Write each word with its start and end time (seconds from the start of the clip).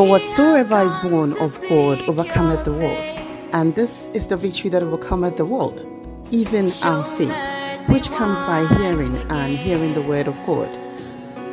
For 0.00 0.08
whatsoever 0.08 0.80
is 0.80 0.96
born 1.10 1.36
of 1.40 1.60
God 1.68 2.00
overcometh 2.08 2.64
the 2.64 2.72
world. 2.72 3.10
And 3.52 3.74
this 3.74 4.06
is 4.14 4.28
the 4.28 4.36
victory 4.38 4.70
that 4.70 4.82
overcometh 4.82 5.36
the 5.36 5.44
world, 5.44 5.86
even 6.30 6.72
our 6.80 7.04
faith, 7.18 7.86
which 7.90 8.10
comes 8.12 8.40
by 8.40 8.64
hearing 8.78 9.14
and 9.30 9.58
hearing 9.58 9.92
the 9.92 10.00
word 10.00 10.26
of 10.26 10.34
God. 10.46 10.74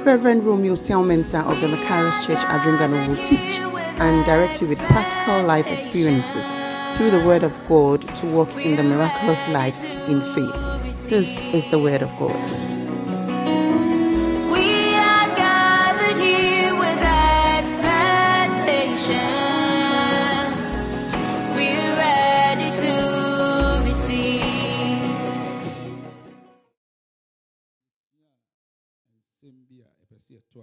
Reverend 0.06 0.46
Romeo 0.46 0.76
Selmensa 0.76 1.46
of 1.46 1.60
the 1.60 1.68
Macaris 1.68 2.26
Church 2.26 2.38
Adringano 2.38 3.10
will 3.10 3.22
teach 3.22 3.60
and 4.00 4.26
direct 4.26 4.62
you 4.62 4.70
with 4.70 4.80
practical 4.80 5.44
life 5.44 5.68
experiences 5.68 6.46
through 6.96 7.12
the 7.12 7.26
word 7.26 7.44
of 7.44 7.52
God 7.68 8.00
to 8.16 8.28
walk 8.28 8.56
in 8.56 8.78
the 8.78 8.84
miraculous 8.84 9.46
life 9.50 9.84
in 9.84 10.22
faith. 10.22 11.10
This 11.10 11.44
is 11.54 11.68
the 11.68 11.80
word 11.80 12.02
of 12.02 12.18
God. 12.18 12.77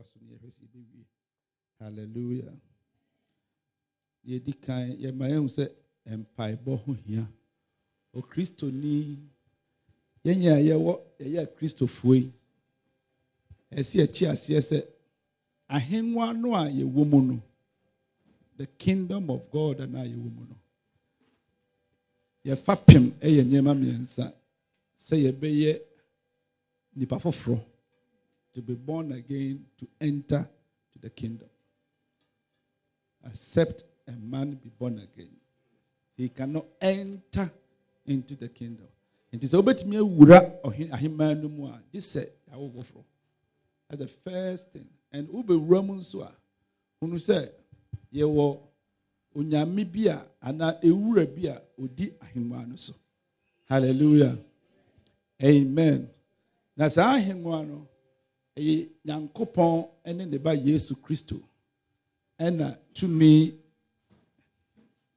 Yɛtoa 0.04 0.12
so 0.12 0.18
no 0.20 0.34
yɛhwɛ 0.34 0.50
sɛ 0.50 0.64
yɛbɛwie 0.64 1.04
halleluya 1.78 2.52
yɛdi 4.26 4.52
kan 4.60 4.90
yɛma 4.98 5.28
yɛhu 5.28 5.48
sɛ 5.48 5.68
mpaebɔ 6.06 6.76
ho 6.84 6.92
hia. 6.92 7.26
Okristoni 8.14 9.18
yɛnyɛ 10.24 10.50
a 10.52 10.60
yɛwɔ 10.68 11.00
yɛyɛ 11.20 11.40
akristofoɔ 11.46 12.14
yi 12.16 12.32
ɛsɛ 13.72 13.94
yɛkyi 14.00 14.26
aseɛ 14.32 14.60
sɛ 14.60 14.78
ahengua 15.68 16.32
no 16.34 16.54
a 16.54 16.68
yɛwɔ 16.68 17.06
mu 17.10 17.22
no 17.22 17.42
the 18.56 18.66
kingdom 18.78 19.30
of 19.30 19.50
god 19.50 19.78
no 19.90 19.98
a 20.00 20.04
yɛwɔ 20.04 20.30
mu 20.36 20.46
no 20.48 20.56
yɛfa 22.44 22.86
pem 22.86 23.10
yɛ 23.20 23.42
nneɛma 23.44 23.72
mmiɛnsa 23.74 24.32
sɛ 24.96 25.16
yɛbɛyɛ 25.24 25.80
nipa 26.96 27.18
foforɔ 27.18 27.60
to 28.54 28.62
be 28.62 28.74
born 28.74 29.12
again 29.12 29.64
to 29.78 29.86
enter 30.00 30.48
to 30.92 30.98
the 31.00 31.10
kingdom. 31.10 31.48
Except 33.26 33.84
a 34.08 34.12
man 34.12 34.52
be 34.52 34.70
born 34.78 34.98
again, 34.98 35.30
he 36.16 36.28
cannot 36.28 36.66
enter 36.80 37.50
into 38.06 38.34
the 38.34 38.48
kingdom. 38.48 38.86
Nti 39.32 39.46
sɛ 39.48 39.58
wobɛtumi 39.60 39.96
awura 39.98 40.38
ahemman 40.92 41.42
no 41.42 41.48
mu 41.48 41.66
a 41.66 41.82
gye 41.92 41.98
sɛ 42.00 42.28
yɛawo 42.48 42.70
foforɔ 42.72 43.04
that's 43.88 44.00
the 44.00 44.08
first 44.30 44.72
thing. 44.72 44.86
And 45.12 45.28
wobɛwura 45.28 45.84
mu 45.84 45.94
nso 45.96 46.22
a 46.22 46.32
hunu 47.02 47.16
sɛ 47.16 47.50
yɛwɔ 48.14 48.60
onyame 49.34 49.84
bi 49.92 50.06
a 50.08 50.24
anaa 50.42 50.80
ewura 50.82 51.60
odi 51.82 52.12
so. 52.76 52.94
Hallelujah. 53.64 54.38
Amen. 55.42 56.08
Na 56.76 56.88
saa 56.88 57.16
ahengua 57.16 57.66
no 57.66 57.88
ɛyɛ 58.56 58.88
nyankopɔn 59.04 60.16
ne 60.16 60.24
ne 60.24 60.38
ba 60.38 60.52
yesu 60.54 60.94
kristo 61.04 61.36
ɛna 62.38 62.78
tumi 62.94 63.54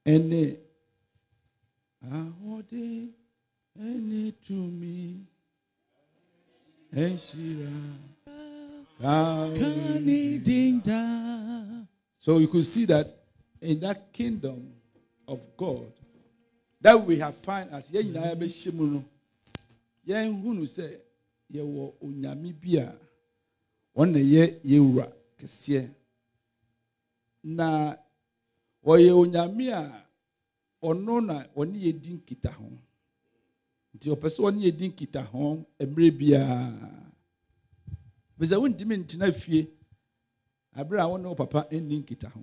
ne 0.06 0.58
ahoɔden 2.02 3.14
ne 4.10 4.32
tumi 4.46 5.26
Calvary. 9.00 10.34
So 12.18 12.40
you 12.40 12.48
could 12.48 12.66
see 12.66 12.86
that 12.86 13.14
in 13.62 13.80
that 13.82 14.12
kingdom 14.12 14.74
of 15.28 15.40
God 15.56 15.92
that 16.82 17.00
we 17.00 17.18
have 17.20 17.36
found 17.38 17.72
as 17.72 17.92
yɛn 17.92 18.12
nyinaa 18.14 18.36
bɛhyɛ 18.36 18.74
mu 18.74 18.88
no 18.88 19.06
yɛn 20.08 20.42
hunu 20.42 20.64
sɛ 20.64 21.00
yɛwɔ 21.54 21.94
onyame 22.02 22.54
bi 22.62 22.78
a 22.78 22.94
wɔn 23.98 24.12
na 24.14 24.20
yɛ 24.20 24.44
yɛwura 24.64 25.06
kɛseɛ. 25.38 25.90
Na 27.44 27.98
wɔyɛ 28.86 29.12
onyame 29.22 29.66
a 29.74 29.84
ɔno 30.84 31.26
na 31.26 31.36
ɔne 31.56 31.78
yɛ 31.86 31.92
di 32.02 32.14
nkita 32.14 32.52
ho. 32.54 32.70
Nti 33.96 34.10
ɔpɛ 34.14 34.28
sɛ 34.30 34.40
ɔne 34.48 34.60
yɛ 34.66 34.72
di 34.78 34.90
nkita 34.90 35.22
ho 35.32 35.66
mmerɛ 35.80 36.12
biara 36.18 36.58
bɛsɛ 38.38 38.56
wontumi 38.62 38.98
ntena 38.98 39.34
fie. 39.34 39.68
Abere 40.76 41.02
a 41.02 41.10
wɔne 41.10 41.26
wo 41.30 41.36
papa 41.36 41.68
nni 41.72 42.04
nkita 42.04 42.30
ho. 42.30 42.42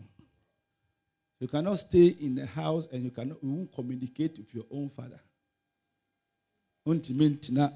You 1.38 1.46
cannot 1.46 1.78
stay 1.78 2.08
in 2.20 2.34
the 2.34 2.46
house 2.46 2.86
and 2.90 3.04
you 3.04 3.10
cannot 3.10 3.38
you 3.42 3.68
communicate 3.72 4.38
with 4.38 4.52
your 4.54 4.66
own 4.72 4.88
father. 4.88 5.20
Wontumi 6.84 7.38
ntena 7.38 7.72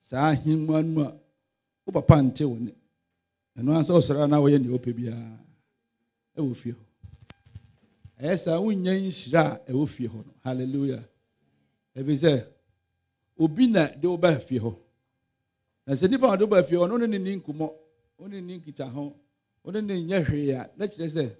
saa 0.00 0.32
ahengua 0.32 0.82
no 0.82 1.02
a 1.86 1.92
papa 1.92 2.22
nte 2.22 2.44
wo 2.48 2.56
ne 2.56 2.72
ɛno 3.58 3.72
ansa 3.76 3.92
ɔsɔre 3.94 4.22
a 4.24 4.26
na 4.26 4.38
wɔyɛ 4.38 4.58
nea 4.60 4.72
ɔpɛ 4.78 4.92
biara. 4.94 5.38
Ɛwɔ 6.36 6.54
fie 6.56 6.72
hɔ. 6.72 6.82
Ɛyɛ 8.20 8.38
saa 8.38 8.60
wonya 8.60 8.92
nhyira 8.92 9.42
a 9.66 9.72
ɛwɔ 9.72 9.88
fie 9.88 10.08
hɔ 10.08 10.16
no. 10.26 10.32
Hallelujah. 10.44 11.04
Ɛfiri 11.96 12.16
sɛ 12.16 12.46
obi 13.38 13.66
na 13.66 13.88
de 13.88 14.06
wo 14.08 14.16
baa 14.16 14.38
fie 14.38 14.58
hɔ. 14.58 14.76
Na 15.86 15.92
sɛ 15.94 16.10
nipa 16.10 16.32
a 16.32 16.36
de 16.36 16.44
wo 16.44 16.50
baa 16.50 16.62
fie 16.62 16.76
hɔ 16.76 16.88
no 16.88 16.96
ɔne 16.98 17.08
ne 17.08 17.18
ni 17.18 17.36
nkɔmmɔ 17.40 17.68
ɔne 18.20 18.30
ne 18.30 18.40
ni 18.40 18.58
nkita 18.58 18.88
ho 18.90 19.14
ɔne 19.64 19.84
ne 19.84 19.94
nyɛ 20.02 20.24
hwee 20.26 20.50
a 20.52 20.70
na 20.76 20.86
kyerɛ 20.86 21.08
sɛ 21.08 21.36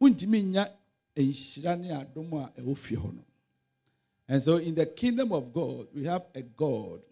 wontumi 0.00 0.42
nya 0.44 0.64
nhyira 1.16 1.76
ne 1.78 1.88
adom 1.92 2.32
a 2.34 2.52
ɛwɔ 2.60 2.76
fie 2.76 2.96
hɔ 2.96 3.24
and 4.28 4.40
so 4.42 4.56
in 4.58 4.74
the 4.74 4.86
kingdom 4.86 5.32
of 5.32 5.52
god 5.52 5.88
we 5.92 6.04
have 6.04 6.24
a 6.34 6.42
god 6.42 7.02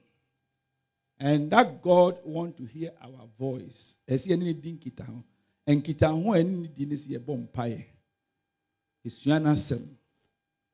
and 1.20 1.50
that 1.50 1.82
God 1.82 2.18
want 2.24 2.56
to 2.58 2.64
hear 2.64 2.92
our 3.02 3.26
voice. 3.38 3.96
Ɛsɛ 4.08 4.28
yɛne 4.28 4.44
ne 4.44 4.52
di 4.52 4.72
nkita 4.72 5.06
ho. 5.06 5.24
Nkita 5.66 6.08
ho 6.10 6.32
a 6.32 6.38
ɛne 6.38 6.62
ne 6.62 6.68
di 6.68 6.86
ne 6.86 6.94
sɛ 6.94 7.18
yɛbɔ 7.18 7.48
mpaeɛ. 7.48 7.84
Esua 9.04 9.40
n'asɛm 9.40 9.86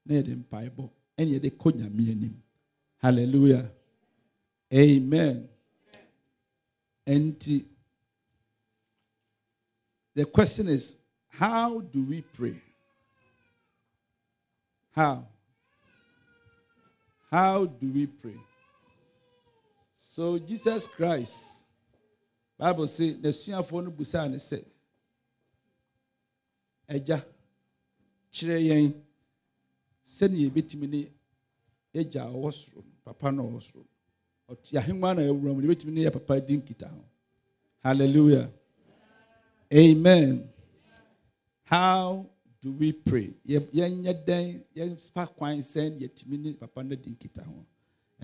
na 0.05 0.15
yɛde 0.15 0.37
mpaeɛ 0.45 0.71
bɔ 0.71 0.91
ɛne 1.19 1.41
yɛde 1.41 1.51
kɔ. 1.57 2.31
Hallelujah. 2.99 3.71
Amen. 4.73 5.49
And 7.07 7.39
the 10.15 10.25
question 10.25 10.69
is, 10.69 10.97
how 11.29 11.81
do 11.81 12.03
we 12.05 12.23
pray? 12.23 12.61
How? 14.93 15.27
How 17.31 17.67
do 17.67 17.91
we 17.93 18.07
pray? 18.07 18.39
So 20.15 20.39
Jesus 20.39 20.87
Christ, 20.87 21.65
Bible 22.57 22.87
say, 22.87 23.15
n'asuafoɔ 23.15 23.83
no 23.83 23.91
busaa 23.91 24.31
ne 24.31 24.37
sɛ, 24.37 24.65
Agya, 26.89 27.21
kyerɛ 28.33 28.61
yɛn 28.63 28.95
sɛnea 30.07 30.49
yɛbɛtumi 30.49 30.89
ne 30.89 31.11
yɛgya 31.93 32.23
a 32.23 32.31
ɔwɔ 32.33 32.85
papa 33.05 33.33
no 33.33 33.43
ɔwɔ 33.43 33.61
soro. 33.61 33.85
Ɔte 34.49 34.79
ahengua 34.79 35.17
na 35.17 35.23
ɛwura 35.23 35.53
mu, 35.53 35.63
yɛbɛtumi 35.63 35.93
ne 35.93 36.05
yɛ 36.05 36.13
papa. 36.13 36.41
Hallelujah. 37.83 38.49
Amen. 39.73 40.49
How 41.65 42.25
do 42.61 42.71
we 42.71 42.93
pray? 42.93 43.35
Yɛ- 43.45 43.69
Yɛnyɛ 43.73 44.25
dɛn, 44.25 44.63
yɛmfa 44.77 45.35
kwan 45.35 45.59
sɛn 45.59 45.99
yɛtumi 45.99 46.39
ne 46.39 46.53
papa 46.53 46.85
no 46.85 46.95
di 46.95 47.11
nkita. 47.11 47.45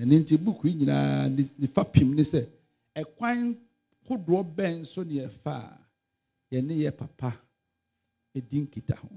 Ɛno 0.00 0.14
nti 0.20 0.34
buku 0.44 0.68
yi 0.68 0.74
nyinaa 0.74 1.28
ne- 1.36 1.54
nifa 1.58 1.82
pim 1.92 2.14
ne 2.14 2.22
sɛ 2.22 2.40
ɛkwan 3.00 3.56
hodoɔ 4.06 4.40
bɛn 4.56 4.84
so 4.86 5.02
ne 5.04 5.14
yɛfa 5.20 5.52
a 5.52 5.78
yɛne 6.52 6.74
yɛ 6.82 6.90
papa 6.96 7.30
ɛdi 8.34 8.56
nkita 8.66 8.96
ho. 8.96 9.08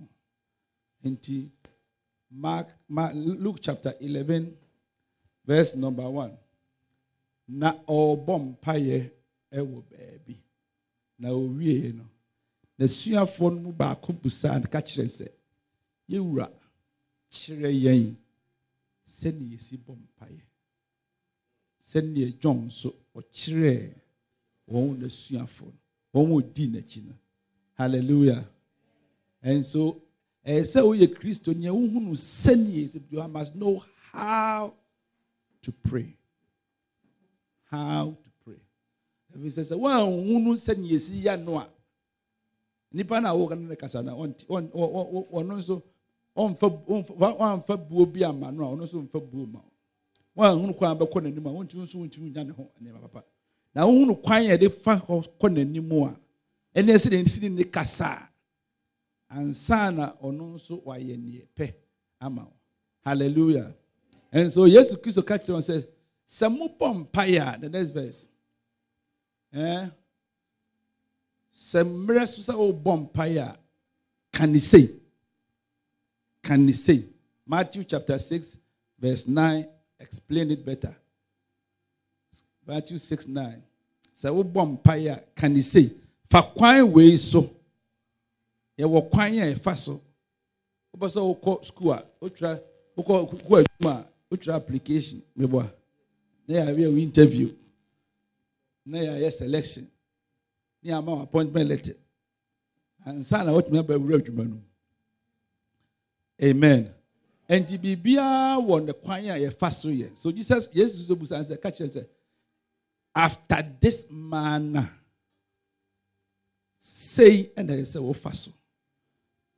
Nti 1.04 1.50
mark, 2.32 2.68
mark 2.90 3.14
luke 3.16 3.60
chapter 3.62 3.94
11 4.00 4.56
verse 5.46 5.76
number 5.76 6.04
1 6.10 6.32
na 7.48 7.74
ɔrebɔ 7.88 8.36
mpayɛ 8.58 9.12
ɛwɔ 9.52 9.84
baabi. 9.90 10.36
Na 11.20 11.30
ɔwie 11.30 11.94
no 11.96 12.06
n'asuafoɔ 12.80 13.54
no 13.54 13.60
mu 13.62 13.72
baako 13.72 14.14
busaa 14.14 14.60
no 14.60 14.68
ka 14.68 14.80
kyerɛ 14.82 15.08
sɛ 15.08 15.28
yɛwura 16.10 16.50
kyerɛ 17.32 17.70
yɛn 17.84 18.16
sɛne 19.06 19.44
yɛsi 19.54 19.78
bɔ 19.78 19.96
mpayɛ 19.96 20.42
sɛnea 21.94 22.40
john 22.40 22.68
nso 22.68 22.94
ɔkyerɛɛ 23.16 23.94
wɔn 24.72 24.98
n'asuafo 25.00 25.66
no. 25.66 25.74
Wɔn 26.14 26.32
a 26.32 26.42
ɔdi 26.42 26.68
n'akyi 26.72 27.06
no. 27.08 27.14
Hallelujah. 27.78 28.44
And 29.42 29.64
so 29.66 30.02
ɛyɛ 30.46 30.62
sɛ 30.62 30.82
woyɛ 30.82 31.08
kristo 31.16 31.54
nea 31.56 31.72
wohunu 31.72 32.12
sɛnea 32.16 32.84
ɛsɛ 32.86 33.02
you 33.12 33.28
must 33.28 33.56
know 33.56 33.84
how 34.12 34.74
to 35.62 35.72
pray. 35.72 36.16
How 37.66 38.16
to 38.24 38.30
pray. 38.44 38.60
Ɛfiri 39.36 39.52
sɛ 39.52 39.64
sɛ 39.74 39.78
woanhunu 39.80 40.54
sɛnea 40.56 40.94
ɛsi 40.96 41.22
yɛ 41.24 41.44
no 41.44 41.58
a 41.60 41.68
nipa 42.92 43.20
na 43.22 43.30
awo 43.34 43.48
kana 43.50 43.68
ne 43.68 43.76
kasa 43.76 44.02
ɔ- 44.04 44.36
ɔno 44.48 45.82
ɔnfa 46.36 46.68
ɔnfa 47.38 47.90
buo 47.90 48.06
bi 48.06 48.24
ama 48.24 48.52
no 48.52 48.64
a 48.66 48.76
ɔno 48.76 48.84
nso 48.84 49.02
nfa 49.08 49.20
buo 49.32 49.46
ma 49.48 49.60
wɔn 49.60 49.73
a 50.42 50.56
nhunu 50.56 50.76
kwan 50.78 50.98
bɛkɔ 50.98 51.22
n'anim 51.22 51.48
a 51.48 51.50
wɔntumi 51.52 51.84
nso 51.84 51.98
wɔntumi 52.00 52.32
nya 52.34 52.44
ne 52.44 52.52
ho 52.52 52.70
nneɛma 52.82 53.02
papa 53.02 53.24
na 53.74 53.86
nhunu 53.86 54.16
kwan 54.22 54.44
yɛ 54.44 54.60
de 54.60 54.70
fa 54.70 54.96
hɔ 54.98 55.26
kɔ 55.40 55.50
n'anim 55.50 55.92
a 56.08 56.20
ɛna 56.80 56.94
esi 56.96 57.10
ne 57.10 57.26
si 57.28 57.50
ne 57.50 57.64
kasa. 57.64 58.30
A 59.30 59.36
ansa 59.40 59.92
na 59.94 60.14
ɔno 60.22 60.56
nso 60.56 60.82
wayɛ 60.84 61.18
neɛ 61.18 61.48
pɛ 61.56 61.74
ama 62.20 62.48
hallelujah. 63.06 63.74
And 64.32 64.52
so 64.52 64.66
yesu 64.66 64.96
kristo 64.98 65.26
ka 65.26 65.38
kyerɛ 65.38 65.58
wɔn 65.58 65.62
sɛ 65.62 65.88
sɛ 66.28 67.62
the 67.62 67.70
next 67.70 67.90
verse. 67.92 68.28
Eh? 69.54 69.88
sɛ 71.54 71.84
mmerɛ 71.84 72.28
so 72.28 72.42
sɛ 72.42 72.56
wobɔ 72.58 73.10
mpaeɛ 73.12 73.38
a 73.40 73.58
ka 74.32 74.46
ne 74.46 74.58
sei 76.74 77.06
matthew 77.46 77.84
chapter 77.84 78.18
6 78.18 78.58
verse 78.98 79.28
9 79.28 79.68
explain 80.04 80.52
it 80.52 80.66
better. 80.66 80.96
Matthew 82.68 82.98
6 82.98 83.28
9 83.28 83.62
sɛ 84.14 84.30
wobɔ 84.30 84.78
mpaeɛ 84.78 85.12
a 85.12 85.24
ka 85.36 85.48
ne 85.48 85.62
sei 85.62 85.90
fa 86.30 86.42
kwan 86.44 86.92
wei 86.92 87.16
so. 87.18 87.50
Yɛwɔ 88.78 89.10
kwan 89.12 89.34
a 89.40 89.54
ɛfa 89.54 89.78
so. 89.78 90.02
Wopɛ 90.94 91.08
sɛ 91.10 91.20
wokɔ 91.42 91.66
school 91.66 91.92
a 91.92 92.06
wotwerɛ 92.22 92.62
wokɔ 92.98 93.14
wokɔ 93.32 93.64
adwuma 93.64 93.92
a 94.02 94.08
wotwerɛ 94.36 94.56
application 94.56 95.22
meboa. 95.38 95.72
Na 96.48 96.56
yɛayɛ 96.56 96.92
wo 96.92 96.98
interview 96.98 97.50
na 98.86 98.98
yɛayɛ 99.00 99.32
selection. 99.32 99.90
Ne 100.84 100.92
yɛama 100.92 101.06
wo 101.18 101.22
appointment 101.24 101.70
letter. 101.70 101.96
Ansa 103.06 103.44
na 103.46 103.52
wotumi 103.52 103.80
aba 103.80 103.96
awura 103.96 104.20
adwuma 104.20 104.50
no 104.50 104.62
amen 106.42 106.90
ɛnti 107.50 107.78
biribiara 107.78 108.58
wɔ 108.58 108.86
ne 108.86 108.94
kwan 108.94 109.26
a 109.26 109.36
yɛfa 109.40 109.72
so 109.72 109.90
yɛ. 109.90 110.16
So 110.16 110.32
jesus 110.32 110.68
yesu 110.74 111.04
so 111.04 111.16
busa 111.16 111.40
sɛ 111.40 111.62
ka 111.62 111.70
kyerɛ 111.70 111.90
sɛ 111.90 112.08
after 113.16 113.76
this 113.80 114.08
manner 114.10 114.90
sei 116.80 117.52
ɛna 117.56 117.74
ɛsɛ 117.80 117.98
sɛ 117.98 118.02
wofa 118.02 118.34
so 118.36 118.52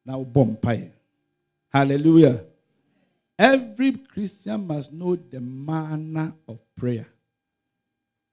na 0.06 0.18
wobɔ 0.18 0.58
mpaeɛ. 0.58 0.92
Hallelujah. 1.70 2.44
Every 3.38 3.92
christian 3.92 4.66
must 4.66 4.94
know 4.94 5.16
the 5.16 5.42
manner 5.42 6.34
of 6.48 6.60
prayer. 6.76 7.08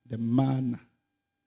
The 0.08 0.16
manner. 0.16 0.81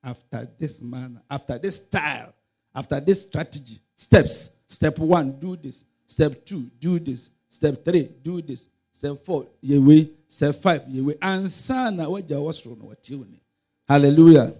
After 0.03 0.47
this 0.59 0.81
manner 0.83 1.21
after 1.29 1.57
this 1.57 1.77
style 1.77 2.33
after 2.75 2.99
this 2.99 3.23
strategy. 3.23 3.79
Steps. 3.95 4.51
Step 4.67 4.99
one 4.99 5.39
do 5.39 5.55
this. 5.55 5.83
Step 6.05 6.45
two 6.45 6.69
do 6.79 6.99
this 6.99 7.31
step 7.49 7.83
three 7.85 8.09
do 8.23 8.41
this. 8.41 8.67
Step 8.91 9.23
four 9.25 9.47
yɛwei 9.63 10.09
step 10.27 10.55
five 10.55 10.81
yɛwei 10.83 11.17
ansa 11.19 11.91
na 11.95 12.07
wagya 12.09 12.37
wɔ 12.37 12.51
soro 12.53 12.75
no 12.77 12.85
wɔtie 12.85 13.17
wo 13.17 13.25
ni 13.25 13.39
hallelujah. 13.87 14.53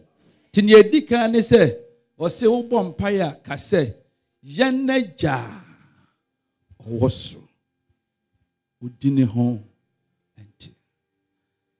Nti 0.51 0.61
nea 0.63 0.83
ɛdi 0.83 1.07
kan 1.07 1.31
ne 1.31 1.39
sɛ 1.39 1.77
ɔsɛ 2.19 2.45
wobɔ 2.47 2.95
mpaeɛ 2.95 3.21
a 3.31 3.35
ka 3.43 3.53
sɛ 3.55 3.93
yɛn 4.43 4.89
agya 4.89 5.35
a 6.79 6.83
ɔwɔ 6.89 7.09
soro 7.11 7.47
wodi 8.81 9.09
ne 9.11 9.23
ho 9.23 9.59
nti 10.37 10.69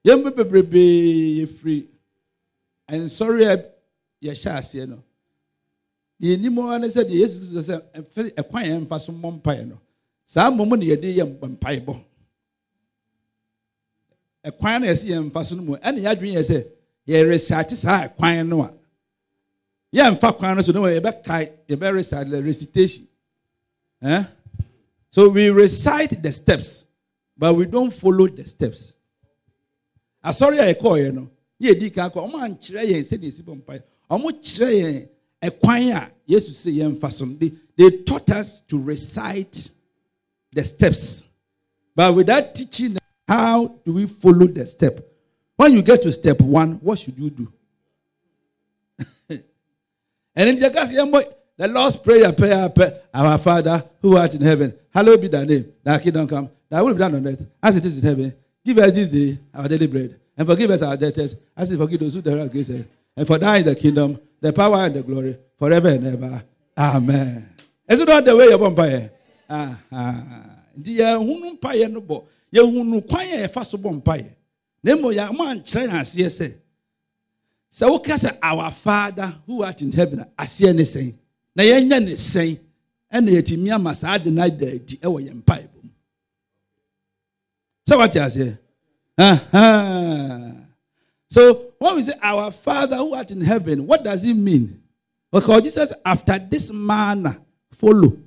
yɛn 0.06 0.24
bɛ 0.24 0.32
bebrebee 0.36 1.42
yɛfiri 1.46 1.88
nsɔre 2.90 3.44
a 3.54 3.56
yɛhyɛ 4.26 4.52
aseɛ 4.60 4.88
no 4.88 5.04
deɛ 6.22 6.34
anim 6.38 6.56
hɔ 6.56 6.80
ne 6.82 6.88
sɛ 6.88 7.04
deɛ 7.04 7.18
yesu 7.20 7.40
sɛ 7.62 7.76
ɛkwan 8.40 8.64
yɛn 8.66 8.82
mfa 8.88 9.00
so 9.00 9.12
mmɔ 9.12 9.42
mpaeɛ 9.42 9.68
no 9.68 9.78
saa 10.26 10.50
mmom 10.52 10.70
na 10.80 10.86
yɛde 10.86 11.16
yɛ 11.16 11.24
bɔ 11.40 11.96
ɛkwan 14.46 14.82
na 14.82 14.88
yɛsi 14.88 15.10
yɛn 15.10 15.24
mfa 15.30 15.44
so 15.46 15.56
no 15.56 15.64
mu 15.64 15.76
ɛna 15.78 16.00
yɛadwene 16.06 16.34
yɛ 16.38 16.44
sɛ 16.44 16.66
yɛresate 17.08 17.76
saa 17.76 18.08
ɛkwan 18.08 18.48
no 18.48 18.62
a. 18.64 18.74
Yɛmfa 19.96 20.38
kwan 20.38 20.56
no 20.58 20.62
so 20.62 20.72
no 20.72 20.82
yɛbɛkae 20.84 21.50
yɛbɛrecite 21.70 22.30
the 22.30 22.44
recitation. 22.44 23.08
Eh? 24.02 24.24
so 25.10 25.30
we 25.30 25.50
recite 25.50 26.22
the 26.22 26.32
steps 26.32 26.86
but 27.38 27.54
we 27.56 27.66
don't 27.66 27.92
follow 27.94 28.28
the 28.28 28.46
steps. 28.46 28.94
Asɔre 30.24 30.60
a 30.60 30.74
yɛkɔɔyɛ 30.76 31.14
no 31.14 31.30
yɛdi 31.62 31.94
kan 31.94 32.10
kɔ 32.10 32.30
ɔmo 32.30 32.36
ankyerɛ 32.44 32.84
yɛn 32.86 33.02
sɛdeɛ 33.04 33.28
esi 33.28 33.42
bɔ 33.44 33.62
mpaeɛ 33.64 33.84
ɔmo 34.12 34.32
kyerɛ 34.32 34.74
yɛn 34.82 35.10
ɛkwan 35.42 35.96
a 35.96 36.12
yesu 36.28 36.52
sɛ 36.52 36.76
yɛmfa 36.78 37.12
so 37.12 37.26
no. 37.26 37.36
They 37.36 37.52
they 37.78 37.90
taught 38.04 38.30
us 38.32 38.62
to 38.62 38.78
recite 38.82 39.70
the 40.56 40.64
steps 40.64 41.24
but 41.96 42.14
without 42.16 42.56
teaching 42.56 42.98
how 43.28 43.68
do 43.86 43.94
we 43.94 44.08
follow 44.08 44.48
the 44.48 44.66
step 44.66 45.00
when 45.56 45.74
you 45.74 45.84
get 45.84 46.02
to 46.02 46.12
step 46.12 46.42
one 46.42 46.74
what 46.82 46.98
should 46.98 47.18
you 47.18 47.30
do 47.30 47.54
and 50.36 50.50
in 50.50 50.60
the 50.60 50.70
case 50.72 50.92
the 51.58 51.68
Lord's 51.70 51.96
prayer, 51.96 52.34
prayer, 52.34 52.68
prayer, 52.70 53.02
our 53.14 53.38
Father 53.38 53.84
who 54.02 54.18
art 54.18 54.36
in 54.36 54.42
heaven, 54.42 54.74
hallowed 54.94 55.22
be 55.22 55.28
thy 55.30 55.46
name. 55.46 55.72
Thy 55.84 56.00
kingdom 56.00 56.28
come, 56.28 56.50
thy 56.70 56.82
will 56.82 56.94
be 56.94 57.00
done 57.00 57.16
on 57.16 57.28
earth 57.28 57.46
as 57.64 57.78
it 57.78 57.86
is 57.86 58.04
in 58.04 58.10
heaven. 58.10 58.34
Give 58.66 58.78
us 58.80 58.92
this 58.92 59.12
day 59.12 59.40
our 59.54 59.68
daily 59.68 59.88
bread, 59.88 60.20
and 60.38 60.48
forgive 60.48 60.72
us 60.72 60.82
our 60.82 60.98
debtors, 60.98 61.36
as 61.56 61.72
we 61.72 61.78
forgive 61.78 62.00
those 62.02 62.14
who 62.14 62.22
dare 62.22 62.40
against 62.40 62.72
us. 62.72 62.84
And 63.16 63.26
for 63.26 63.38
thine 63.38 63.60
is 63.60 63.66
the 63.66 63.76
kingdom, 63.76 64.20
the 64.42 64.52
power, 64.52 64.78
and 64.78 64.96
the 64.96 65.04
glory, 65.04 65.38
forever 65.58 65.88
and 65.88 66.06
ever. 66.08 66.44
Amen. 66.78 67.50
Is 67.88 68.02
it 68.02 68.08
not 68.08 68.26
the 68.26 68.36
way 68.36 68.48
you're 68.48 68.58
born 68.58 68.76
by? 68.76 69.10
Nti 69.50 70.98
yɛhunu 71.00 71.58
mpaeɛ 71.60 71.92
no 71.92 72.02
bɔ. 72.02 72.24
Yɛhunu 72.54 73.08
kwan 73.08 73.26
a 73.26 73.48
yɛfa 73.48 73.66
so 73.66 73.78
bɔ 73.78 74.02
mpaeɛ. 74.02 74.30
Na 74.84 74.96
mmom 74.96 75.14
yɛ 75.14 75.30
ɔmo 75.30 75.44
ankyerɛ 75.52 75.88
yɛn 75.88 76.00
aseɛ 76.00 76.30
sɛ 76.30 76.54
sɛ 77.72 77.90
woka 77.90 78.38
our 78.42 78.72
father 78.72 79.36
who 79.46 79.64
art 79.64 79.82
in 79.82 79.92
heaven 79.92 80.26
aseɛ 80.38 80.74
ne 80.76 80.84
sɛn? 80.84 81.14
Na 81.56 81.64
yɛnyɛ 81.64 82.04
ne 82.06 82.14
sɛn 82.14 82.60
ɛna 83.12 83.30
yɛtumi 83.32 83.74
ama 83.74 83.94
saa 83.96 84.18
de 84.18 84.32
no 84.32 84.44
ada 84.44 84.68
adi 84.76 84.98
ɛwɔ 84.98 85.20
yɛn 85.28 85.42
mpaebɔ 85.44 85.84
mu. 85.84 85.90
Sɛ 87.88 87.98
wate 87.98 88.20
aseɛ? 88.20 88.58
So 91.30 91.74
when 91.80 91.96
we 91.96 92.02
say 92.02 92.14
our 92.22 92.52
father 92.52 92.98
who 92.98 93.14
art 93.14 93.32
in 93.32 93.42
heaven 93.42 93.86
what 93.88 94.04
does 94.04 94.24
it 94.26 94.34
mean? 94.34 94.82
Because 95.32 95.64
jesus 95.64 95.94
after 96.06 96.38
this 96.40 96.72
manner 96.72 97.38
follow 97.72 98.18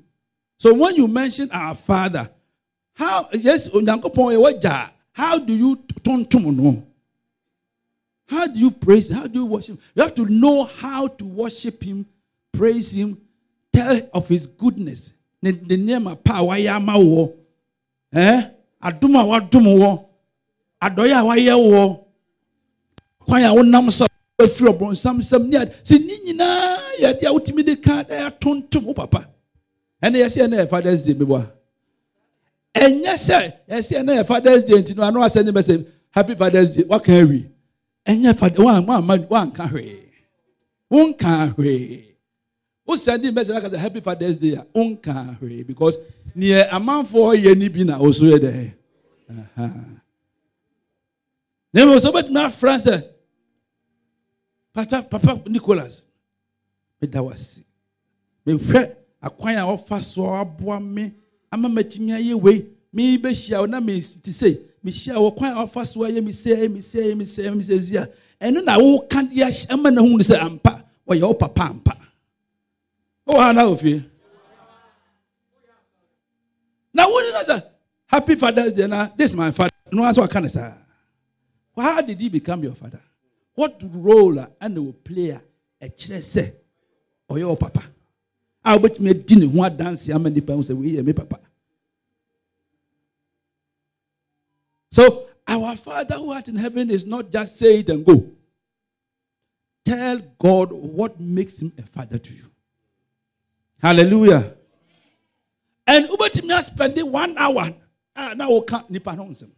so 0.58 0.74
when 0.74 0.94
you 0.96 1.08
mention 1.08 1.48
our 1.52 1.74
father 1.74 2.28
how 2.94 3.28
yes 3.32 3.68
how 5.12 5.38
do 5.38 5.52
you 5.52 5.76
tontom 6.02 6.56
no? 6.56 6.84
How 8.28 8.46
do 8.46 8.58
you 8.58 8.70
praise 8.70 9.10
how 9.10 9.26
do 9.26 9.40
you 9.40 9.46
worship 9.46 9.78
you 9.94 10.02
have 10.02 10.14
to 10.16 10.26
know 10.26 10.64
how 10.64 11.08
to 11.08 11.24
worship 11.24 11.82
him 11.82 12.06
praise 12.52 12.92
him 12.92 13.18
tell 13.72 14.00
of 14.12 14.28
his 14.28 14.46
goodness. 14.46 15.12
Ne 15.42 15.52
ne 15.52 15.76
nneɛma 15.76 16.22
pa 16.22 16.38
a 16.40 16.42
wayɛ 16.42 16.74
ama 16.76 16.92
wɔ 16.94 17.32
eh? 18.12 18.42
ɛɛ 18.42 18.50
adum 18.82 19.14
a 19.20 19.24
wadum 19.24 19.64
wɔ 19.64 20.04
adɔyɛ 20.82 21.20
a 21.20 21.24
wayɛ 21.24 21.54
wɔ 21.54 22.04
kwan 23.20 23.42
a 23.44 23.54
wonam 23.54 23.90
so 23.92 24.06
afiri 24.40 24.72
ɔbɔnsam 24.72 25.18
nsam 25.18 25.48
ne 25.48 25.56
ade 25.58 25.72
sɛ 25.84 26.04
ne 26.04 26.18
nyinaa 26.24 26.76
yɛ 27.00 27.06
adeɛ 27.14 27.26
a 27.26 27.32
wotumi 27.32 27.64
de 27.64 27.76
ka 27.76 28.02
ɛyɛ 28.04 28.38
tontom 28.40 28.84
wo 28.84 28.94
papa 28.94 29.28
ɛna 30.02 30.16
yɛsɛ 30.22 30.46
ɛna 30.46 30.56
yɛ 30.62 30.68
fathers 30.68 31.04
day 31.04 31.14
meboa 31.14 31.50
ɛnyɛ 32.74 33.14
sɛ 33.16 33.38
yɛsɛ 33.68 33.94
ɛna 34.02 34.12
yɛ 34.18 34.26
fathers 34.26 34.64
day 34.64 34.74
nti 34.82 34.96
no 34.96 35.02
ano 35.02 35.20
asɛ 35.20 35.44
ne 35.44 35.50
bɛ 35.52 35.62
sɛ 35.62 35.86
happy 36.10 36.34
fathers 36.34 36.74
day. 36.76 36.84
Waka 36.84 37.12
awi 37.12 37.46
ɛnyɛ 38.06 38.36
father 38.36 38.64
wan 38.64 38.86
wan 38.86 39.04
ma 39.04 39.16
wanka 39.16 39.68
hwee. 39.68 40.04
Wonka 40.90 41.54
hwee. 41.54 42.04
Wosɛnde 42.88 43.32
message 43.34 43.56
aka 43.56 43.68
sɛ 43.70 43.76
happy 43.78 44.00
fathers 44.00 44.38
day 44.38 44.54
a 44.54 44.66
wonka 44.74 45.38
hwee. 45.40 45.66
Because 45.66 45.98
neɛ 46.36 46.68
amanfoɔ 46.70 47.36
yɛ 47.36 47.56
ni 47.58 47.68
bi 47.68 47.84
na 47.84 47.98
ɔso 47.98 48.22
yɛ 48.22 48.38
dɛ. 48.38 48.72
Na 51.72 51.84
mmom 51.84 51.98
sɛ 51.98 52.12
wobɛtumi 52.12 52.44
afra 52.44 52.76
sɛ 52.76 53.04
papa 54.72 55.02
papa 55.02 55.42
nicholas 55.50 56.04
meda 57.00 57.18
wase 57.22 57.64
mehwɛ 58.46 58.94
akwan 59.22 59.56
a 59.56 59.62
wɔfa 59.66 60.02
so 60.02 60.26
a 60.26 60.40
aboa 60.44 60.80
me 60.80 61.12
ama 61.52 61.68
matumi 61.68 62.12
ayɛ 62.12 62.34
wei 62.40 62.66
mebɛhyia 62.94 63.60
wo 63.60 63.66
na 63.66 63.80
mete 63.80 64.30
sei 64.32 64.58
mehyia 64.84 65.14
wɔ 65.16 65.36
kwan 65.36 65.52
a 65.52 65.66
wɔfa 65.66 65.86
so 65.86 66.00
ayɛ 66.00 66.22
me 66.24 66.30
sɛ 66.32 66.70
me 66.70 66.80
sɛ 66.80 67.16
me 67.16 67.24
sɛ 67.24 67.54
me 67.56 67.62
sɛ 67.62 67.82
si 67.82 67.96
a 67.96 68.08
ɛno 68.40 68.62
na 68.64 68.78
woka 68.78 69.22
de 69.28 69.40
ahyɛ 69.42 69.70
ama 69.72 69.90
no 69.90 70.02
hunu 70.02 70.22
sɛ 70.22 70.38
ampa 70.40 70.84
wɔyɛ 71.08 71.22
wo 71.22 71.34
papa 71.34 71.62
ampa 71.70 71.96
wowɔ 73.26 73.38
ha 73.40 73.52
na 73.52 73.62
wɔ 73.64 74.04
na 76.94 77.06
wone 77.06 77.32
no 77.32 77.42
sɛ 77.42 77.62
happy 78.06 78.34
fathers 78.36 78.72
day 78.72 78.86
na 78.86 79.08
this 79.16 79.30
is 79.30 79.36
my 79.36 79.50
father 79.50 79.72
no 79.92 80.02
ansɛ 80.02 80.18
waka 80.20 80.40
ne 80.40 80.48
saa 80.48 80.74
how 81.76 82.00
did 82.00 82.18
he 82.20 82.28
become 82.28 82.62
your 82.62 82.74
father 82.74 83.00
what 83.54 83.80
role 83.82 84.38
a 84.38 84.48
ɛna 84.60 84.76
wɔ 84.78 84.94
play 85.04 85.30
a 85.30 85.42
ɛkyerɛ 85.82 86.18
sɛ 86.18 86.52
ɔyɛ 87.30 87.58
papa 87.58 87.82
a 88.64 88.76
wobɛtumi 88.78 89.10
adi 89.10 89.36
ne 89.36 89.46
ho 89.46 89.62
adanse 89.62 90.14
ama 90.14 90.28
nnipa 90.30 90.54
ho 90.54 90.60
sɛ 90.60 90.74
wei 90.76 90.96
yɛ 90.96 91.04
me 91.04 91.12
papa. 91.12 91.40
So 94.90 95.28
our 95.46 95.76
father 95.76 96.16
who 96.16 96.32
art 96.32 96.48
in 96.48 96.56
heaven 96.56 96.90
is 96.90 97.06
not 97.06 97.30
just 97.30 97.58
say 97.58 97.80
it 97.80 97.88
and 97.88 98.04
go. 98.04 98.30
Tell 99.84 100.18
god 100.38 100.72
what 100.72 101.18
makes 101.18 101.60
him 101.62 101.72
a 101.78 101.82
father 101.82 102.18
to 102.18 102.34
you. 102.34 102.50
Hallelujah. 103.80 104.54
And 105.86 106.06
wobɛtumi 106.06 106.50
aspɛnde 106.52 107.02
one 107.04 107.36
hour 107.38 107.68
a 108.16 108.34
na 108.34 108.48
woka 108.48 108.88
nipa 108.90 109.14
no 109.16 109.24
nsɛm. 109.24 109.50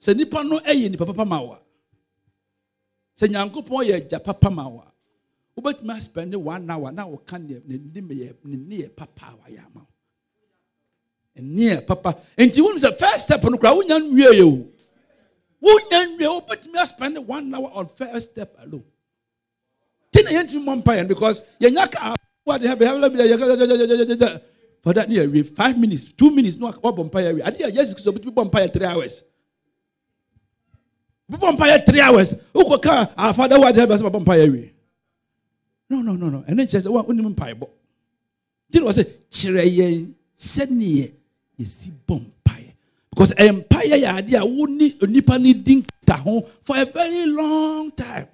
Sɛ 0.00 0.16
nipa 0.16 0.42
no 0.42 0.58
ɛyɛ 0.58 0.90
nipa 0.90 1.06
papa 1.06 1.24
ma 1.24 1.40
wo 1.40 1.52
a 1.52 1.60
sɛ 3.16 3.28
nyankopɔn 3.28 3.86
yɛ 3.86 3.94
agya 3.96 4.20
papa 4.22 4.50
ma 4.50 4.68
wo 4.68 4.80
a 4.80 4.91
wobɛtumi 5.56 5.92
aspɛnde 5.96 6.36
one 6.36 6.70
hour 6.70 6.92
na 6.92 7.06
woka 7.06 7.36
neɛ 7.38 7.60
ne 7.66 7.76
nim 7.78 8.08
yɛ 8.08 8.34
ne 8.44 8.56
ne 8.56 8.76
yɛ 8.82 8.96
papa 8.96 9.26
a 9.32 9.36
wayɛ 9.50 9.58
ama 9.66 9.80
wo. 9.80 9.86
Ɛne 11.38 11.58
yɛ 11.76 11.86
papa. 11.86 12.16
Nti 12.38 12.60
wonim 12.60 12.78
sɛ 12.78 12.98
first 12.98 13.24
step 13.24 13.42
no 13.44 13.58
koraa 13.58 13.76
wonya 13.76 13.98
nwie 14.00 14.32
yɛ 14.32 14.44
o. 14.46 14.66
Wonya 15.62 16.16
nwie 16.16 16.26
wobɛtumi 16.40 16.74
aspɛnde 16.76 17.24
one 17.26 17.54
hour 17.54 17.70
on 17.74 17.86
first 17.88 18.30
step 18.30 18.54
alone. 18.62 18.84
Ti 20.10 20.22
na 20.22 20.30
yɛntumi 20.30 20.64
mmɔ 20.64 20.82
mpa 20.82 21.08
because 21.08 21.42
yɛnya 21.60 21.90
ka 21.90 21.98
ah, 22.00 22.14
what 22.44 22.62
have 22.62 22.78
for 24.82 24.92
that 24.92 25.08
year 25.08 25.28
we 25.28 25.42
five 25.44 25.78
minutes 25.78 26.12
two 26.12 26.30
minutes 26.30 26.56
no 26.56 26.72
wabɔ 26.72 27.10
mpa 27.10 27.20
yɛ 27.22 27.46
ade 27.46 27.60
a 27.60 27.70
yesu 27.70 27.94
kristo 27.94 28.12
bi 28.12 28.30
bɔ 28.30 28.50
mpa 28.50 28.66
yɛ 28.66 28.72
three 28.72 28.86
hours. 28.86 29.24
Bɔ 31.30 31.56
mpa 31.56 31.84
three 31.86 32.00
hours. 32.00 32.34
Wokɔ 32.54 32.82
ka 32.82 32.90
our 33.16 33.28
ah, 33.28 33.32
father 33.34 33.56
who 33.56 33.64
art 33.64 33.74
in 33.74 33.80
heaven 33.80 33.98
sɛ 33.98 34.10
bɔ 34.10 34.24
mpa 34.24 34.34
yɛ 34.38 34.50
wie 34.50 34.72
no 35.90 36.02
no 36.02 36.12
no 36.14 36.28
no. 36.30 36.38
Ɛne 36.48 36.64
nkyerɛ 36.66 36.82
sɛ 36.84 36.90
wa 36.90 37.02
wonim 37.04 37.34
mpaebɔ. 37.34 37.66
Nti 38.70 38.80
na 38.80 38.86
wɔ 38.86 38.92
sɛ 38.92 39.04
kyerɛ 39.30 39.62
yɛn 39.78 40.14
sɛneɛ 40.36 41.12
yɛsi 41.58 41.90
bɔ 42.06 42.14
mpaeɛ. 42.20 42.72
Because 43.10 43.32
mpaeɛ 43.34 43.96
yɛ 44.02 44.08
adeɛ 44.18 44.40
a 44.40 44.46
wo 44.46 44.64
ne 44.66 44.90
onipa 45.00 45.40
ne 45.40 45.52
di 45.54 45.84
ho 46.10 46.42
for 46.64 46.76
a 46.76 46.84
very 46.84 47.26
long 47.26 47.90
time. 47.92 48.28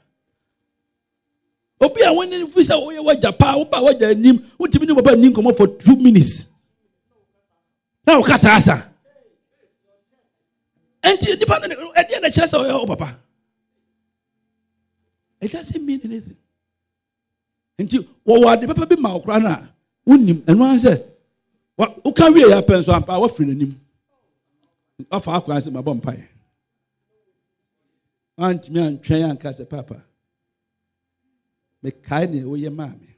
Obi 1.80 2.02
a 2.02 2.08
wɔne 2.10 2.50
fi 2.52 2.60
sɛ 2.60 2.74
woyɛ 2.74 3.04
wagya 3.04 3.32
paa 3.38 3.56
woba 3.56 3.82
wagya 3.82 4.10
anim 4.10 4.38
wotumi 4.58 4.86
ne 4.86 4.94
papa 4.94 5.16
ni 5.16 5.30
nkɔmmɔ 5.30 5.56
for 5.56 5.66
two 5.68 5.96
minutes. 5.96 6.46
Na 8.06 8.20
woka 8.20 8.36
saa 8.38 8.58
sa 8.58 8.82
ɛnti 11.02 11.38
nipa 11.38 11.58
no 11.68 11.92
ɛdeɛ 11.92 12.20
na 12.22 12.28
kyerɛ 12.28 12.46
sɛ 12.46 12.56
ɔyɛ 12.64 12.80
wo 12.80 12.86
papa? 12.96 13.18
It 15.40 15.52
doesn't 15.52 15.84
mean 15.86 16.00
anything 16.04 16.36
nti 17.78 17.96
wɔwɔ 18.26 18.46
ade 18.52 18.66
papa 18.66 18.86
bi 18.86 18.96
ma 18.96 19.14
wo 19.14 19.20
koraa 19.20 19.42
no 19.42 19.48
a 19.48 19.68
wonim 20.06 20.38
ɛno 20.50 20.62
ara 20.64 20.78
sɛ 20.84 20.92
woka 22.04 22.24
wie 22.34 22.44
yɛ 22.50 22.56
apɛ 22.60 22.74
nso 22.78 22.92
ampa 22.92 23.20
wafiri 23.22 23.46
n'anim. 23.54 23.72
Wafa 25.10 25.30
akwan 25.38 25.60
sɛ 25.64 25.70
mabɔ 25.70 25.92
mpaeɛ. 26.00 26.24
Antumi 28.38 28.78
antwɛn 28.88 29.30
anka 29.30 29.50
sɛ 29.58 29.68
papa 29.68 30.02
mekae 31.84 32.26
ne 32.30 32.42
woyɛ 32.42 32.70
maa 32.74 32.94
me. 33.00 33.08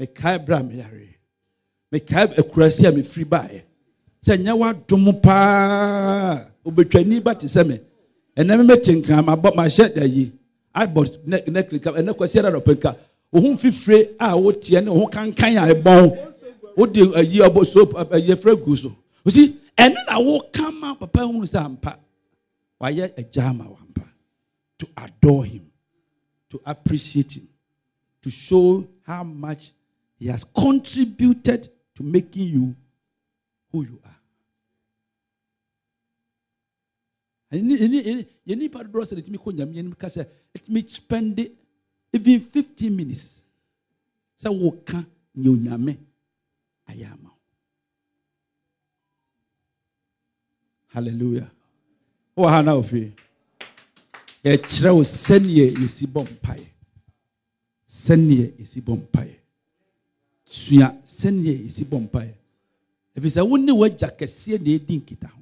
Mekae 0.00 0.38
berɛ 0.44 0.58
a 0.60 0.62
meyare 0.64 1.08
mekae 1.92 2.34
akurasi 2.40 2.86
a 2.88 2.92
mefiri 2.92 3.24
baeɛ. 3.24 3.62
Sɛ 4.24 4.36
nyɛ 4.42 4.52
woadom 4.58 5.22
paa 5.22 6.44
obɛtwani 6.66 7.22
ba 7.22 7.34
te 7.36 7.46
sɛ 7.46 7.66
me. 7.68 7.78
Ɛnɛ 8.36 8.58
me 8.58 8.64
mɛte 8.74 8.90
nkra 9.00 9.22
mabɔ 9.24 9.54
mahyɛ 9.54 9.96
ayi 10.02 10.32
abɔ 10.74 11.00
neklika 11.46 11.90
ɛnɛ 11.98 12.16
kwasi 12.16 12.38
ara 12.38 12.50
dɔpɛnka 12.50 12.90
wo 12.94 12.98
ho 13.32 13.40
mfifire 13.54 14.14
a 14.18 14.32
woteɛ 14.36 14.84
ne 14.84 14.90
ho 14.90 15.06
kankan 15.06 15.56
a 15.58 15.72
ɛbɔn 15.74 16.30
wode 16.76 17.00
ayi 17.16 17.40
eh, 17.40 17.48
ɔbɔ 17.48 17.66
so 17.66 17.82
eh, 17.82 18.06
eh, 18.12 18.20
yɛfrɛ 18.34 18.64
gu 18.64 18.76
so. 18.76 18.96
Osi 19.24 19.56
ɛne 19.76 19.94
na 20.06 20.18
woka 20.18 20.70
ma 20.72 20.94
papa 20.94 21.20
hunu 21.20 21.42
sɛ 21.46 21.64
ampa. 21.64 21.98
Wayɛ 22.80 23.14
agya 23.18 23.48
ama 23.50 23.64
wo 23.68 23.78
ampa. 23.80 24.08
To 24.78 24.88
adore 24.96 25.44
him. 25.44 25.70
To 26.50 26.60
appreciate 26.64 27.32
him. 27.36 27.48
To 28.22 28.30
show 28.30 28.86
how 29.06 29.22
much 29.24 29.72
he 30.18 30.26
has 30.28 30.44
contributed 30.44 31.68
to 31.94 32.02
making 32.02 32.48
you 32.48 32.74
who 33.72 33.82
you 33.84 34.00
are. 34.04 34.16
Ɛni- 37.52 38.26
yɛn 38.46 38.58
nipa 38.58 38.84
dodoɔ 38.84 39.04
sɛ 39.04 39.20
ɛtumi 39.20 39.38
kɔ 39.38 39.52
nyame 39.54 39.78
anim 39.78 39.92
ka 39.94 40.06
sɛ 40.06 40.26
ɛtumi 40.56 40.88
spend 40.88 41.38
it 41.38 41.56
even 42.12 42.40
fifteen 42.40 42.96
minutes. 42.96 43.42
Sɛ 44.38 44.48
wɔka 44.50 45.04
nyɛ 45.36 45.48
onyame 45.50 45.96
ayɛ 46.88 47.12
ama 47.12 47.30
hallelujah. 50.88 51.50
Wɔ 52.36 52.48
ha 52.48 52.62
na 52.62 52.72
ofie 52.76 53.12
yɛkyerɛ 54.44 54.94
wo 54.94 55.02
sɛneɛ 55.02 55.74
yɛsi 55.76 56.06
bɔ 56.06 56.24
mpaeɛ. 56.26 56.66
Sɛneɛ 57.88 58.56
yɛsi 58.58 58.80
bɔ 58.82 58.96
mpaeɛ. 58.96 59.34
Sua 60.44 60.88
sɛneɛ 61.04 61.66
yɛsi 61.66 61.84
bɔ 61.84 62.00
mpaeɛ. 62.08 62.34
Ɛfiri 63.16 63.30
sɛ 63.36 63.46
wo 63.48 63.56
ne 63.56 63.72
wagya 63.72 64.08
kɛseɛ 64.16 64.58
na 64.58 64.70
ɛdi 64.78 65.00
nkita 65.02 65.28
ho? 65.28 65.40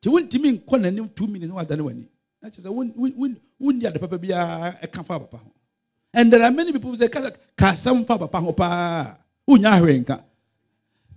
Nti 0.00 0.08
wontumi 0.10 0.52
nkɔ 0.60 0.78
n'anim 0.80 1.08
two 1.14 1.26
minutes 1.26 1.48
na 1.48 1.54
wadane 1.56 1.80
w'ani. 1.82 2.04
Na 2.42 2.48
kyerɛ 2.50 2.62
sɛ 2.66 2.70
won- 2.74 2.92
won- 2.94 3.14
won- 3.16 3.40
wonni 3.60 3.86
ade 3.86 3.98
papa 3.98 4.18
biara 4.18 4.78
ɛka 4.82 5.04
fa 5.04 5.18
papa 5.18 5.38
ho 5.38 5.50
and 6.14 6.32
there 6.32 6.42
are 6.42 6.50
many 6.50 6.72
people 6.72 6.90
who 6.90 6.96
say 6.96 7.08
kasa 7.08 7.32
ka 7.56 7.72
asɛm 7.72 8.06
fa 8.06 8.18
papa 8.18 8.38
ho 8.40 8.52
paa. 8.52 9.16
Wonya 9.48 9.70
ahwɛ 9.72 10.00
nka? 10.04 10.16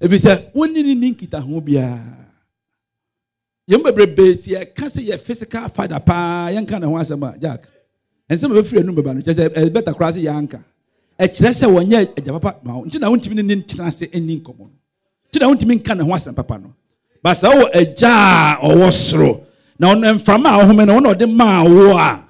Ɛfiri 0.01 0.19
sɛ 0.19 0.51
wonni 0.53 0.83
ne 0.83 0.93
ni 0.95 1.11
nkita 1.13 1.39
ho 1.41 1.61
biara 1.61 2.25
yɛn 3.69 3.81
bebrebe 3.83 4.35
si 4.35 4.51
yɛka 4.51 4.85
sɛ 4.89 5.01
yɛ 5.09 5.19
physical 5.19 5.69
father 5.69 5.99
paa 5.99 6.49
yɛnka 6.51 6.79
ne 6.79 6.85
ho 6.87 7.37
jack 7.39 7.61
nsɛm 8.29 8.51
a 8.51 8.61
bɛfiri 8.61 8.79
anum 8.81 8.95
bɛba 8.95 9.15
no 9.15 9.21
kyerɛ 9.21 9.49
sɛ 9.49 9.69
ɛbɛta 9.69 9.93
koraa 9.95 10.11
sɛ 10.11 10.21
yɛanka 10.23 10.59
ɛkyerɛ 11.19 11.51
sɛ 11.53 11.65
wɔnyɛ 11.67 12.17
agya 12.17 12.39
papa 12.39 12.59
ma 12.63 12.77
wo 12.77 12.85
nti 12.85 12.99
na 12.99 13.09
wontumi 13.09 13.35
ne 13.35 13.41
ne 13.43 13.55
ntena 13.61 13.87
ase 13.87 14.09
ani 14.13 14.39
nkɔmmɔ 14.39 14.59
no. 14.59 14.71
Nti 15.31 15.39
na 15.39 15.47
wontumi 15.49 15.75
nka 15.79 15.95
ne 15.97 16.33
papa 16.33 16.57
no. 16.59 16.73
Basa 17.23 17.49
wɔ 17.49 17.69
agya 17.73 18.11
a 18.11 18.67
ɔwɔ 18.67 18.91
soro 18.91 19.41
na 19.79 19.95
mframa 19.95 20.47
a 20.59 20.63
ɔhome 20.65 20.85
no 20.85 20.99
wɔn 20.99 21.03
na 21.03 21.13
ɔde 21.13 21.33
maa 21.33 21.63
wo 21.63 21.97
a 21.97 22.25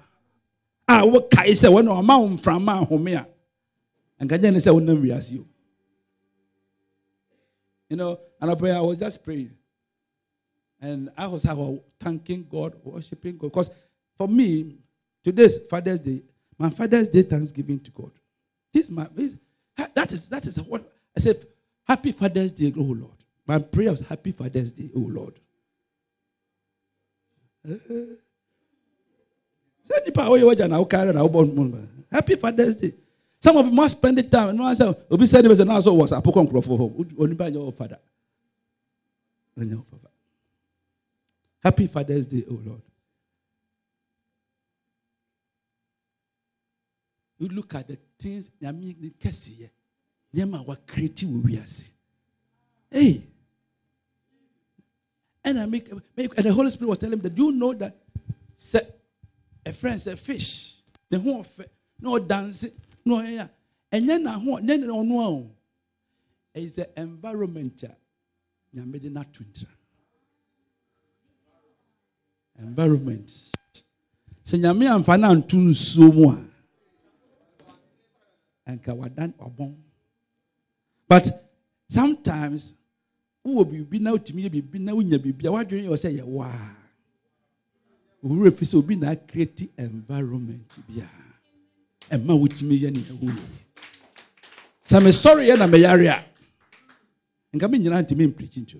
a 0.87 1.01
wokae 1.01 1.51
sɛ 1.51 1.69
wɔn 1.69 1.85
na 1.85 1.91
ɔma 2.01 2.21
wo 2.21 2.27
mframa 2.29 2.85
ahome 2.85 3.15
a 3.15 3.27
nkagya 4.23 4.51
ne 4.51 4.59
sɛ 4.59 4.71
wonam 4.73 5.01
wiase 5.01 5.39
o 5.39 5.45
you 7.89 7.95
know 7.97 8.19
and 8.41 8.51
I 8.51 8.55
pray, 8.55 8.71
I 8.71 8.79
was 8.79 8.97
just 8.97 9.23
praying 9.23 9.51
and 10.81 11.09
I 11.17 11.27
was, 11.27 11.45
I 11.45 11.53
was 11.53 11.79
thanking 11.99 12.45
God, 12.49 12.75
worshiping 12.83 13.37
God. 13.37 13.47
Because 13.47 13.71
for 14.17 14.27
me, 14.27 14.75
today's 15.23 15.57
Father's 15.69 15.99
Day, 15.99 16.21
my 16.57 16.69
Father's 16.69 17.07
Day 17.07 17.23
Thanksgiving 17.23 17.79
to 17.79 17.91
God. 17.91 18.11
This 18.71 18.85
is 18.85 18.91
my 18.91 19.07
this, 19.13 19.35
that 19.93 20.11
is 20.11 20.29
that 20.29 20.45
is 20.45 20.61
what 20.61 20.87
I 21.17 21.21
said. 21.21 21.45
Happy 21.87 22.11
Father's 22.11 22.51
Day, 22.51 22.73
oh 22.77 22.81
Lord. 22.81 23.11
My 23.47 23.59
prayer 23.59 23.91
was 23.91 24.01
Happy 24.01 24.31
Father's 24.31 24.71
Day, 24.71 24.89
oh 24.95 24.99
Lord. 24.99 25.39
Eh. 27.67 28.15
Say 29.85 30.01
nipa 30.05 30.29
wo 30.29 30.35
ye 30.35 30.43
waja 30.43 30.67
na 30.67 30.83
carry 30.83 31.13
na 31.13 31.23
wo 31.23 31.29
born. 31.29 31.89
Happy 32.11 32.35
Father's 32.35 32.75
Day. 32.75 32.93
Some 33.39 33.57
of 33.57 33.65
you 33.67 33.71
must 33.71 33.97
spend 33.97 34.17
the 34.17 34.23
time. 34.23 34.57
No 34.57 34.65
answer. 34.65 34.95
Obi 35.09 35.25
said 35.27 35.45
it 35.45 35.65
now 35.65 35.79
so 35.79 35.93
was 35.93 36.11
apokon 36.11 36.49
krofo 36.49 36.77
ho. 36.77 36.89
Onipa 37.19 37.53
your 37.53 37.71
father. 37.71 37.99
Onyɛ 39.57 39.75
wo 39.75 39.85
papa. 39.91 40.09
Happy 41.63 41.87
Father's 41.87 42.27
Day, 42.27 42.43
oh 42.49 42.59
Lord. 42.65 42.81
You 47.37 47.49
look 47.49 47.75
at 47.75 47.87
the 47.87 47.97
things 48.17 48.49
Nyame 48.61 48.95
ne 48.99 49.09
kɛseɛ 49.21 49.69
nneɛma 50.33 50.61
a 50.61 50.63
wakireti 50.63 51.25
wɔ 51.25 51.43
wiase. 51.43 51.89
Hey. 52.89 53.23
And 55.43 55.59
I 55.59 55.65
make, 55.67 55.91
make 56.17 56.35
and 56.37 56.45
the 56.45 56.53
Holy 56.53 56.71
Spirit 56.71 56.89
was 56.89 56.97
telling 56.97 57.13
him 57.13 57.21
that 57.21 57.37
you 57.37 57.51
know 57.51 57.73
that 57.73 57.95
a 59.65 59.73
friend 59.73 59.99
said 59.99 60.19
fish, 60.19 60.75
the 61.09 61.19
whole 61.19 61.45
no 61.99 62.19
dance, 62.19 62.67
no 63.03 63.21
yeah. 63.21 63.47
And 63.91 64.09
then 64.09 64.27
I 64.27 64.37
want 64.37 64.67
then 64.67 64.89
on 64.89 65.09
one 65.09 65.49
is 66.53 66.75
the 66.75 66.89
environment. 66.99 67.83
Nyame 68.75 69.01
de 69.01 69.09
not 69.09 69.33
to 69.33 69.45
environment. 72.59 73.31
Sɛ 74.43 74.59
nyame 74.59 74.87
amfa 74.87 75.19
no 75.19 75.29
anto 75.29 75.57
nsuo 75.57 76.13
mu 76.13 76.29
a 76.29 76.37
anka 78.67 78.93
wadan 78.93 79.33
ɔbɔn 79.39 79.75
but 81.07 81.25
sometimes 81.89 82.73
wowɔ 83.45 83.65
biribi 83.65 84.01
na 84.01 84.11
wotumi 84.11 84.43
yɛ 84.43 84.49
biribi 84.49 84.79
na 84.79 84.93
wonya 84.93 85.17
biribi 85.17 85.45
a 85.45 85.51
woadwene 85.51 85.87
yɛ 85.87 85.93
sɛ 85.93 86.17
yɛ 86.19 86.23
waa 86.23 86.84
owurɛ 88.25 88.51
fi 88.57 88.65
sɛ 88.65 88.75
obi 88.77 88.95
na 88.95 89.11
acreate 89.11 89.69
environment 89.77 90.67
biara 90.89 91.25
ɛma 92.11 92.33
wotumi 92.39 92.79
yɛ 92.81 92.91
ne 92.91 92.99
ɛho 92.99 93.25
yɛ 93.29 93.43
sɛ 94.87 94.99
mesɔreɛ 95.03 95.57
na 95.57 95.67
meyare 95.67 96.07
a. 96.09 96.25
Nka 97.55 97.67
me 97.71 97.77
nyinaa 97.79 98.01
ntimi 98.03 98.27
mpirikyi 98.27 98.61
nti 98.61 98.77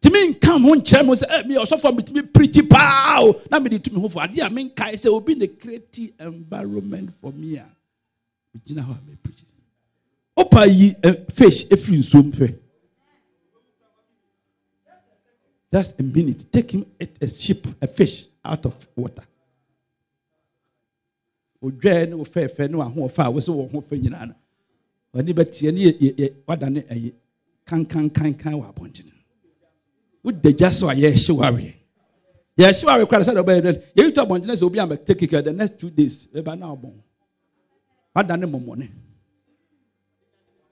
tumi 0.00 0.18
nka 0.30 0.52
ho 0.52 0.74
nkyerɛ 0.74 1.04
mo 1.06 1.14
sɛ 1.14 1.46
meyɛ 1.46 1.62
ɔsɔfoɔ 1.64 1.96
metumi 1.96 2.22
pirikyi 2.22 2.68
paa 2.68 3.22
o 3.22 3.40
na 3.50 3.58
mede 3.60 3.78
tumi 3.82 4.00
ho 4.00 4.08
fo 4.08 4.20
adeɛ 4.20 4.46
a 4.46 4.50
menkae 4.50 4.94
sɛ 4.94 5.08
obi 5.08 5.34
ne 5.34 5.46
create 5.46 6.12
environment 6.20 7.10
for 7.20 7.32
me 7.32 7.56
a. 7.56 7.66
Megyina 8.54 8.82
hɔ 8.84 8.90
a 8.92 9.00
mepirikyi 9.06 9.44
wopa 10.36 10.66
yi 10.66 10.94
fish 11.32 11.64
ɛfiri 11.68 11.98
nsuom 11.98 12.32
hwɛ 12.32 12.54
just 15.72 15.98
a 16.00 16.02
minute. 16.02 16.46
Take 16.52 16.70
him 16.72 16.86
a, 17.00 17.08
a 17.20 17.28
ship 17.28 17.66
a 17.80 17.86
fish 17.86 18.26
out 18.44 18.64
of 18.66 18.74
water. 18.96 19.22
A 21.62 21.66
the 35.42 35.52
next 35.52 35.78
two 35.78 35.90
days 35.90 36.28
bɛba 36.32 36.58
na 36.58 36.66
ɔbɔn 36.74 36.92
wada 38.14 38.36
ne 38.36 38.46
mmɔmmɔne 38.46 38.88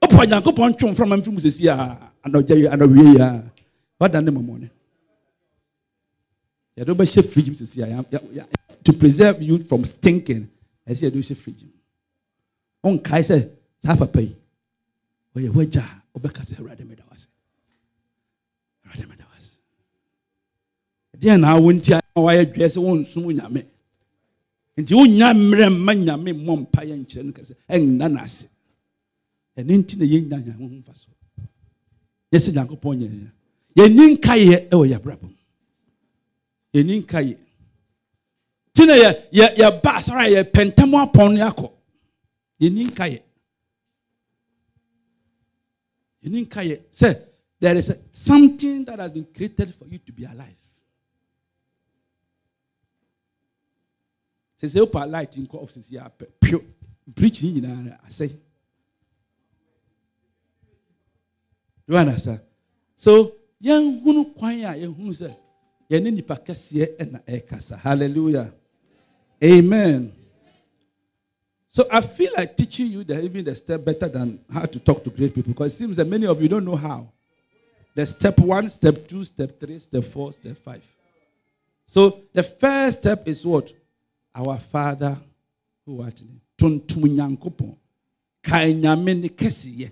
wopɔ 0.01 0.25
nyankopɔn 0.29 0.77
twe 0.77 0.91
mframa 0.91 1.17
mfiri 1.17 1.33
mu 1.33 1.39
sɛsi 1.39 1.67
a 1.67 1.75
anɔgya 2.27 2.55
yi 2.57 2.67
anɔwie 2.67 3.13
yi 3.13 3.19
a 3.21 3.43
wada 3.99 4.21
ne. 4.21 4.31
mmɔmmɔne 4.31 4.69
yɛde 6.77 6.89
wobɛhyɛ 6.95 7.23
fridge 7.29 7.49
mu 7.49 7.67
ya- 8.33 8.45
to 8.83 8.93
preserve 8.93 9.41
you 9.41 9.57
from 9.63 9.83
stinking 9.85 10.47
ɛsɛ 10.87 11.09
yɛde 11.09 11.15
wohyɛ 11.17 11.35
fridge 11.37 11.63
mu. 11.63 11.71
Wonkae 12.83 13.21
sɛ 13.23 13.49
saa 13.83 13.95
papa 13.95 14.21
yi 14.21 14.35
ɔyɛ 15.35 15.49
wagya 15.53 15.81
a 15.81 16.19
wobɛka 16.19 16.41
sɛ 16.45 16.59
awurade 16.59 16.85
meda 16.87 17.03
wase 17.09 17.27
awurade 18.85 19.07
meda 19.09 19.25
wase 19.33 19.57
ɛdeɛ 21.17 21.39
na 21.39 21.55
awo 21.57 21.71
nti 21.73 21.93
a 21.93 22.01
wayɛ 22.19 22.45
dwɛ 22.53 22.65
sɛ 22.67 22.77
wonsom 22.83 23.25
nyame? 23.33 23.65
Nti 24.77 24.93
wonya 24.93 25.33
mmerɛ 25.33 25.69
mma 25.73 25.93
nyame 25.95 26.33
mmɔ 26.33 26.59
mpa 26.67 26.81
yɛ 26.85 26.95
nkyerɛ 27.05 27.23
no 27.25 27.31
kɛ 27.31 27.41
sɛ 27.45 27.53
ɛnna 27.69 28.11
no 28.11 28.19
ase. 28.21 28.45
Ɛno 29.57 29.71
nti 29.83 29.97
na 29.97 30.05
yɛnya 30.05 30.43
nyame 30.43 30.59
ho 30.59 30.67
mfa 30.67 30.93
so 30.95 31.07
yɛ 32.31 32.37
sɛ 32.39 32.51
nyankopɔn 32.53 32.97
nyɛ 32.99 33.31
yɛni 33.77 34.17
nkayɛ 34.17 34.69
ɛwɔ 34.69 34.85
yɛabrabɔ 34.91 35.21
mu 35.23 35.34
yɛni 36.75 37.01
nkayɛ 37.03 37.35
nti 38.73 38.85
na 38.87 38.93
yɛ- 39.03 39.29
yɛ- 39.31 39.55
yɛba 39.55 39.91
asɔre 39.99 40.21
a 40.27 40.29
yɛpɛ 40.43 40.61
ntam 40.71 40.91
apɔn 40.91 41.37
no 41.37 41.47
akɔ. 41.49 41.71
Yɛni 42.59 42.87
nkayɛ 42.91 43.21
yɛni 46.23 46.45
nkayɛ 46.47 46.75
sɛ 46.91 47.21
there 47.59 47.77
is 47.77 47.91
something 48.11 48.83
that 48.83 48.99
has 48.99 49.11
been 49.11 49.25
created 49.33 49.73
for 49.75 49.85
you 49.87 49.97
to 49.99 50.11
be 50.11 50.25
alive. 50.25 50.57
Sɛ 54.59 54.67
sɛ 54.67 54.85
wopa 54.85 55.09
light 55.09 55.31
nkɔ 55.31 55.55
off 55.63 55.71
sisi 55.71 55.95
a 55.95 56.09
pɛ 56.09 56.27
pio 56.41 56.59
preach 57.15 57.41
ne 57.43 57.51
nyinaa 57.61 57.83
no 57.85 57.91
asɛe 58.05 58.35
you 61.87 61.95
understand? 61.95 62.41
So 62.97 63.35
yɛnhunu 63.63 64.35
kwan 64.35 64.53
a 64.63 64.73
yɛhunu 64.75 65.11
sɛ 65.11 65.37
yɛne 65.89 66.11
nipa 66.13 66.35
kɛseɛ 66.35 66.97
ɛna 66.97 67.19
ɛrekasa. 67.25 67.77
Hallelujah. 67.79 68.53
Amen. 69.43 70.11
So 71.69 71.85
i 71.91 71.99
feel 71.99 72.31
like 72.37 72.55
teaching 72.55 72.87
you 72.87 73.03
the, 73.03 73.21
even 73.21 73.43
the 73.43 73.53
step 73.53 73.83
better 73.83 74.07
than 74.07 74.39
how 74.51 74.65
to 74.65 74.79
talk 74.79 75.03
to 75.03 75.09
great 75.09 75.35
people 75.35 75.51
because 75.51 75.73
it 75.73 75.77
seems 75.77 75.97
that 75.97 76.07
many 76.07 76.25
of 76.25 76.41
you 76.41 76.47
don't 76.47 76.63
know 76.63 76.75
how. 76.77 77.11
The 77.93 78.05
step 78.05 78.39
one 78.39 78.69
step 78.69 79.07
two 79.07 79.23
step 79.25 79.59
three 79.59 79.79
step 79.79 80.03
four 80.05 80.31
step 80.31 80.55
five. 80.57 80.83
So 81.85 82.21
the 82.33 82.43
first 82.43 82.99
step 82.99 83.27
is 83.27 83.45
what? 83.45 83.71
Our 84.33 84.57
father 84.57 85.17
who 85.85 86.01
art 86.01 86.19
in 86.21 86.39
tuntum 86.57 87.03
nyankopɔn. 87.03 87.75
Kae 88.43 88.73
nyame 88.73 89.19
ne 89.21 89.27
kɛseyɛ. 89.29 89.91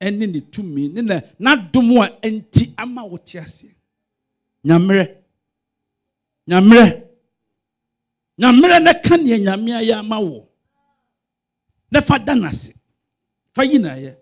Ɛne 0.00 0.32
ne 0.32 0.40
tumi. 0.40 0.92
Ne 0.92 1.00
na 1.02 1.20
n'adom 1.40 2.04
a 2.04 2.08
ɛnti 2.26 2.74
ama 2.78 3.04
wo 3.06 3.16
te 3.16 3.38
aseɛ 3.38 3.70
nyammerɛ 4.64 5.04
nyammerɛ 6.48 6.86
nyammerɛ 8.40 8.76
na 8.84 8.92
ka 9.04 9.14
neɛ 9.16 9.38
nyame 9.44 9.70
ayɛ 9.80 9.94
ama 9.98 10.18
wo. 10.20 10.50
Na 11.90 12.00
fa 12.00 12.18
da 12.18 12.34
n'ase 12.34 12.72
fa 13.54 13.62
yi 13.64 13.78
n'ayɛ 13.78 14.14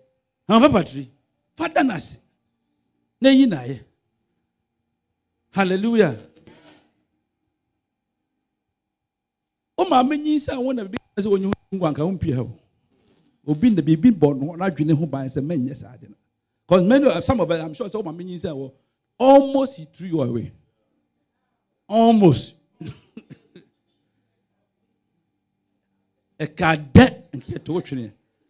papatiri 0.47 1.05
fa 1.55 1.69
da 1.69 1.81
n'ase 1.83 2.17
na 3.21 3.29
yi 3.29 3.45
n'ayɛ 3.45 3.77
hallelujah. 5.51 6.15
O 9.77 9.85
maame 9.85 10.17
nyinsɛn 10.17 10.57
a 10.57 10.61
wɔn 10.61 10.75
na 10.75 10.83
bibi 10.83 10.97
sɛ 11.17 11.29
wɔn 11.29 11.39
nyi 11.39 11.45
ho 11.45 11.53
nkwanka 11.77 12.01
wɔn 12.01 12.19
pie 12.19 12.33
ha 12.33 12.41
o 12.41 12.51
obi 13.47 13.69
na 13.69 13.81
biribi 13.81 14.09
bɔ 14.11 14.57
n'adwene 14.57 14.93
ho 14.97 15.05
ban 15.05 15.27
sɛ 15.27 15.41
mɛnyɛ 15.45 15.75
saa 15.75 15.95
de 15.97 16.07
no. 16.09 16.15
Because 16.67 16.83
many 16.83 17.21
some 17.21 17.39
of 17.39 17.49
us 17.51 17.61
i'm 17.61 17.73
sure 17.73 17.87
sɛ 17.87 18.01
ɔma 18.01 18.15
menyi 18.17 18.35
sɛ 18.35 18.49
wɔ 18.49 18.71
almost 19.19 19.77
he 19.77 19.85
threw 19.93 20.07
you 20.07 20.21
away 20.21 20.51
almost 21.87 22.53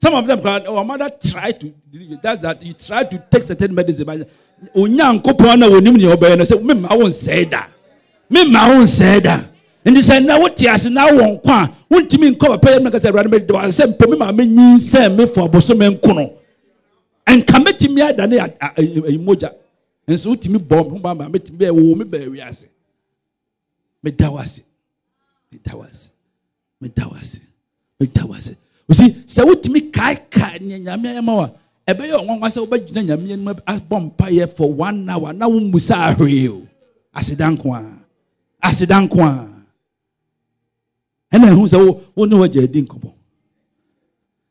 some 0.01 0.13
of 0.13 0.27
them 0.27 0.39
our 0.45 0.86
mother 0.86 1.10
try 1.21 1.51
to 1.51 1.73
that's 2.21 2.41
that 2.41 2.62
you 2.63 2.73
try 2.73 3.03
to 3.03 3.17
take 3.32 3.43
certain 3.43 3.73
medicine 3.73 4.05
but 4.05 4.29
onyankopɔn 4.75 5.60
na 5.60 5.67
wɔnim 5.67 5.97
nea 5.97 6.15
ɔbɛyɛ 6.15 6.38
no 6.38 6.43
sɛ 6.43 6.62
memma 6.63 6.89
wo 6.97 7.08
nsɛe 7.08 7.49
da 7.49 7.65
memma 8.29 8.67
wo 8.69 8.84
nsɛe 8.84 9.23
da 9.23 9.39
nti 9.86 9.97
sɛ 9.99 10.23
na 10.25 10.38
wote 10.39 10.63
ase 10.67 10.89
na 10.89 11.08
wɔ 11.08 11.41
nkwa 11.41 11.63
a 11.63 11.93
wontumi 11.93 12.36
nkɔ 12.36 12.47
papa 12.47 12.67
yɛ 12.67 12.79
mɛka 12.79 12.99
sɛ 12.99 13.10
awurade 13.12 13.27
mɛde 13.32 13.51
wa 13.53 13.63
sɛ 13.67 13.88
mpɛ 13.95 14.10
me 14.10 14.15
ma 14.17 14.32
menyinsɛn 14.32 15.15
me 15.17 15.25
fo 15.25 15.47
abosome 15.47 15.89
nkono 15.97 16.34
ɛnka 17.25 17.63
mɛtumi 17.63 18.01
a- 18.01 18.65
a- 18.65 18.73
ayi 18.77 19.01
ayi 19.08 19.17
mogya 19.17 19.51
nso 20.13 20.30
wotumi 20.30 20.58
bɔ 20.60 20.78
me 20.86 20.89
ho 20.91 21.00
ba 21.00 21.15
ma 21.15 21.30
mɛtumi 21.30 21.58
bɛ 21.58 21.69
wo 21.72 21.95
me 21.95 22.06
baawi 22.06 22.41
ase 22.41 22.65
meda 24.04 24.32
wo 24.32 24.38
ase. 24.39 24.62
Meda 25.52 25.76
wo 25.76 25.84
ase. 25.84 26.12
Meda 26.82 27.08
wo 27.08 27.15
ase. 27.19 27.39
Meda 28.00 28.26
wo 28.26 28.34
ase. 28.36 28.56
Osi 28.89 29.06
sɛ 29.28 29.41
wotumi 29.48 29.91
kaekae 29.91 30.62
nea 30.62 30.80
nyame 30.80 31.06
ayɛ 31.13 31.24
ma 31.24 31.34
wo 31.34 31.41
a 31.41 31.52
ɛbɛyɛ 31.91 32.15
ɔnwanwa 32.22 32.48
sɛ 32.50 32.60
wobɛgyina 32.65 33.02
nyame 33.06 33.34
anim 33.34 33.48
abɔ 33.48 34.12
mpayɛ 34.12 34.56
for 34.56 34.72
one 34.74 35.10
hour 35.10 35.34
na 35.34 35.48
wommu 35.48 35.80
saa 35.80 36.13
hwee 36.13 36.48
o. 36.50 36.67
Aseda 37.13 37.50
nko 37.56 37.74
a. 37.76 37.84
Aseda 38.63 38.98
nko 39.08 39.19
a. 39.22 39.48
Ɛna 41.36 41.48
ɛhu 41.54 41.67
sɛ 41.67 41.78
wo 41.86 42.02
wo 42.15 42.26
ne 42.26 42.36
wagya 42.36 42.63
adi 42.63 42.82
nkɔmmɔ. 42.82 43.12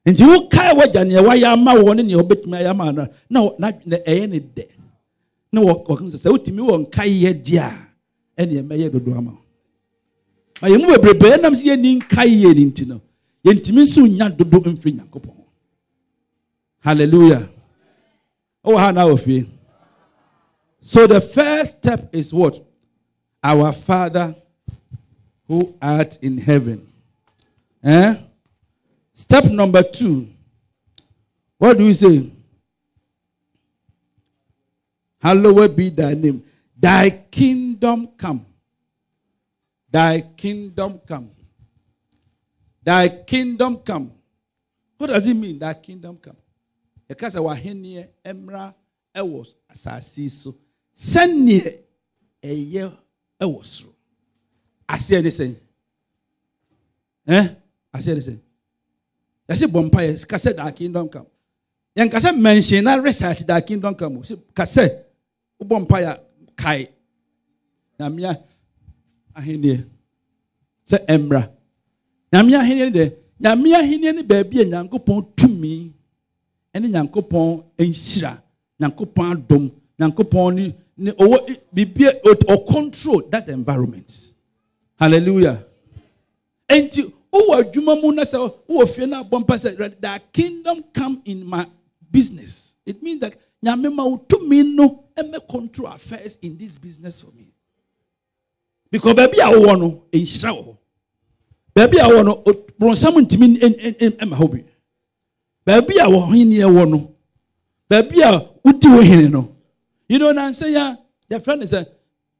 Nti 0.06 0.24
wokae 0.24 0.72
wagya 0.76 1.02
neɛ 1.04 1.22
wayɛ 1.24 1.52
ama 1.52 1.72
wɔ 1.74 1.96
ne 1.96 2.02
neɛ 2.02 2.22
wobɛtumi 2.22 2.56
ayɛ 2.62 2.70
ama 2.70 2.92
no 3.30 3.54
na 3.58 3.70
ɛyɛ 3.70 4.28
ne 4.28 4.38
dɛ 4.40 4.64
na 5.52 5.60
wɔ- 5.60 5.86
wɔka 5.86 6.04
sɛ 6.10 6.18
sɛ 6.24 6.30
wotumi 6.32 6.60
wɔ 6.68 6.86
nkayɛ 6.86 7.32
deɛ 7.44 7.58
a 7.58 8.42
ɛneɛ 8.42 8.62
mɛyɛ 8.66 8.92
dodo 8.92 9.14
ama 9.14 9.30
wo. 9.32 9.38
Ma 10.62 10.68
yɛn 10.68 10.80
mu 10.80 10.86
bebrebe 10.94 11.36
ɛnam 11.36 11.54
sɛ 11.54 11.64
yɛni 11.76 11.98
nkayɛ 12.02 12.54
ne 12.54 12.64
nti 12.70 12.86
no 12.86 13.00
yɛntumi 13.44 13.82
nso 13.82 14.06
nya 14.06 14.28
dodo 14.28 14.60
hallelujah. 16.80 17.48
Ɔwɔ 18.64 18.78
ha 18.78 18.90
na 18.92 19.04
wɔ 19.04 19.18
fie. 19.20 19.46
So 20.80 21.06
the 21.06 21.20
first 21.20 21.78
step 21.78 22.14
is 22.14 22.32
what? 22.32 22.64
Our 23.42 23.72
father 23.72 24.34
who 25.46 25.74
art 25.80 26.18
in 26.22 26.38
heaven. 26.38 26.86
Eh? 27.82 28.14
step 29.12 29.44
number 29.46 29.82
two. 29.82 30.28
What 31.58 31.76
do 31.78 31.84
we 31.84 31.92
say 31.92 32.30
hallowed 35.20 35.76
be 35.76 35.90
thy 35.90 36.14
name. 36.14 36.42
Thy 36.76 37.10
kingdom 37.10 38.08
come. 38.16 38.44
Thy 39.90 40.20
kingdom 40.36 41.00
come. 41.06 41.30
Thy 42.82 43.08
kingdom 43.08 43.76
come. 43.78 44.12
What 44.96 45.08
does 45.08 45.26
it 45.26 45.34
mean 45.34 45.58
thy 45.58 45.74
kingdom 45.74 46.18
come? 46.20 46.36
Sɛ 47.08 47.40
w'ahenneɛ 47.40 48.08
mmra 48.34 48.74
ɛwɔ 49.14 49.54
asase 49.72 50.18
yi 50.18 50.28
so. 50.28 50.54
Sɛneɛ 50.94 51.80
ɛyɛ 52.42 52.92
ɛwɔ 53.40 53.64
soro 53.64 53.94
aseɛ 54.88 55.22
ne 55.22 55.30
sɛn 55.30 55.54
ɛn 57.26 57.56
aseɛ 57.94 58.14
ne 58.14 58.20
sɛn 58.20 58.38
yɛsɛ 59.48 59.66
bɔ 59.72 59.84
mpa 59.90 60.00
yɛ 60.02 60.26
ka 60.28 60.36
sɛ 60.36 60.56
thy 60.56 60.70
kingdom 60.72 61.08
come. 61.08 61.26
Yɛn 61.96 62.10
ka 62.10 62.18
sɛ 62.18 62.36
mention 62.38 62.84
na 62.84 62.96
recite 62.96 63.46
thy 63.46 63.60
kingdom 63.60 63.94
come. 63.94 64.18
O 64.18 64.20
Sɛ- 64.20 64.42
ka 64.54 64.64
sɛ 64.64 65.04
wobɔ 65.60 65.76
mpa 65.82 65.96
yɛ 66.04 66.12
kae. 66.56 66.88
Nyamea 67.98 68.32
ahenneɛ 69.38 69.84
sɛ 70.88 70.96
mmra 71.18 71.42
nyame 72.32 72.54
ahenneɛ 72.60 72.84
ne 72.86 72.90
deɛ 72.96 73.06
nyame 73.40 73.68
ahenneɛ 73.80 74.12
ne 74.14 74.22
baabi 74.22 74.60
a 74.60 74.64
nyankopɔn 74.64 75.18
tumi 75.36 75.92
ɛne 76.74 76.86
nyankopɔn 76.94 77.62
nhyira 77.78 78.32
nyankopɔn 78.80 79.26
adom 79.32 79.70
nyankopɔn 79.98 80.54
ne 80.54 80.74
ne 80.96 81.10
ɔwɔ 81.12 81.36
biribi 81.74 82.04
ɔ 82.24 82.66
control 82.66 83.22
that 83.30 83.48
environment. 83.48 84.32
Hallelujah. 84.98 85.64
Nti 86.68 87.12
wowɔ 87.32 87.52
adwuma 87.60 88.00
mu 88.00 88.12
na 88.12 88.22
sɛ 88.22 88.38
wowɔ 88.68 88.88
fie 88.88 89.06
no 89.06 89.22
abɔ 89.22 89.40
mpa 89.44 89.54
sɛ 89.56 90.20
kingdom 90.32 90.84
come 90.92 91.20
in 91.24 91.44
my 91.46 91.66
business. 92.10 92.74
It 92.84 93.02
means 93.02 93.20
that 93.20 93.34
nyame 93.64 93.92
ma 93.94 94.04
wo 94.04 94.18
tumi 94.28 94.62
no 94.74 95.04
ɛmɛ 95.18 95.48
control 95.48 95.88
affairs 95.88 96.38
in 96.42 96.56
this 96.56 96.74
business 96.74 97.20
for 97.20 97.30
me? 97.32 97.48
Because 98.90 99.14
baabi 99.14 99.38
a 99.38 99.52
wowɔ 99.52 99.78
no 99.78 100.02
nhyira 100.12 100.50
wɔ 100.56 100.64
hɔ 100.66 100.76
baabi 101.74 101.96
a 101.98 102.08
wowɔ 102.08 102.24
no 102.24 102.34
borɔnsam 102.78 103.14
ntumi 103.24 103.58
ɛma 104.18 104.36
hɔ 104.36 104.50
bi 104.52 104.64
baabi 105.66 105.94
a 105.98 106.06
wɔhene 106.08 106.58
wɔ 106.76 106.90
no 106.90 107.14
baabi 107.90 108.20
a 108.22 108.48
wodi 108.64 108.86
wo 108.88 109.00
hene 109.02 109.28
no 109.30 109.54
you 110.08 110.18
know? 110.18 110.32
Nansɛ 110.32 110.70
ya 110.72 110.96
yɛfrɛ 111.30 111.58
no 111.58 111.64
sɛ 111.64 111.86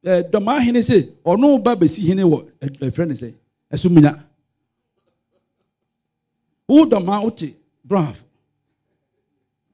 eh, 0.05 0.23
dɔmaa 0.31 0.59
hene 0.61 0.79
sɛ 0.79 1.11
ɔno 1.25 1.63
ba 1.63 1.75
bɛsi 1.75 2.07
hene 2.07 2.23
wɔ 2.23 2.49
yɛfrɛ 2.61 3.07
no 3.07 3.13
sɛ 3.13 3.33
ɛsomunya 3.71 4.23
wo 6.67 6.85
dɔmaa 6.85 7.23
wote 7.23 7.53
braf 7.87 8.23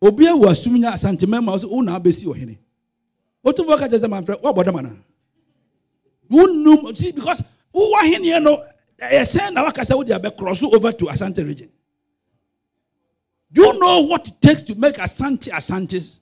obi 0.01 0.25
awu 0.27 0.45
asumunya 0.49 0.91
asantema 0.93 1.41
ma 1.43 1.55
sɛ 1.55 1.69
wo 1.69 1.81
na 1.81 1.97
abɛsi 1.99 2.25
ɔhene 2.25 2.57
wotumfoɔ 3.45 3.77
ka 3.79 3.87
kyerɛ 3.87 3.99
sɛ 4.01 4.09
mamfrɛ 4.09 4.41
woabɔ 4.41 4.65
dama 4.65 4.81
na 4.81 4.89
wonum 6.29 6.97
see 6.97 7.11
because 7.11 7.43
who 7.71 7.79
wowɔ 7.79 8.01
ahenneɛ 8.01 8.41
no 8.43 8.57
ɛyɛ 8.99 9.21
sɛn 9.21 9.53
na 9.53 9.63
waka 9.63 9.81
sɛ 9.81 9.95
wode 9.95 10.09
abɛkorɔ 10.09 10.55
so 10.57 10.73
over 10.73 10.91
to 10.91 11.05
asante 11.05 11.45
region. 11.45 11.69
Do 13.51 13.61
you 13.63 13.79
know 13.79 14.01
what 14.01 14.27
it 14.27 14.41
takes 14.41 14.63
to 14.63 14.75
make 14.75 14.95
asante 14.95 15.49
asantes? 15.49 16.19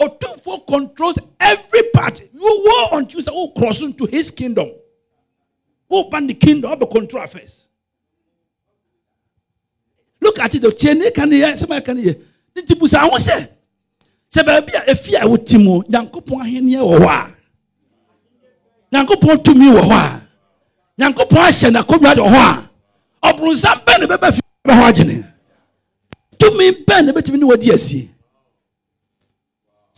Otumfoɔ 0.00 0.66
controls 0.66 1.18
every 1.40 1.82
part. 1.94 2.20
You 2.32 2.64
war 2.66 2.98
until 3.00 3.20
sɛ 3.20 3.32
wocross 3.54 3.82
into 3.82 4.06
his 4.06 4.30
kingdom? 4.30 4.70
Woba 5.90 6.26
the 6.26 6.34
kingdom? 6.34 6.70
Wobɛ 6.72 6.90
control 6.90 7.22
affairs? 7.22 7.68
Look 10.20 10.38
at 10.40 10.54
it 10.54 10.62
ne 10.62 11.10
ka 11.10 11.24
ne 11.24 11.40
yɛ 11.40 11.52
sɛm 11.54 11.76
a 11.76 11.80
ɛka 11.80 11.96
ne 11.96 12.02
yɛ 12.02 12.20
ne 12.54 12.62
ti 12.62 12.74
busa 12.74 12.98
ho 12.98 13.16
sɛ 14.36 14.42
baabi 14.44 14.72
a 14.76 14.82
efi 14.92 15.14
a 15.16 15.26
wote 15.28 15.54
mu 15.64 15.82
nyankopɔn 15.88 16.40
ahenneɛ 16.44 16.80
wɔ 16.90 16.96
hɔ 16.98 17.08
a. 17.08 17.36
Nyankopɔn 18.92 19.42
tumi 19.44 19.66
wɔ 19.76 19.80
hɔ 19.90 19.96
a. 20.04 20.22
Nyankopɔn 20.98 21.42
ahyɛ 21.48 21.68
n'akonnwa 21.74 22.12
wɔ 22.20 22.28
hɔ 22.34 22.40
a. 22.50 22.68
Ɔbronsam 23.28 23.78
bɛn 23.86 24.00
na 24.00 24.06
bɛbɛ 24.06 24.34
fi 24.34 24.40
bɛ 24.68 24.72
hɔ 24.78 24.82
agyene? 24.90 25.32
Tumi 26.38 26.70
bɛn 26.84 27.04
na 27.06 27.12
bɛtumi 27.12 27.38
ne 27.38 27.46
wɔdi 27.46 27.72
asie? 27.72 28.10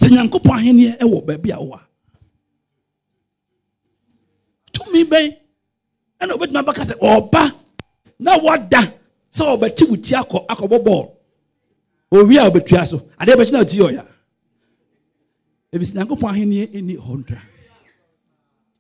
Sɛ 0.01 0.09
nyankopɔn 0.11 0.57
ahenneɛ 0.59 1.03
wɔ 1.03 1.25
baabi 1.27 1.51
a 1.51 1.57
wɔ 1.57 1.75
a. 1.75 1.81
Tumi 4.73 5.05
bɛn 5.05 5.37
ɛna 6.21 6.33
obɛtumi 6.37 6.63
abɛka 6.63 6.85
sɛ 6.85 6.95
ɔba 7.01 7.53
na 8.21 8.39
wɔda 8.39 8.83
sɛ 9.33 9.43
ɔbɛkyi 9.59 9.91
wo 9.91 9.97
ti 9.97 10.15
akɔ 10.15 10.47
akɔbɔ 10.47 10.79
bɔɔl. 10.85 11.11
Owie 12.13 12.39
a 12.39 12.49
ɔbɛtua 12.51 12.87
so. 12.87 12.99
Adeɛ 13.19 13.35
bɛkyi 13.35 13.53
na 13.53 13.61
ɔti 13.65 13.79
ɔya 13.81 14.05
ebisi 15.75 15.93
nyankopɔn 15.97 16.31
ahenneɛ 16.33 16.65
ɛni 16.77 16.95
hɔ 17.05 17.13
ntra 17.21 17.41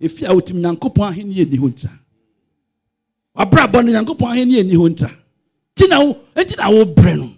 efi 0.05 0.22
a 0.24 0.33
wotim 0.35 0.59
nyankopɔn 0.62 1.09
ahenneɛ 1.11 1.44
ɛni 1.44 1.57
hɔ 1.62 1.68
ntra 1.72 1.90
wabrabɔ 3.37 3.79
no 3.85 3.88
nyankopɔn 3.92 4.29
ahenneɛ 4.33 4.61
ɛni 4.62 4.74
hɔ 4.81 4.87
ntra 4.92 5.11
ti 5.74 5.87
na 5.88 6.01
wo 6.01 6.16
eti 6.35 6.55
na 6.57 6.70
wo 6.70 6.85
brɛ 6.85 7.16
no 7.18 7.29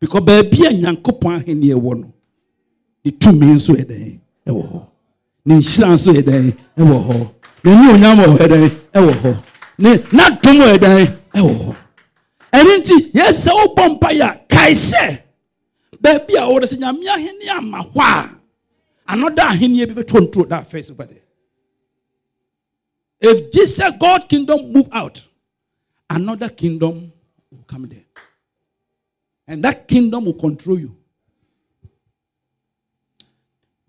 because 0.00 0.22
baabi 0.24 0.66
a 0.66 0.70
nyankopɔn 0.72 1.32
ahenneɛ 1.38 1.74
wɔ 1.84 1.92
no 2.00 2.12
ne 3.04 3.10
tumi 3.12 3.46
nso 3.54 3.72
yɛ 3.74 3.84
dɛn 3.86 4.18
ɛwɔ 4.48 4.62
hɔ 4.72 4.80
ne 5.46 5.54
nhyira 5.54 5.88
nso 5.94 6.10
yɛ 6.12 6.22
dɛn 6.22 6.52
ɛwɔ 6.76 6.96
hɔ 7.06 7.30
ne 7.64 7.70
nuonyam 7.74 8.18
wɔ 8.18 8.36
yɛ 8.38 8.46
dɛn 8.52 8.70
ɛwɔ 8.98 9.12
hɔ 9.22 9.30
ne 9.78 9.90
n'adom 10.16 10.56
yɛ 10.66 10.76
dɛn 10.78 11.06
ɛwɔ 11.38 11.52
hɔ 11.62 11.74
ɛne 12.52 12.72
nti 12.80 12.96
yɛsɛ 13.14 13.50
wobɔ 13.60 13.84
mpa 13.94 14.08
yɛ 14.10 14.26
a 14.26 14.34
kae 14.48 14.72
sɛ 14.74 15.22
baabi 16.02 16.34
a 16.34 16.42
wɔde 16.50 16.66
sɛ 16.66 16.76
nyame 16.82 17.06
ama 17.56 17.78
hɔ 17.94 18.00
a 18.02 18.39
another 19.12 19.42
ahenneɛ 19.42 19.86
bi 19.94 20.02
bɛtontoro 20.02 20.48
that 20.48 20.66
face 20.70 20.90
over 20.90 21.04
there 21.04 21.22
if 23.20 23.52
jesus 23.52 23.90
god 23.98 24.28
kingdom 24.28 24.72
move 24.72 24.88
out 24.92 25.22
another 26.08 26.48
kingdom 26.48 27.12
will 27.50 27.64
come 27.66 27.86
there 27.88 28.04
and 29.48 29.62
that 29.64 29.86
kingdom 29.88 30.24
will 30.24 30.34
control 30.34 30.78
you 30.78 30.96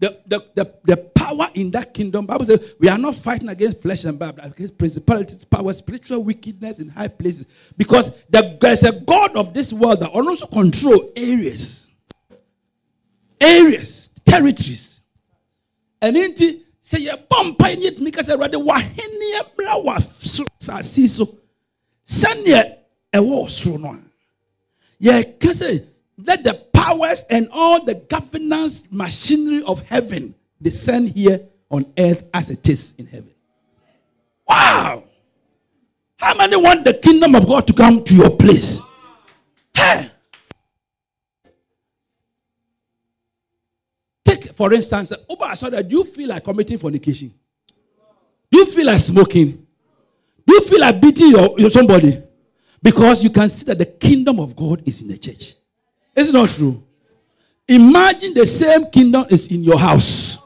the, 0.01 0.19
the, 0.25 0.43
the, 0.55 0.73
the 0.83 0.97
power 0.97 1.47
in 1.53 1.69
that 1.71 1.93
kingdom, 1.93 2.25
Bible 2.25 2.43
says 2.45 2.73
we 2.79 2.89
are 2.89 2.97
not 2.97 3.13
fighting 3.15 3.49
against 3.49 3.83
flesh 3.83 4.03
and 4.05 4.17
blood, 4.17 4.39
against 4.41 4.75
principalities, 4.75 5.43
power, 5.43 5.71
spiritual 5.73 6.23
wickedness 6.23 6.79
in 6.79 6.89
high 6.89 7.07
places. 7.07 7.45
Because 7.77 8.09
the, 8.25 8.57
there's 8.59 8.83
a 8.83 8.99
God 8.99 9.35
of 9.35 9.53
this 9.53 9.71
world 9.71 9.99
that 9.99 10.09
also 10.09 10.47
control 10.47 11.11
areas, 11.15 11.87
areas, 13.39 14.09
territories. 14.25 15.00
And 16.01 16.17
into 16.17 16.61
say 16.79 16.99
ye 16.99 17.11
bompa 17.29 17.75
yet 17.77 18.03
because 18.03 18.29
I 18.29 18.35
read 18.35 18.51
the 18.51 18.59
wahenia 18.59 19.55
bra 19.55 19.99
sasi 20.57 21.07
so 21.07 21.37
send 22.03 22.45
ye 22.45 22.61
a 23.13 23.21
war 23.21 23.47
no. 23.77 23.99
Ye 24.99 25.23
kase 25.39 25.81
let 26.17 26.43
the 26.43 26.53
powers 26.73 27.25
and 27.29 27.47
all 27.51 27.83
the 27.83 27.95
governance 27.95 28.83
machinery 28.91 29.63
of 29.63 29.81
heaven 29.87 30.33
descend 30.61 31.09
here 31.09 31.41
on 31.69 31.85
earth 31.97 32.23
as 32.33 32.49
it 32.49 32.67
is 32.69 32.93
in 32.97 33.07
heaven. 33.07 33.31
Wow! 34.47 35.03
How 36.17 36.35
many 36.35 36.55
want 36.55 36.83
the 36.83 36.93
kingdom 36.93 37.35
of 37.35 37.47
God 37.47 37.65
to 37.67 37.73
come 37.73 38.03
to 38.03 38.13
your 38.13 38.29
place? 38.29 38.79
Hey! 39.73 40.11
For 44.53 44.73
instance, 44.73 45.13
Oba 45.29 45.55
saw 45.55 45.69
that 45.69 45.89
you 45.89 46.03
feel 46.03 46.29
like 46.29 46.43
committing 46.43 46.77
fornication? 46.77 47.31
Do 48.51 48.59
you 48.59 48.65
feel 48.65 48.85
like 48.85 48.99
smoking? 48.99 49.65
Do 50.45 50.53
you 50.53 50.61
feel 50.61 50.81
like 50.81 50.99
beating 50.99 51.29
your, 51.29 51.59
your 51.59 51.69
somebody? 51.69 52.21
Because 52.81 53.23
you 53.23 53.29
can 53.29 53.47
see 53.47 53.65
that 53.65 53.77
the 53.77 53.85
kingdom 53.85 54.39
of 54.39 54.55
God 54.55 54.81
is 54.85 55.01
in 55.01 55.07
the 55.07 55.17
church. 55.17 55.53
Is 56.15 56.29
it 56.29 56.33
not 56.33 56.49
true? 56.49 56.83
Imagine 57.67 58.33
the 58.33 58.45
same 58.45 58.85
kingdom 58.87 59.25
is 59.29 59.49
in 59.49 59.63
your 59.63 59.79
house, 59.79 60.39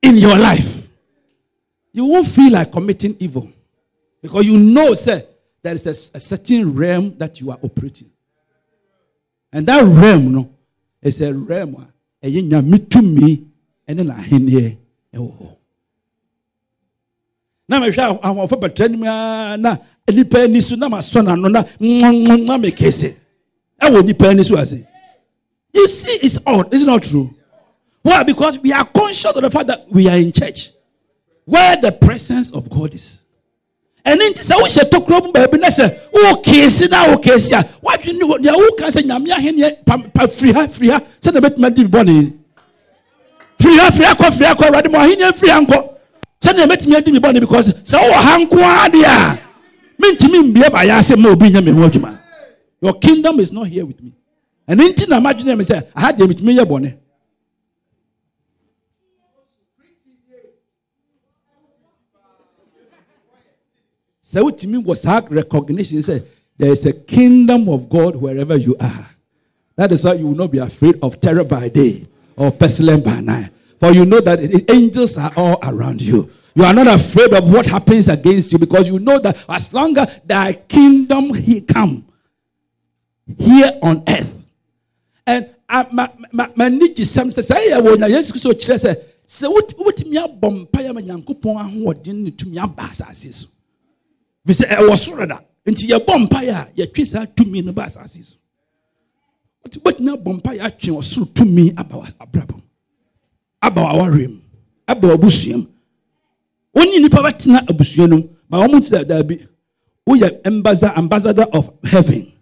in 0.00 0.16
your 0.16 0.38
life. 0.38 0.88
You 1.92 2.06
won't 2.06 2.26
feel 2.26 2.52
like 2.52 2.72
committing 2.72 3.16
evil 3.18 3.52
because 4.22 4.46
you 4.46 4.58
know, 4.58 4.94
sir, 4.94 5.22
there 5.62 5.74
is 5.74 5.86
a, 5.86 6.16
a 6.16 6.20
certain 6.20 6.74
realm 6.74 7.16
that 7.18 7.40
you 7.40 7.50
are 7.50 7.58
operating. 7.62 8.10
And 9.52 9.66
that 9.66 9.82
realm, 9.82 10.32
no, 10.32 10.54
is 11.02 11.20
a 11.20 11.32
realm. 11.32 11.76
Ah, 11.78 11.86
A 12.22 12.28
nyame 12.30 12.78
tumi 12.88 13.44
ɛne 13.88 14.02
n'ahenneɛ 14.04 14.76
ɛwɔ 15.14 15.30
hɔ. 15.38 15.56
Na 17.68 17.80
mehwɛ 17.80 18.20
ahoɔfo 18.22 18.56
bɛtɛ 18.60 18.90
no 18.90 18.96
mu 18.98 19.04
a 19.06 19.56
na 19.58 19.76
nipa 20.12 20.38
ani 20.42 20.60
so 20.60 20.76
na 20.76 20.88
masɔ 20.88 21.22
n'ano 21.22 21.48
na 21.50 21.62
na 21.80 22.58
mekese 22.58 23.14
ɛwɔ 23.80 24.04
nipa 24.04 24.28
ani 24.28 24.44
so 24.44 24.56
ase 24.56 24.84
you 25.74 25.88
see 25.88 26.18
it's 26.26 26.38
odd 26.46 26.72
it's 26.72 26.84
not 26.84 27.02
true? 27.02 27.30
Why? 28.02 28.22
Because 28.22 28.58
we 28.60 28.72
are 28.72 28.84
conscious 28.86 29.24
of 29.34 29.42
the 29.42 29.50
fact 29.50 29.66
that 29.66 29.90
we 29.90 30.08
are 30.08 30.16
in 30.16 30.30
church 30.32 30.70
where 31.44 31.76
the 31.76 31.90
presence 31.92 32.52
of 32.52 32.70
God 32.70 32.94
is 32.94 33.25
ɛne 34.06 34.24
nti 34.30 34.42
sɛ 34.42 34.54
wohyɛ 34.62 34.84
tokuro 34.90 35.20
mu 35.24 35.32
baabi 35.32 35.58
na 35.58 35.68
sɛ 35.68 35.90
wowɔ 36.14 36.42
keesi 36.44 36.88
na 36.90 37.04
wɔ 37.08 37.20
keesi 37.22 37.52
a 37.54 37.64
wadwene 37.82 38.22
wɔ 38.22 38.40
nea 38.40 38.52
woka 38.54 38.86
sɛ 38.94 39.02
nyame 39.04 39.30
ahenneɛ 39.30 39.84
pa 39.84 40.26
firi 40.28 40.52
ha 40.54 40.66
firi 40.68 40.90
ha. 40.92 41.00
Sɛdeɛ 41.20 41.40
bɛtumi 41.40 41.66
adi 41.66 41.84
bɔne 41.84 42.32
firi 43.60 43.76
ha 43.78 43.90
firi 43.90 44.04
ha 44.06 44.14
kɔ 44.14 44.30
firi 44.32 44.46
ha 44.46 44.54
kɔ 44.54 44.64
awurade 44.68 44.90
ma 44.92 44.98
ahenneɛ 44.98 45.32
firi 45.34 45.50
ha 45.50 45.60
nkɔ 45.60 45.78
sɛdeɛ 46.40 46.66
bɛtumi 46.70 46.96
adi 46.96 47.12
mi 47.12 47.18
bɔne 47.18 47.40
because 47.40 47.72
sɛ 47.82 47.98
wowɔ 47.98 48.12
ha 48.14 48.38
nko 48.38 48.58
ara 48.62 48.90
deɛ 48.90 49.04
a 49.04 49.38
mentumi 50.00 50.38
mbie 50.52 50.70
ba 50.70 50.84
yɛ 50.86 50.98
ase 50.98 51.16
ma 51.16 51.28
obi 51.30 51.50
nyɛ 51.50 51.64
me 51.64 51.72
ho 51.72 51.88
adwuma 51.88 52.18
your 52.80 52.94
kingdom 52.94 53.40
is 53.40 53.52
not 53.52 53.66
here 53.66 53.84
with 53.86 54.00
me. 54.02 54.12
Ɛne 54.68 54.92
nti 54.92 55.08
na 55.08 55.18
madwene 55.20 55.56
me 55.58 55.64
sɛ 55.64 55.82
aha 55.96 56.12
deɛ 56.12 56.28
metumi 56.28 56.56
yɛ 56.56 56.64
bɔne 56.64 56.94
sɛ 64.26 64.42
wotumi 64.42 64.82
wɔ 64.82 64.96
saa 64.96 65.20
recognition 65.30 65.98
sɛ 65.98 66.22
there 66.58 66.72
is 66.72 66.84
a 66.86 66.92
kingdom 66.92 67.68
of 67.68 67.88
god 67.88 68.16
wherever 68.16 68.56
you 68.56 68.74
are. 68.80 69.10
That 69.76 69.92
is 69.92 70.04
why 70.04 70.14
you 70.14 70.28
will 70.28 70.34
not 70.34 70.50
be 70.50 70.58
afraid 70.58 70.98
of 71.02 71.20
terror 71.20 71.44
by 71.44 71.68
day 71.68 72.06
or 72.34 72.50
pestilence 72.50 73.04
by 73.04 73.20
night. 73.20 73.50
For 73.78 73.92
you 73.92 74.06
know 74.06 74.20
that 74.20 74.38
the 74.40 74.64
angels 74.72 75.18
are 75.18 75.30
all 75.36 75.58
around 75.62 76.00
you. 76.00 76.30
You 76.54 76.64
are 76.64 76.72
not 76.72 76.86
afraid 76.86 77.34
of 77.34 77.52
what 77.52 77.66
happens 77.66 78.08
against 78.08 78.52
you 78.52 78.58
because 78.58 78.88
you 78.88 78.98
know 78.98 79.18
that 79.18 79.36
as 79.50 79.72
long 79.74 79.98
as 79.98 80.18
thy 80.24 80.54
kingdom 80.54 81.34
he 81.34 81.60
come 81.60 82.06
here 83.38 83.70
on 83.82 84.02
earth. 84.08 84.32
And 85.26 85.50
m'ani 85.68 86.94
gye 86.96 87.04
sɛm 87.04 87.28
sɛ 87.28 87.44
saa 87.44 87.56
yɛ 87.56 87.82
wɔ 87.82 87.98
na 87.98 88.06
yesu 88.06 88.32
kristo 88.32 88.52
kyerɛ 88.54 88.78
sɛ 88.80 88.96
sɛ 89.26 89.52
wot- 89.52 89.76
wotumi 89.76 90.16
abɔ 90.16 90.66
mpaeɛ 90.66 90.94
ma 90.94 91.00
nyankopɔn 91.02 91.84
ahoɔden 91.84 92.22
ne 92.24 92.30
tumi 92.30 92.56
bi 94.46 94.52
sɛ 94.52 94.64
ɛwɔ 94.78 94.96
soro 94.96 95.26
da 95.26 95.40
nti 95.66 95.86
yɛbɔ 95.90 96.12
mpaeɛ 96.28 96.50
a 96.54 96.68
yɛtwe 96.76 97.06
saa 97.06 97.26
tumi 97.26 97.62
no 97.64 97.72
ba 97.72 97.84
asase 97.86 98.22
so. 98.22 98.36
Wot- 99.64 99.82
wotumi 99.84 100.10
abɔ 100.16 100.40
mpaeɛ 100.40 100.60
atwe 100.60 100.90
ɔsoro 101.00 101.26
tumi 101.34 101.72
aba 101.76 102.06
abrabɔ 102.20 102.62
aba 103.62 103.80
awareɛ 103.92 104.28
mu 104.28 104.40
aba 104.86 105.08
abusua 105.16 105.56
mu. 105.56 105.66
Wonye 106.74 107.00
nipa 107.02 107.16
bɛtena 107.18 107.66
abusua 107.66 108.08
no 108.08 108.16
mu 108.18 108.28
ma 108.48 108.64
wɔn 108.66 108.80
ti 108.80 108.94
sɛ 108.94 109.04
daabi 109.04 109.46
woyɛ 110.08 110.40
ambassador 110.46 110.92
ambassador 110.96 111.46
of 111.52 111.72
heaven. 111.82 112.32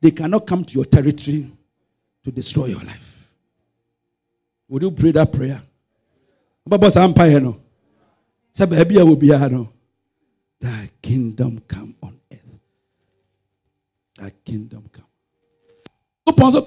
They 0.00 0.10
cannot 0.12 0.46
come 0.46 0.64
to 0.64 0.74
your 0.74 0.84
territory 0.84 1.50
to 2.24 2.30
destroy 2.30 2.66
your 2.66 2.80
life. 2.84 3.32
Would 4.68 4.82
you 4.82 4.90
pray 4.90 5.12
that 5.12 5.32
prayer? 5.32 5.62
Wobɛbɔ 6.68 6.92
saa 6.92 7.08
mpaeɛ 7.08 7.42
no? 7.42 7.56
Sɛ 8.54 8.66
baabi 8.66 8.96
a 9.00 9.04
wɔ 9.04 9.16
biara 9.16 9.50
no 9.50 9.70
thy 10.60 10.90
kingdom 11.02 11.60
come 11.68 11.94
on 12.02 12.18
earth. 12.32 12.60
Thy 14.16 14.30
kingdom 14.44 14.88
come. 14.92 15.04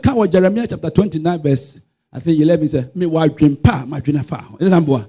Ka 0.02 0.14
wɔ 0.14 0.32
jeremiah 0.32 0.68
chapter 0.68 0.90
29 0.90 1.42
verse 1.42 1.80
i 2.14 2.20
think 2.20 2.40
11 2.42 2.66
sɛ 2.68 2.96
me 2.96 3.06
wɔadwen 3.06 3.62
pa 3.62 3.84
a 3.84 3.86
madwene 3.86 4.26
fa 4.26 4.38
ho. 4.38 4.58
Ɛne 4.58 4.70
namboa 4.70 5.08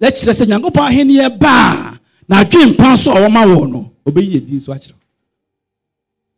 ɛkyerɛ 0.00 0.32
sɛ 0.32 0.46
nyankopɔn 0.46 0.88
ahenneɛ 0.88 1.38
ba 1.38 1.48
a 1.48 2.00
na 2.28 2.44
adwen 2.44 2.72
mpa 2.74 2.96
so 2.96 3.12
ɔbɛyi 3.12 4.32
yɛ 4.34 4.46
din 4.46 4.60
so 4.60 4.72
akyerɛ 4.72 4.94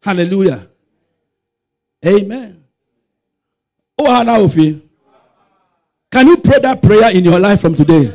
hallelujah. 0.02 0.68
Amen. 2.04 2.58
Ha 4.00 4.22
na 4.24 4.38
ofie 4.38 4.80
can 6.10 6.26
you 6.26 6.36
pray 6.38 6.58
that 6.60 6.82
prayer 6.82 7.14
in 7.16 7.24
your 7.24 7.38
life 7.38 7.60
from 7.60 7.74
today 7.74 8.12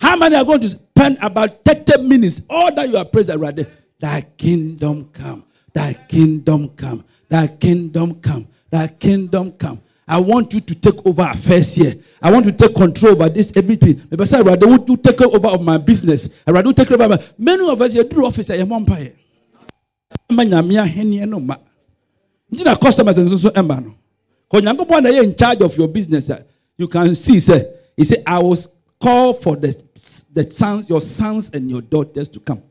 how 0.00 0.16
many 0.16 0.36
are 0.36 0.44
going 0.44 0.60
to 0.60 0.68
spend 0.68 1.18
about 1.22 1.64
30 1.64 2.02
minutes 2.02 2.42
all 2.48 2.74
that 2.74 2.88
you 2.88 2.96
are 2.96 3.04
praising 3.04 3.38
right 3.38 3.58
thy 3.98 4.20
kingdom 4.36 5.08
come 5.12 5.44
thy 5.72 5.92
kingdom 5.92 6.68
come 6.70 7.04
thy 7.28 7.46
kingdom 7.46 8.20
come 8.20 8.46
thy 8.70 8.86
kingdom 8.88 9.52
come 9.52 9.80
I 10.08 10.20
want 10.20 10.54
you 10.54 10.60
to 10.60 10.74
take 10.76 11.04
over 11.04 11.22
affairs 11.22 11.74
here. 11.74 11.94
I 12.22 12.30
want 12.30 12.44
to 12.46 12.52
take 12.52 12.76
control 12.76 13.12
over 13.14 13.28
this 13.28 13.52
everything. 13.56 14.00
Maybe 14.08 14.24
say, 14.24 14.40
rather, 14.40 14.68
would 14.68 14.88
you 14.88 14.96
take 14.96 15.20
over 15.20 15.48
of 15.48 15.60
my 15.60 15.78
business? 15.78 16.28
I 16.46 16.52
rather 16.52 16.72
take 16.72 16.92
over. 16.92 17.08
My, 17.08 17.18
many 17.36 17.68
of 17.68 17.82
us 17.82 17.92
here 17.92 18.04
do 18.04 18.24
office 18.24 18.48
at 18.50 18.58
your 18.58 18.72
empire. 18.72 19.12
Manyamia 20.30 20.86
henia 20.86 21.26
no 21.28 21.40
ma. 21.40 21.56
Nti 22.52 22.64
na 22.64 22.76
customers 22.76 23.18
nso 23.18 23.38
so 23.38 23.50
ɛma 23.50 23.84
no. 23.84 23.94
Kɔ 24.50 24.60
Nyankopɔn 24.60 25.02
na 25.02 25.08
in 25.10 25.34
charge 25.34 25.60
of 25.60 25.76
your 25.76 25.88
business 25.88 26.30
you 26.76 26.86
can 26.86 27.14
see 27.14 27.40
say 27.40 27.66
he 27.96 28.04
said 28.04 28.22
I 28.26 28.38
was 28.38 28.68
called 29.00 29.42
for 29.42 29.56
the 29.56 29.74
the 30.32 30.48
sons 30.50 30.88
your 30.88 31.00
sons 31.00 31.50
and 31.50 31.70
your 31.70 31.82
daughters 31.82 32.28
to 32.30 32.40
come. 32.40 32.62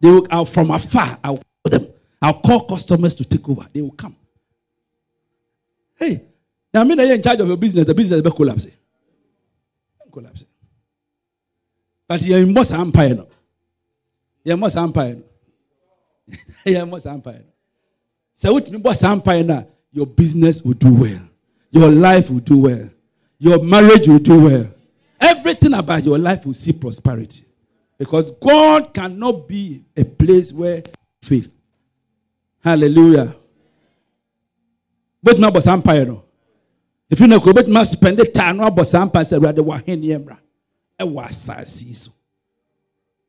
They 0.00 0.10
will 0.10 0.26
I'll, 0.30 0.44
from 0.44 0.70
afar 0.70 1.18
I'll 1.22 1.36
call 1.38 1.70
them. 1.70 1.88
I'll 2.20 2.40
call 2.40 2.66
customers 2.66 3.14
to 3.16 3.24
take 3.24 3.48
over. 3.48 3.66
They 3.72 3.82
will 3.82 3.90
come. 3.92 4.16
Hey, 5.98 6.22
now 6.72 6.82
I 6.82 6.84
mean 6.84 6.98
you're 6.98 7.14
in 7.14 7.22
charge 7.22 7.40
of 7.40 7.48
your 7.48 7.56
business, 7.56 7.86
the 7.86 7.94
business 7.94 8.22
will 8.22 8.30
collapse. 8.32 8.66
Collapse. 10.12 10.44
But 12.08 12.22
you're 12.22 12.40
in 12.40 12.52
most 12.54 12.72
empire 12.72 13.14
no. 13.14 13.28
You're 14.44 14.56
most 14.56 14.76
empire 14.76 15.16
no. 15.16 16.36
You're 16.64 16.86
most 16.86 17.06
empire 17.06 17.42
no. 17.44 17.52
So 18.34 18.52
what 18.52 18.70
you 18.70 18.78
boss 18.78 19.02
empire 19.02 19.42
now, 19.42 19.66
your 19.92 20.06
business 20.06 20.62
will 20.62 20.74
do 20.74 20.94
well. 20.94 21.20
Your 21.70 21.90
life 21.90 22.30
will 22.30 22.40
do 22.40 22.58
well. 22.58 22.90
Your 23.38 23.62
marriage 23.62 24.06
will 24.06 24.18
do 24.18 24.40
well. 24.42 24.68
Everything 25.20 25.74
about 25.74 26.04
your 26.04 26.18
life 26.18 26.44
will 26.46 26.54
see 26.54 26.72
prosperity. 26.72 27.44
Because 27.98 28.30
God 28.32 28.92
cannot 28.92 29.48
be 29.48 29.84
a 29.96 30.04
place 30.04 30.52
where 30.52 30.82
fail. 31.22 31.44
Hallelujah. 32.62 33.34
But 35.22 35.38
not 35.38 35.66
empire 35.66 36.04
no. 36.04 36.24
If 37.08 37.20
you 37.20 37.26
know, 37.26 37.40
but 37.40 37.68
must 37.68 37.92
spend 37.92 38.18
the 38.18 38.26
time 38.26 38.56
no 38.58 38.70
boss 38.70 38.94
empire 38.94 39.24
say 39.24 39.38
rather 39.38 39.62
wa 39.62 39.78
hen 39.86 40.02
yemra. 40.02 40.38
E 41.00 41.04
wa 41.04 41.24
asase 41.24 41.94
so. 41.94 42.12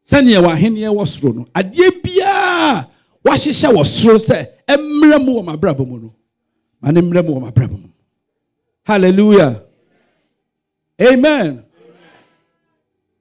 Sɛnea 0.08 0.40
w'ahenneɛ 0.42 0.90
wɔ 0.96 1.04
soro 1.06 1.36
no 1.36 1.46
adeɛ 1.54 2.02
biara 2.02 2.88
wahyehyɛ 3.26 3.70
wɔ 3.76 3.84
soro 3.84 4.18
sɛ 4.18 4.48
mmerɛ 4.70 5.26
mu 5.26 5.32
wɔ 5.36 5.44
ma 6.82 6.92
ne 6.92 7.02
mmerɛ 7.02 7.90
hallelujah 8.86 9.64
amen 11.02 11.66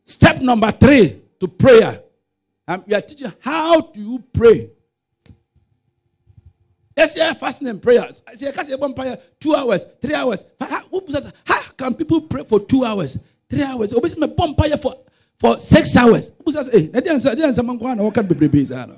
step 0.07 0.40
number 0.40 0.71
three 0.71 1.21
to 1.40 1.49
prayer. 1.49 2.01
Um, 2.66 2.83
we 2.87 2.95
are 2.95 3.01
teaching 3.03 3.31
how 3.40 3.81
do 3.81 4.01
you 4.01 4.25
pray? 4.33 4.71
Yes 6.97 7.16
yeah 7.16 7.35
fasting 7.35 7.69
and 7.69 7.83
prayer. 7.83 8.09
Say 8.35 8.51
kasi 8.53 8.73
ebon 8.73 8.95
prayer 8.95 9.19
two 9.38 9.55
hours 9.55 9.85
three 10.01 10.14
hours. 10.14 10.47
How, 10.59 10.81
can 11.77 11.92
people 11.95 12.23
pray 12.23 12.45
for 12.45 12.61
two 12.61 12.85
hours 12.85 13.19
three 13.51 13.62
hours? 13.62 13.92
Obisi 13.92 14.16
me 14.16 14.27
bon 14.27 14.55
prayer 14.55 14.79
for 14.79 14.95
for 15.38 15.59
six 15.59 15.95
hours. 15.97 16.33
Who 16.42 16.51
says 16.51 16.71
eh 16.73 16.88
na 16.92 17.01
dia 17.05 17.12
nsa 17.12 17.37
dia 17.37 17.47
nsa 17.53 17.61
man 17.61 17.77
kwa 17.79 17.95
na 17.95 18.03
waka 18.03 18.23
bebrebe 18.23 18.64
sa 18.71 18.87
no 18.87 18.97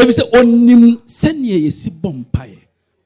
ebi 0.00 0.12
sɛ 0.18 0.24
onim 0.38 0.82
sɛnea 1.06 1.56
yɛsi 1.64 1.88
bɔ 2.00 2.08
mpaeɛ 2.20 2.58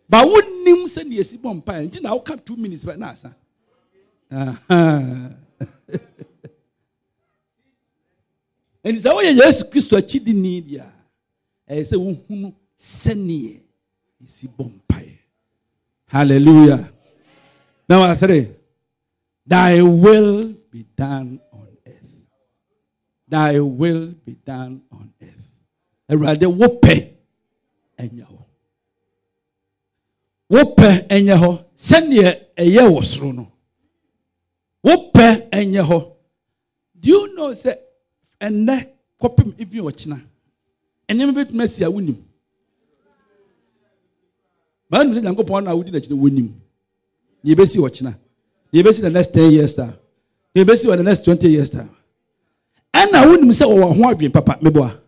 ba 0.09 0.19
wonim 0.31 0.81
sɛnea 0.95 1.19
yɛsi 1.21 1.37
bɔ 1.43 1.51
mpaeɛ 1.63 1.83
nti 1.89 2.03
na 2.03 2.15
woka 2.15 2.37
two 2.45 2.57
minutes 2.57 2.85
bɛ 2.85 2.97
na 2.99 3.11
asa. 3.11 3.35
Aha. 4.31 5.31
Nti 8.85 8.99
sɛ 9.05 9.11
woyɛ 9.17 9.33
yesu 9.41 9.63
kristo 9.71 9.97
akyi 9.97 10.19
di 10.25 10.33
ni 10.33 10.61
deɛ 10.63 10.81
a 10.81 11.73
ɛyɛ 11.75 11.85
sɛ 11.91 11.97
wohunu 12.05 12.49
sɛnea 12.79 13.61
yɛsi 14.23 14.47
bɔ 14.57 14.65
mpaeɛ 14.75 15.19
hallelujah. 16.07 16.91
Number 17.89 18.15
three. 18.17 18.49
Thy 19.47 19.83
will 19.83 20.55
be 20.71 20.87
done 20.97 21.39
on 21.53 21.69
earth. 21.87 22.13
Thy 23.29 23.61
will 23.61 24.15
be 24.25 24.37
done 24.45 24.81
on 24.91 25.13
earth. 25.23 25.49
Awurade 26.11 26.47
wopɛ 26.47 26.95
ɛnyɛ 27.99 28.25
hɔ 28.25 28.39
wopɛ 30.51 30.89
ɛnyɛ 31.09 31.35
hɔ 31.43 31.51
sɛnea 31.77 32.31
ɛyɛ 32.57 32.83
wɔ 32.93 33.05
soro 33.05 33.33
no 33.35 33.53
wopɛ 34.85 35.49
ɛnyɛ 35.51 35.83
hɔ. 35.89 36.11
Do 37.01 37.09
you 37.11 37.35
know 37.35 37.51
sɛ 37.51 37.75
ɛnɛ 38.41 38.89
kɔpem 39.21 39.55
ebi 39.59 39.79
ɔkyena 39.81 40.19
ɛnneɛma 41.09 41.33
bɛtumi 41.35 41.63
asi 41.65 41.85
a 41.85 41.91
wonim. 41.91 42.17
Maa 44.91 45.03
nim 45.05 45.15
sɛ 45.15 45.23
nyankopɔn 45.23 45.65
na 45.65 45.71
awodi 45.73 45.91
n'akyi 45.91 46.11
no 46.11 46.17
wonim. 46.17 46.53
Nea 47.43 47.55
ebesi 47.55 47.79
ɔkyena 47.79 48.15
nea 48.73 48.83
ebesi 48.83 49.01
the 49.03 49.11
next 49.11 49.33
ten 49.35 49.51
years 49.51 49.75
ta 49.75 49.87
nea 50.55 50.65
ebesi 50.65 50.87
wɔ 50.87 50.97
the 50.97 51.03
next 51.03 51.25
twenty 51.25 51.49
years 51.51 51.71
ta 51.71 51.87
ɛna 52.93 53.25
wonim 53.27 53.51
sɛ 53.51 53.65
wɔwɔ 53.67 53.97
ho 53.97 54.03
adwene 54.15 54.33
papa 54.33 54.59
meboa. 54.63 55.01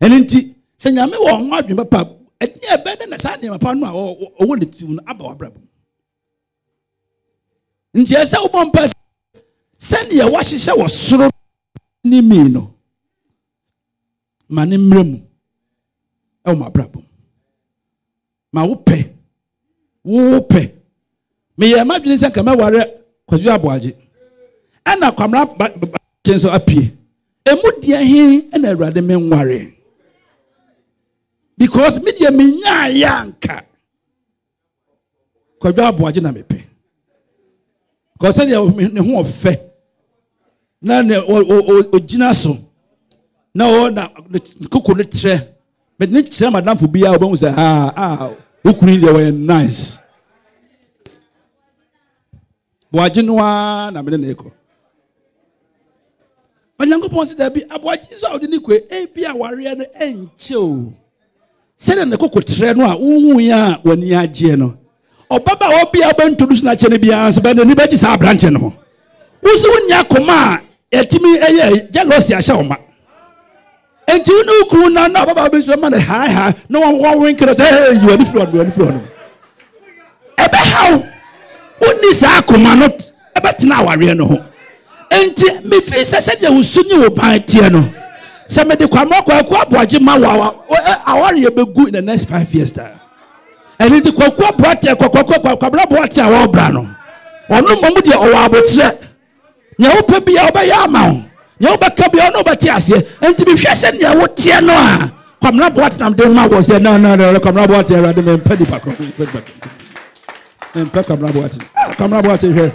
Ɛno 0.00 0.20
nti 0.24 0.54
sɛ 0.78 0.92
nyame 0.92 1.14
wɔ 1.14 1.30
ho 1.30 1.56
adwene 1.60 1.76
papa 1.88 2.16
ɛdeɛ 2.40 2.82
ɛbɛdɛ 2.84 3.08
na 3.08 3.16
saa 3.16 3.36
nneɛma 3.36 3.60
pa 3.60 3.72
no 3.74 3.86
a 3.86 3.90
ɔwɔ- 3.90 4.36
ɔwɔ 4.40 4.58
ne 4.60 4.66
tiw 4.66 4.88
no 4.88 5.02
aba 5.06 5.24
wabrabɔ 5.24 5.54
mu 5.56 5.66
nti 7.94 8.14
ɛsɛ 8.14 8.36
wobɔ 8.44 8.60
mpa 8.68 8.82
sɛ 8.88 8.96
sɛneɛ 9.78 10.24
woahyehyɛ 10.32 10.72
wɔ 10.80 10.86
soro 10.88 11.28
ne 12.04 12.20
mii 12.20 12.48
no 12.48 12.74
ma 14.48 14.64
ne 14.64 14.76
mmerɛ 14.76 15.04
mu. 15.10 15.18
Ɛwɔ 16.46 16.56
mabrabɔ 16.58 17.00
ma 18.52 18.62
wopɛ 18.68 18.96
wopɛ 20.04 20.60
meyɛ 21.58 21.80
m'adwene 21.88 22.16
sɛ 22.22 22.28
nka 22.30 22.40
mɛware 22.46 22.80
kwasu 23.28 23.48
aboagye 23.54 23.92
ɛna 24.90 25.08
kwamra 25.16 25.40
kye 26.24 26.34
nso 26.34 26.48
apie 26.50 26.90
ɛmu 27.50 27.68
deɛ 27.82 27.98
he 28.10 28.22
ɛna 28.54 28.68
awurade 28.72 29.00
menware 29.04 29.72
because 31.58 32.00
me 32.02 32.10
deɛ 32.12 32.30
menyaayɛ 32.38 33.08
anka 33.20 33.56
kwadwa 35.60 35.88
aboagye 35.92 36.22
na 36.22 36.32
mepɛ 36.32 36.58
because 38.20 38.36
sɛdeɛ 38.36 38.92
ne 38.92 39.00
ho 39.00 39.22
ɔfɛ 39.22 39.60
na 40.82 41.00
ne 41.02 41.14
ogyina 41.16 42.34
so. 42.34 42.56
Na 43.54 43.64
ɔ 43.66 43.94
na 43.94 44.08
ne 44.28 44.38
koko 44.68 44.92
no 44.92 45.02
trɛ 45.02 45.48
mɛde 45.98 46.10
ne 46.12 46.22
kyerɛ 46.22 46.52
madamfo 46.52 46.86
biara 46.86 47.16
wobɛhu 47.18 47.34
sɛ 47.36 47.54
ah 47.56 47.92
ah 47.96 48.30
wo 48.62 48.72
kunu 48.74 48.92
yi 48.92 48.98
deɛ 48.98 49.12
wɔyɛ 49.14 49.34
nice. 49.34 49.98
Boagye 52.92 53.24
no 53.24 53.36
na 53.90 54.02
mede 54.02 54.20
ne 54.20 54.34
kɔ 54.34 54.52
onyankopɔn 56.78 57.24
sɛ 57.24 57.36
daabi 57.38 57.64
aboagye 57.68 58.14
so 58.18 58.26
a 58.28 58.32
wode 58.32 58.50
ne 58.50 58.58
kɔe 58.58 58.86
ebi 58.90 59.24
awareɛ 59.24 59.78
no 59.78 59.84
ɛnkyɛ 59.98 60.56
o. 60.56 60.92
Sɛdeɛ 61.78 62.06
ne 62.08 62.16
kokotrɛ 62.16 62.76
no 62.76 62.84
a 62.84 62.94
wohuiɛ 62.96 63.52
a 63.52 63.80
w'ani 63.82 64.10
agyeɛ 64.12 64.58
no 64.58 64.76
ɔbabaawa 65.30 65.92
bia 65.92 66.08
wobɛntodo 66.10 66.56
so 66.56 66.64
no 66.66 66.72
akyɛ 66.72 66.90
no 66.90 66.98
biara 66.98 67.28
nso 67.30 67.40
bɛde 67.40 67.60
ani 67.60 67.74
bɛgye 67.74 67.96
saa 67.98 68.16
aberankyɛ 68.16 68.52
no 68.52 68.58
ho. 68.60 68.72
Wo 69.42 69.50
sɛ 69.54 69.66
wonya 69.74 70.02
akoma 70.04 70.60
a 70.92 70.96
yɛtumi 70.96 71.38
ɛyɛ 71.40 71.90
jealousy 71.92 72.34
ahyɛ 72.34 72.56
wo 72.56 72.62
ma. 72.64 72.76
Enti 74.08 74.28
wo 74.28 74.42
ne 74.42 74.52
wo 74.60 74.64
kunu 74.70 74.92
na 74.92 75.06
na 75.06 75.24
ɔbabaawa 75.24 75.52
bi 75.52 75.60
so 75.60 75.76
ma 75.76 75.88
no 75.88 75.98
haehae 75.98 76.54
na 76.68 76.80
wɔwenkerɛ 76.80 77.54
sɛ 77.54 77.64
"Hey, 77.64 77.92
yi 77.94 78.06
w'ani 78.06 78.24
firi 78.26 78.44
hɔ 78.46 78.52
no 78.52 78.58
w'ani 78.64 78.72
firi 78.72 78.86
hɔ 78.86 78.92
no 78.92 79.00
ɛbɛhaw. 80.38 81.12
Wonni 81.80 82.12
saa 82.12 82.40
akoma 82.40 82.76
no 82.78 82.88
ɛbɛtena 83.36 83.74
awareɛ 83.84 84.16
no 84.16 84.26
ho. 84.26 84.38
Enti 85.10 85.62
mefiri 85.64 86.02
sɛ 86.04 86.18
sɛdeɛ 86.28 86.50
wo 86.54 86.62
su 86.62 86.82
ne 86.82 86.98
wo 86.98 87.10
ban 87.10 87.38
teɛ 87.40 87.70
no 87.70 87.88
sɛ 88.48 88.66
mede 88.66 88.80
kwamɔ 88.90 89.24
kwaku 89.24 89.54
aboagye 89.64 90.00
ma 90.00 90.16
wo 90.16 90.26
awa- 90.26 90.54
ɛ- 90.70 90.84
ɛ- 90.84 91.02
awareɛ 91.04 91.48
bɛgu 91.50 91.86
in 91.86 91.92
the 91.94 92.02
next 92.02 92.24
five 92.28 92.52
years 92.54 92.72
time 92.72 92.99
ɛno 93.80 93.96
nti 94.00 94.12
kwaku 94.12 94.42
aboate 94.44 94.94
kwamɔ 94.94 95.82
aboate 95.82 96.18
a 96.18 96.28
wɔbra 96.28 96.72
no 96.72 96.86
ɔno 97.50 97.76
mmom 97.76 97.96
deɛ 98.04 98.16
ɔwɔ 98.24 98.36
aboterɛ 98.46 98.96
nea 99.78 99.90
wopɛ 99.90 100.24
bia 100.24 100.42
wobɛyɛ 100.46 100.84
ama 100.84 101.02
wo 101.08 101.22
nea 101.60 101.76
wobɛka 101.76 102.12
bia 102.12 102.30
ɔne 102.30 102.36
wobɛte 102.42 102.68
aseɛ 102.70 103.06
enti 103.22 103.44
mehwɛ 103.44 103.72
sɛ 103.72 103.98
nea 103.98 104.14
woteɛ 104.14 104.62
no 104.64 104.72
a 104.74 105.10
kwamena 105.42 105.70
boate 105.74 105.98
nam 105.98 106.12
de 106.14 106.28
ma 106.28 106.46
wɔ 106.46 106.58
sɛ 106.60 106.80
no 106.82 106.96
no 106.98 107.16
no 107.16 107.38
kwamena 107.40 107.66
boate 107.66 107.88
awurade 107.96 108.22
mempɛ 108.22 108.58
nipa 108.60 108.80
mempɛ 110.74 111.02
kwamena 111.04 111.32
boate 111.32 111.58
Ah, 111.76 111.92
kwamena 111.96 112.22
boate 112.22 112.42
hwɛ 112.52 112.72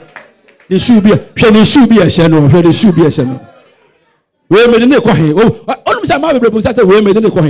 ne 0.69 0.79
shoe 0.79 0.99
bi 1.01 1.11
hwɛ 1.11 1.51
ne 1.53 1.63
shoe 1.63 1.85
bi 1.85 1.95
ɛhyɛ 1.97 2.29
no 2.29 2.41
hwɛ 2.49 2.63
ne 2.65 2.71
shoe 2.73 2.91
bi 2.91 3.01
ɛhyɛ 3.03 3.25
no 3.27 3.39
wei 4.49 4.67
mede 4.67 4.87
ne 4.89 4.97
kɔ 4.97 5.15
he 5.15 5.31
O- 5.33 5.59
ɔnom 5.85 6.03
sɛ 6.03 6.19
ma 6.19 6.33
bebree 6.33 6.49
busa 6.49 6.73
sɛ 6.73 6.83
wei 6.83 7.01
mede 7.01 7.21
ne 7.21 7.29
kɔ 7.29 7.41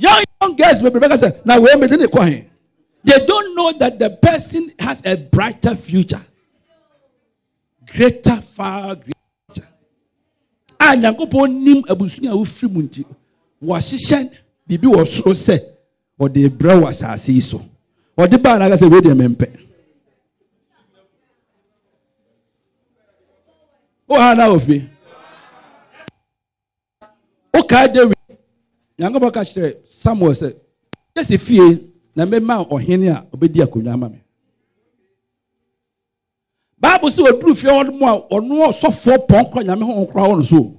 young 0.00 0.22
young 0.40 0.56
girls 0.56 0.82
sɛ 0.82 1.44
na 1.44 1.58
wei 1.60 1.76
mede 1.76 1.96
ne 1.98 2.06
kɔ 2.06 2.28
he 2.28 2.44
they 3.04 3.24
don't 3.26 3.54
know 3.54 3.72
that 3.78 3.98
the 3.98 4.10
person 4.10 4.70
has 4.78 5.00
a 5.06 5.16
brighter 5.16 5.74
future. 5.74 6.20
Greater 7.86 8.36
far 8.42 8.94
greater. 8.94 9.14
Future 9.54 9.68
a 10.78 10.96
nyankopɔn 10.96 11.48
nim 11.64 11.82
abusua 11.84 12.30
a 12.32 12.36
wofiri 12.36 12.70
mu 12.70 12.82
nti 12.82 13.04
wɔahyehyɛ 13.62 14.30
biribi 14.68 14.88
wɔ 14.94 15.04
soro 15.06 15.32
sɛ 15.34 15.58
ɔde 16.20 16.48
brɛ 16.48 16.80
wɔ 16.82 16.88
asase 16.88 17.28
yi 17.32 17.40
so. 17.40 17.60
Ɔde 18.16 18.42
baa 18.42 18.58
no 18.58 18.64
aka 18.66 18.74
sɛ 18.76 18.90
wei 18.90 19.00
deɛ 19.00 19.14
mempɛ. 19.16 19.66
Woha 24.08 24.36
na 24.36 24.48
ofie 24.48 24.88
wokaa 27.54 27.92
david 27.92 28.16
nyankopɔn 29.00 29.32
ka 29.32 29.42
kyerɛ 29.44 29.70
samuel 29.88 30.34
sɛ 30.34 30.48
yɛsɛ 31.16 31.38
fie 31.40 31.90
na 32.14 32.24
mɛma 32.26 32.68
ɔhene 32.68 33.08
a 33.10 33.26
ɔbɛdi 33.34 33.62
akonnwa 33.64 33.92
ama 33.94 34.08
me. 34.10 34.18
Bible 36.78 37.08
sɛ 37.10 37.22
ɔduru 37.30 37.56
fie 37.56 37.68
hɔ 37.70 37.92
mu 37.98 38.06
a 38.06 38.28
ɔno 38.30 38.68
ɔsɔfoɔ 38.68 39.26
pɔnkɔ 39.26 39.64
nyame 39.64 39.82
ho 39.84 40.04
nkora 40.04 40.28
wɔ 40.28 40.36
no 40.38 40.42
so. 40.42 40.76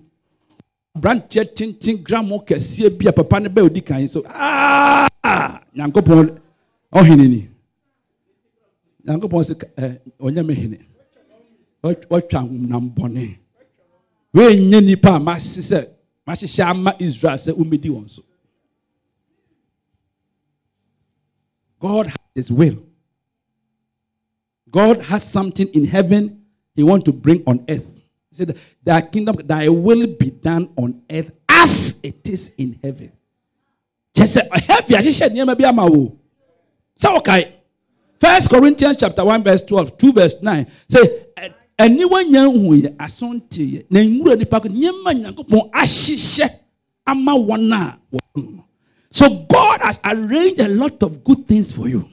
Aberanteɛ 0.95 1.45
tenten 1.55 1.97
gramo 2.03 2.45
kɛseɛ 2.45 2.97
bi 2.97 3.07
a 3.07 3.11
papa 3.13 3.39
no 3.39 3.49
bɛ 3.49 3.61
odi 3.65 3.81
kan 3.81 4.07
so. 4.07 4.23
"Ah, 4.27 5.07
nyankopɔn 5.75 6.37
ɔhene 6.93 7.27
ni. 7.29 7.47
Nyankopɔn 9.07 9.43
sɛ 9.43 9.55
ɛ, 9.77 9.99
ɔnyɛ 10.19 10.45
me 10.45 10.53
hene. 10.53 10.77
Ɔt- 11.83 12.05
ɔtwa 12.07 12.51
nam 12.51 12.91
bɔne. 12.91 13.37
Wɔnyɛ 14.35 14.85
nipa 14.85 15.15
a 15.15 15.19
mase 15.19 15.59
sɛ 15.61 15.87
mahyehyɛ 16.31 16.63
ama 16.69 16.95
israel 16.99 17.37
sɛ 17.37 17.51
womɛdi 17.53 17.89
wɔn 17.89 18.09
so. 18.09 18.23
God 21.79 22.07
has 22.07 22.17
his 22.35 22.51
will. 22.51 22.77
God 24.69 25.01
has 25.01 25.23
something 25.23 25.67
in 25.69 25.85
heaven 25.85 26.43
he 26.75 26.83
want 26.83 27.03
to 27.05 27.11
bring 27.11 27.43
on 27.45 27.65
earth. 27.67 27.85
He 28.29 28.35
said 28.35 28.57
thy 28.83 29.01
kingdom 29.01 29.35
thy 29.43 29.67
will 29.67 30.07
be 30.07 30.29
done 30.29 30.69
on 30.77 31.01
earth 31.09 31.31
as 31.49 31.99
it 32.03 32.27
is 32.27 32.53
in 32.57 32.79
heaven. 32.83 33.11
Kyɛ 34.15 34.25
sɛ 34.25 34.61
heavy 34.69 34.93
ahyehyɛ 34.95 35.29
nneɛma 35.29 35.57
bi 35.57 35.67
ama 35.67 35.85
wo. 35.85 36.17
Sɛ 36.99 37.17
wokae 37.17 37.51
First 38.21 38.51
Corinthians 38.51 38.97
chapter 38.99 39.25
1, 39.25 39.43
verse 39.43 39.63
12, 39.63 39.97
2 39.97 40.13
verse 40.13 40.41
9. 40.43 40.67
Say, 40.87 41.25
anyone 41.81 42.31
young 42.31 42.53
who 42.53 42.73
is 42.73 42.85
asonte, 42.99 43.85
na 43.89 43.99
nwura 44.03 44.35
nipa 44.37 44.59
ko 44.61 44.67
nyema 44.69 45.13
nyankopon 45.13 45.69
ahyehyɛ 45.73 46.49
ama 47.07 47.33
wɔn 47.33 47.73
a 47.73 47.97
wɔn 48.13 48.55
no. 48.55 48.63
So 49.09 49.27
God 49.49 49.81
has 49.81 49.99
arranged 50.05 50.59
a 50.61 50.69
lot 50.69 51.01
of 51.03 51.23
good 51.23 51.47
things 51.47 51.71
for 51.73 51.87
you. 51.89 52.05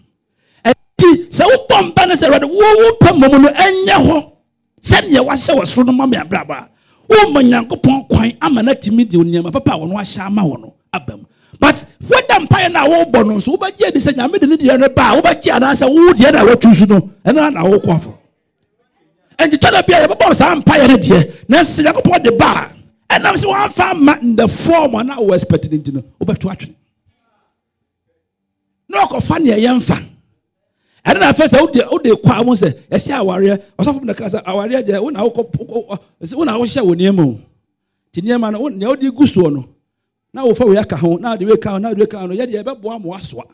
Ɛti 0.65 1.29
sɛ 1.29 1.45
wobɔ 1.45 1.93
mpa 1.93 2.09
no 2.09 2.15
sɛ 2.15 2.29
Awurade 2.29 2.49
wo 2.49 2.65
wopɛ 2.83 3.13
mmom 3.13 3.43
no 3.43 3.49
ɛnyɛ 3.49 3.97
hɔ 4.07 4.33
sɛdeɛ 4.81 5.21
wahyɛ 5.27 5.53
wɔ 5.59 5.67
soro 5.67 5.87
no 5.87 5.93
ma 5.93 6.07
me 6.07 6.17
abrabɔ 6.17 6.51
a 6.57 6.69
woma 7.09 7.43
nyankopɔn 7.43 8.09
kwan 8.09 8.33
ama 8.41 8.63
no 8.63 8.73
atumi 8.73 9.09
de 9.09 9.19
nneɛma 9.19 9.53
papa 9.53 9.73
a 9.73 9.79
wɔno 9.79 9.93
ahyɛ 10.01 10.21
ama 10.27 10.43
wɔ 10.43 10.61
no 10.63 10.75
aba 10.93 11.17
mu. 11.17 11.25
But 11.61 11.85
weda 12.09 12.41
mpaeɛ 12.47 12.73
no 12.73 12.81
a 12.81 13.05
wobɔ 13.05 13.27
no 13.27 13.35
nso 13.37 13.57
wobɛgye 13.57 13.89
adi 13.89 13.99
sɛ 13.99 14.15
nyame 14.17 14.41
de 14.41 14.47
ne 14.47 14.57
deɛ 14.57 14.79
no 14.81 14.89
ba 14.89 15.13
a 15.13 15.21
wobɛgye 15.21 15.53
anaasɛ 15.53 15.89
wo 15.93 16.13
deɛ 16.15 16.33
no 16.33 16.39
a 16.41 16.57
woatu 16.57 16.75
so 16.75 16.85
no 16.87 17.01
ɛno 17.27 17.53
na 17.53 17.63
wokɔ 17.65 18.15
afo 19.39 19.45
ɛnti 19.47 19.59
tɔda 19.59 19.87
bia 19.87 20.07
yɛbɛbɔ 20.07 20.35
saa 20.35 20.55
mpaeɛ 20.55 20.89
no 20.89 20.97
deɛ 20.97 21.49
na 21.49 21.59
sɛ 21.61 21.85
nyankopɔn 21.85 22.23
de 22.23 22.31
ba 22.33 22.71
a 23.11 23.15
ɛnam 23.19 23.35
sɛ 23.37 23.45
woamfa 23.47 23.91
ama 23.91 24.19
in 24.23 24.37
the 24.37 24.49
form 24.49 24.95
a 24.95 25.05
na 25.05 25.17
wowɔ 25.17 25.35
expect 25.35 25.71
no 25.71 25.79
nti 25.79 25.93
no 25.95 26.03
wobɛto 26.21 26.51
atwene 26.51 26.75
na 28.89 29.05
ɔkɔfa 29.05 29.39
neɛ 29.39 29.59
yɛmfa 29.65 29.97
ɛne 31.07 31.21
na 31.21 31.33
afɛ 31.33 31.47
sɛ 31.47 31.61
wode 31.91 32.05
kɔ 32.23 32.41
a 32.41 32.45
mo 32.45 32.55
sɛ 32.55 32.73
ɛsɛ 32.91 33.13
awareɛ 33.19 33.63
ɔsɔfo 33.79 34.03
na 34.05 34.15
ka 34.15 34.25
sɛ 34.27 34.43
awareɛ 34.45 34.83
deɛ 34.83 35.01
wona 35.01 35.21
wona 35.23 36.59
wohyɛ 36.59 36.83
wɔ 36.83 36.95
nneɛma 36.97 37.23
o 37.27 37.41
nti 38.13 38.23
nneɛma 38.23 38.53
no 38.53 38.61
wo- 38.61 38.69
nea 38.69 38.89
wode 38.89 39.01
gu 39.15 39.25
soɔ 39.25 39.53
no 39.53 39.69
na 40.33 40.45
wofa 40.45 40.67
wei 40.69 40.77
aka 40.79 40.97
ho 40.97 41.17
na 41.17 41.31
wode 41.33 41.43
wei 41.47 41.57
ka 41.57 41.71
ho 41.71 41.79
na 41.79 41.89
wode 41.89 41.99
wei 41.99 42.07
ka 42.07 42.19
ho 42.21 42.27
no 42.27 42.35
yɛdeɛ 42.35 42.63
ɛbɛboa 42.65 43.01
ma 43.03 43.17
wasoa 43.17 43.45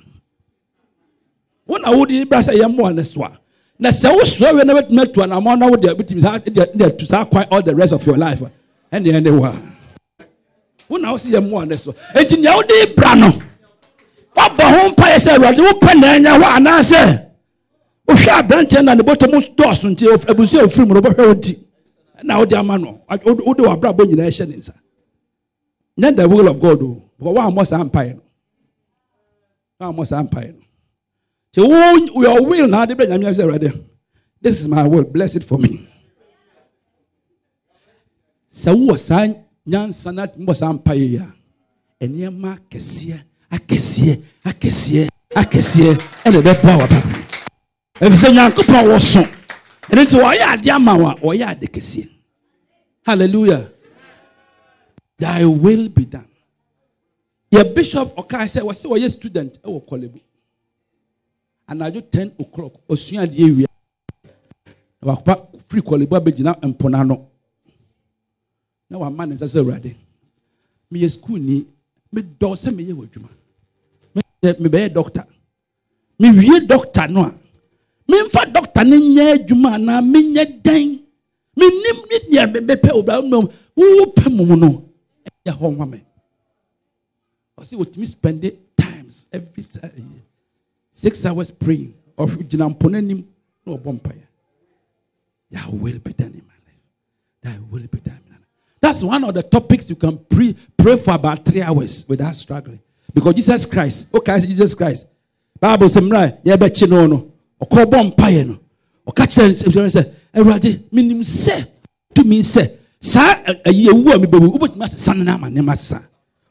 wona 1.69 1.97
wode 1.97 2.29
bra 2.29 2.39
sɛ 2.41 2.55
yɛmmoa 2.61 2.95
no 2.95 3.03
soa 3.03 3.39
na 3.79 3.89
sɛ 3.91 4.09
wosoa 4.17 4.55
wei 4.55 4.65
na 4.65 4.75
bɛtumi 4.75 5.03
atu 5.03 5.21
anammɔ 5.23 5.59
na 5.59 5.67
wode 5.69 5.83
bɛtumi 5.99 6.21
saa 6.21 6.39
de 6.39 6.85
atu 6.85 7.07
saa 7.07 7.25
kwan 7.25 7.47
all 7.51 7.63
the 7.63 7.75
rest 7.75 7.93
of 7.93 8.07
your 8.07 8.17
life 8.17 8.41
ɛne 8.93 9.07
ɛne 9.13 9.39
wa 9.41 9.53
wo 10.89 10.99
sɛ 10.99 11.31
yɛmmoa 11.35 11.69
no 11.69 11.77
soa 11.77 11.95
enti 12.15 12.39
nea 12.41 12.55
wode 12.57 12.95
bra 12.97 13.15
no 13.15 13.29
wabɔ 14.37 14.63
ho 14.63 14.89
mpaeɛ 14.91 15.17
sɛ 15.19 15.37
awurade 15.37 15.59
wopɛ 15.59 16.01
na 16.01 16.07
ɛnyɛ 16.17 16.41
hɔ 16.41 16.47
anaasɛ 16.57 17.25
wohwɛ 18.09 18.31
aberanteɛ 18.41 18.85
na 18.85 18.95
ne 18.95 19.03
bɔtɔ 19.03 19.31
mu 19.33 19.39
dɔɔso 19.41 19.91
nti 19.91 20.07
abusua 20.29 20.63
ofiri 20.65 20.87
mu 20.87 20.95
no 20.95 21.01
wobɛhwɛ 21.01 21.27
wo 21.27 21.35
nti 21.35 21.59
na 22.23 22.39
wode 22.39 22.53
ama 22.55 22.79
no 22.79 23.01
wode 23.09 23.59
wabrabɔ 23.63 24.05
nyinaa 24.07 24.29
ɛhyɛ 24.29 24.49
ne 24.49 24.57
nsa. 24.57 24.73
Nyɛ 25.99 26.17
the 26.17 26.29
will 26.29 26.49
of 26.49 26.61
god 26.61 26.83
o 26.83 27.03
because 27.19 27.37
woammɔ 27.37 27.67
saa 27.67 27.85
mpaeɛ 27.85 28.15
no. 28.17 28.23
Woammɔ 29.81 30.07
saa 30.07 30.23
mpaeɛ 30.23 30.53
no 30.55 30.61
nti 31.55 32.11
wo 32.15 32.23
your 32.23 32.43
will 32.47 32.71
awurade 32.75 33.85
this 34.41 34.61
is 34.61 34.69
my 34.69 34.87
will 34.87 35.05
bless 35.05 35.35
it 35.37 35.45
for 35.45 35.59
me. 35.59 35.89
Sɛ 38.53 38.73
wowɔ 38.75 38.99
saa 38.99 39.27
nyansa 39.67 40.13
na 40.15 40.27
mbɔ 40.27 40.55
saa 40.55 40.73
mpaeɛ 40.73 41.21
a 41.23 41.35
ɛnneɛma 42.05 42.59
akɛseɛ 42.59 43.19
akɛseɛ 43.51 44.23
akɛseɛ 44.45 45.09
akɛseɛ 45.35 45.95
ɛna 46.25 46.39
ɛbɛboa 46.43 46.79
waba 46.79 46.99
ɛfiri 48.01 48.17
sɛ 48.17 48.33
nyankopɔn 48.35 48.85
wɔ 48.91 49.01
so 49.01 49.21
ɛno 49.91 50.03
nti 50.05 50.17
wɔyɛ 50.19 50.53
ade 50.55 50.71
ama 50.71 50.95
wo 50.97 51.07
a 51.09 51.15
wɔyɛ 51.17 51.51
ade 51.51 51.67
kɛseɛ 51.73 52.09
hallelujah. 53.07 53.71
Thy 55.19 55.45
will 55.45 55.89
be 55.89 56.05
done. 56.07 56.27
Yɛ 57.53 57.75
bishop 57.75 58.15
ɔkaa 58.17 58.45
sɛ 58.45 58.61
wɔsɛ 58.63 58.87
wɔyɛ 58.91 59.11
student? 59.11 59.63
Ɛwɔ 59.63 59.81
kɔlɛbu 59.89 60.21
anadwo 61.69 62.01
10 62.11 62.33
o'clock. 62.39 62.73
Ɔsua 62.89 63.23
adeɛ 63.27 63.57
wia 63.57 63.67
na 65.03 65.13
wakɔpa 65.13 65.35
firi 65.69 65.83
kɔlɛbu 65.83 66.15
abɛgyina 66.17 66.59
mpona 66.63 67.05
no 67.07 67.27
na 68.91 68.99
wama 68.99 69.27
ne 69.27 69.35
nsa 69.35 69.47
sɛ 69.47 69.59
awurade 69.61 69.95
meyɛ 70.93 71.09
skuulni 71.11 71.65
medɔ 72.13 72.55
sɛ 72.57 72.71
meyɛ 72.75 72.93
wɔ 72.95 73.05
adwuma 73.09 73.29
Meyɛ- 74.15 74.59
mebɛyɛ 74.61 74.89
dɔkta 74.95 75.25
mewie 76.21 76.61
dɔkta 76.69 77.11
no 77.11 77.23
a 77.23 77.35
memfa 78.09 78.43
dɔkta 78.53 78.85
no 78.89 78.97
nyɛ 78.97 79.25
adwuma 79.39 79.75
anaa 79.77 80.01
menyɛ 80.03 80.63
dɛn 80.63 81.01
menim 81.57 81.99
ne 82.11 82.17
deɛ 82.31 82.61
mepɛ 82.67 82.91
obra 82.93 83.23
mmom 83.23 83.49
wowopɛ 83.77 84.29
mom 84.37 84.61
no. 84.61 84.85
Ɛyɛ 85.47 85.59
hɔ 85.59 85.77
ma 85.77 85.85
me. 85.87 86.01
Ɔsɛ 87.59 87.75
wɔtumi 87.79 88.07
spend 88.07 88.43
times 88.77 89.27
every 89.33 89.63
year 89.63 90.23
six 90.95 91.27
hours 91.27 91.51
praying 91.51 91.93
ɔgyina 92.17 92.71
mpo 92.71 92.91
no 92.91 92.99
anim 92.99 93.25
na 93.67 93.73
ɔbɔ 93.75 94.01
mpaeɛ 94.01 94.23
thy 95.51 95.69
will 95.71 95.99
be 95.99 96.13
done 96.13 96.33
in 96.33 96.43
my 96.47 96.59
life 96.67 96.83
thy 97.43 97.59
will 97.71 97.87
be 97.91 97.99
done 98.01 98.19
in 98.27 98.31
my 98.33 98.37
life 98.39 98.49
that's 98.81 99.03
one 99.03 99.25
of 99.25 99.35
the 99.35 99.43
topics 99.43 99.89
you 99.91 99.97
can 99.97 100.19
pre- 100.19 100.55
pray 100.77 100.97
for 100.99 101.15
about 101.15 101.43
three 101.43 101.63
hours 101.63 102.05
without 102.07 102.35
struggling. 102.37 102.79
Because 103.15 103.35
Jesus 103.35 103.65
Christ, 103.65 104.09
oh, 104.13 104.19
okay, 104.19 104.39
Jesus 104.41 104.75
Christ. 104.75 105.07
Bible 105.59 105.89
says, 105.89 106.03
"Mra, 106.03 106.37
yɛbɛkye 106.45 106.91
no 106.91 107.07
no, 107.07 107.33
ɔkɔ 107.63 107.85
bɔ 107.87 108.15
mpaeɛ 108.15 108.47
no, 108.47 108.59
ɔka 109.09 109.25
kyerɛ 109.27 109.89
sɛ, 109.89 110.11
Awurade, 110.35 110.83
menim 110.93 111.21
sɛ, 111.23 111.67
tumi 112.15 112.41
sɛ, 112.41 112.77
saa 113.01 113.35
ɛyi 113.65 113.87
ewu 113.87 114.13
a 114.13 114.19
mebɛwu, 114.19 114.59
wobɛtumi 114.59 114.85
asesa 114.85 115.17
ne 115.17 115.25
n'ama 115.25 115.49
nneɛma 115.49 115.73
asesa. 115.73 116.03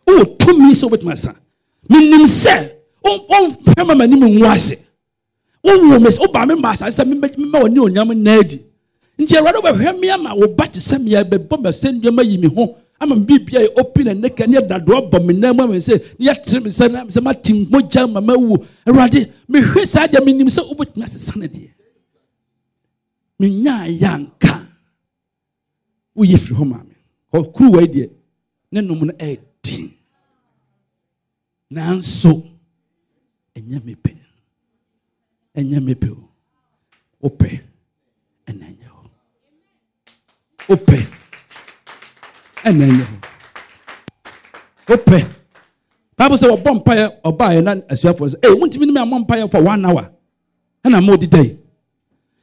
Wowɔ 0.08 0.38
tumi 0.39 0.72
sɛ 0.74 0.89
wobɛtumi 0.89 1.12
asesa. 1.12 1.36
Menim 1.88 2.26
sɛ, 2.26 2.72
wɔmphɛ 3.04 3.86
ma 3.88 3.93
m'anim 3.95 4.24
ngu 4.24 4.45
ase. 4.45 4.76
Wowu 5.64 5.99
me 6.01 6.10
sɛ, 6.10 6.20
woba 6.20 6.45
me 6.47 6.56
ma 6.56 6.72
asase 6.74 6.99
sɛ 7.04 7.06
memmɛ 7.08 7.62
w'ani 7.62 7.80
onyam 7.80 8.12
nna 8.14 8.39
adi. 8.39 8.60
nti 9.20 9.36
awurade 9.38 9.58
wobɛhwɛ 9.62 9.99
me 9.99 10.10
ama 10.10 10.36
wo 10.36 10.47
ba 10.47 10.68
te 10.68 10.80
sɛ 10.80 10.97
meɛ 10.99 11.24
bɛbɔ 11.30 11.62
masɛ 11.62 11.91
nnuama 12.01 12.24
yi 12.30 12.38
me 12.38 12.47
ho. 12.47 12.78
Ama 12.99 13.16
me 13.16 13.26
biribia 13.26 13.60
yɛ 13.68 13.70
open 13.80 14.08
and 14.08 14.22
naked 14.22 14.49
ne 14.49 14.58
yɛdadoa 14.58 15.10
bɔ 15.12 15.26
me 15.26 15.34
nan 15.34 15.56
mu 15.56 15.64
ama 15.64 15.74
me 15.74 15.80
sɛ 15.80 16.01
ne 16.20 16.26
yɛtere 16.28 16.64
me 16.64 16.70
sɛ 16.70 16.91
na- 16.91 17.06
sɛ 17.06 17.22
matim 17.22 17.66
mogya 17.70 18.08
ma 18.12 18.20
mawu. 18.22 18.66
Awurade 18.86 19.30
mehwɛ 19.49 19.86
saa 19.88 20.08
deɛ 20.08 20.24
menim 20.24 20.47
sɛ 20.47 20.62
wobɛtumi 20.70 21.04
asesa 21.04 21.36
no 21.38 21.47
deɛ. 21.47 21.70
Menyaa 23.39 23.88
yɛ 23.99 24.08
anka 24.16 24.66
woyɛ 26.18 26.38
firi 26.38 26.56
hɔ 26.56 26.68
maa 26.68 26.84
me 26.84 26.95
ɔkuru 27.34 27.72
wei 27.76 27.88
deɛ 27.88 28.10
ne 28.72 28.82
nom 28.82 28.99
no 29.06 29.14
ɛɛdin 29.14 29.91
nanso 31.72 32.43
ɛnyɛ 33.58 33.84
me 33.86 33.95
pɛ 33.95 34.12
ɛnyɛ 35.58 35.80
me 35.84 35.93
pɛ 35.95 36.10
o. 36.12 36.30
Wopɛ 37.24 37.49
ɛna 38.49 38.66
ɛnyɛ 38.70 38.88
hɔ 38.95 39.01
wopɛ 40.70 40.97
ɛna 42.68 42.84
ɛnyɛ 42.89 43.04
hɔ 43.10 43.16
wopɛ 44.89 45.18
bible 46.18 46.38
sɛ 46.41 46.47
wɔbɔ 46.51 46.72
mpaeɛ 46.80 47.06
ɔbaeɛ 47.30 47.64
na 47.64 47.72
asuafoɔ 47.93 48.28
sɛ 48.32 48.36
ee 48.43 48.51
eh, 48.51 48.56
montumi 48.60 48.86
ne 48.88 48.91
me 48.91 48.99
ammɔ 49.01 49.26
mpaeɛ 49.26 49.49
for 49.51 49.62
one 49.64 49.86
hour. 49.86 50.10
Ɛna 50.86 51.01
mo 51.06 51.16
deda 51.16 51.41
yi 51.43 51.58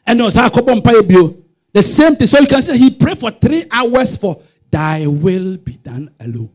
ɛna 0.08 0.22
ɔsaa 0.28 0.48
akɔbɔ 0.48 0.80
mpaeɛ 0.80 1.06
bio. 1.08 1.36
The 1.72 1.82
same 1.82 2.16
thing. 2.16 2.26
So 2.26 2.40
you 2.40 2.46
can 2.48 2.62
say 2.62 2.76
he 2.78 2.90
pray 2.90 3.14
for 3.14 3.30
three 3.30 3.62
hours 3.70 4.16
for 4.16 4.40
thy 4.70 5.06
will 5.06 5.56
be 5.58 5.74
done 5.74 6.10
alone 6.18 6.50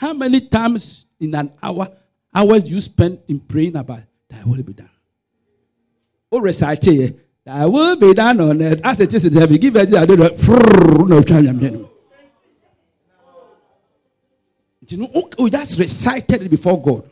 how 0.00 0.14
many 0.14 0.40
times 0.40 1.04
in 1.20 1.34
an 1.34 1.52
hour 1.62 1.86
hours 2.34 2.70
you 2.70 2.80
spend 2.80 3.20
in 3.28 3.38
praying 3.38 3.76
about 3.76 4.00
thy 4.30 4.42
will 4.44 4.62
be 4.62 4.72
done 4.72 4.88
o 6.32 6.40
recite 6.40 6.80
yɛ 6.80 7.14
thy 7.44 7.66
will 7.66 7.96
be 7.96 8.14
done 8.14 8.40
on 8.40 8.62
earth. 8.62 8.80
As 8.84 9.00
it 9.00 9.12
is 9.12 9.24
in 9.26 9.34
heaven 9.34 9.56
give 9.58 9.76
it 9.76 9.92
ade 9.92 10.16
dɔ 10.16 10.28
frrrr 10.38 11.08
na 11.08 11.16
otwa 11.20 11.42
nyamia 11.44 11.70
no 11.72 11.90
nti 14.82 14.96
no 14.96 15.10
o 15.14 15.28
o 15.38 15.48
just 15.48 15.78
recited 15.78 16.42
it 16.42 16.48
before 16.50 16.80
God. 16.80 17.04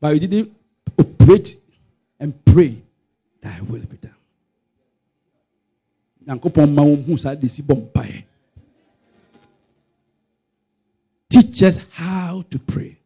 But 0.00 0.14
you 0.14 0.20
didn't 0.26 0.52
operate 0.98 1.56
and 2.18 2.32
pray 2.44 2.82
thy 3.40 3.60
will 3.60 3.80
be 3.80 3.96
done. 3.96 4.14
Si 7.48 7.62
teach 11.50 11.62
us 11.64 11.80
how 11.92 12.44
to 12.50 12.58
pray. 12.58 12.96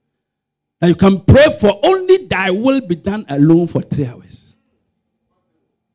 Now 0.81 0.89
you 0.89 0.95
can 0.95 1.21
pray 1.21 1.47
for 1.59 1.81
only 1.83 2.27
thy 2.27 2.51
will 2.51 2.81
be 2.87 2.95
done 2.97 3.25
alone 3.29 3.67
for 3.67 3.81
three 3.83 4.07
hours. 4.07 4.55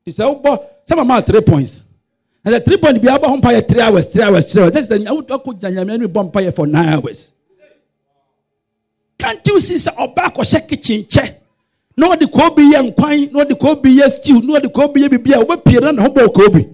He 0.03 0.11
said 0.11 0.25
wobɔ 0.25 0.65
sɛ 0.87 0.95
mama 0.97 1.21
three 1.21 1.41
points. 1.41 1.83
And 2.43 2.55
the 2.55 2.59
three 2.61 2.77
points 2.77 2.99
be 2.99 3.07
ho 3.07 3.17
mpaeɛ 3.19 3.67
three 3.69 3.81
hours 3.81 4.07
three 4.07 4.23
hours 4.23 4.51
three 4.51 4.63
hours. 4.63 4.71
That 4.71 4.81
is 4.83 4.89
the 4.89 4.99
no 4.99 5.21
bɔ 5.21 6.31
mpaeɛ 6.31 6.55
for 6.55 6.65
nine 6.65 6.89
hours. 6.89 7.31
Can't 9.17 9.45
you 9.47 9.59
see 9.59 9.75
sɛ 9.75 9.95
ɔbaa 9.95 10.33
kɔhyɛ 10.33 10.67
kitchen 10.67 11.03
kyɛ 11.03 11.35
na 11.97 12.09
ɔde 12.15 12.31
koobi 12.31 12.71
yɛ 12.73 12.91
nkwan 12.93 13.31
na 13.31 13.43
ɔde 13.43 13.59
koobi 13.59 13.99
yɛ 13.99 14.09
stew 14.09 14.41
ɔde 14.41 14.71
koobi 14.73 15.03
yɛ 15.03 15.09
bibi 15.11 15.33
a 15.33 15.37
ho 15.37 15.45
bɔ 15.45 16.33
koobi 16.33 16.67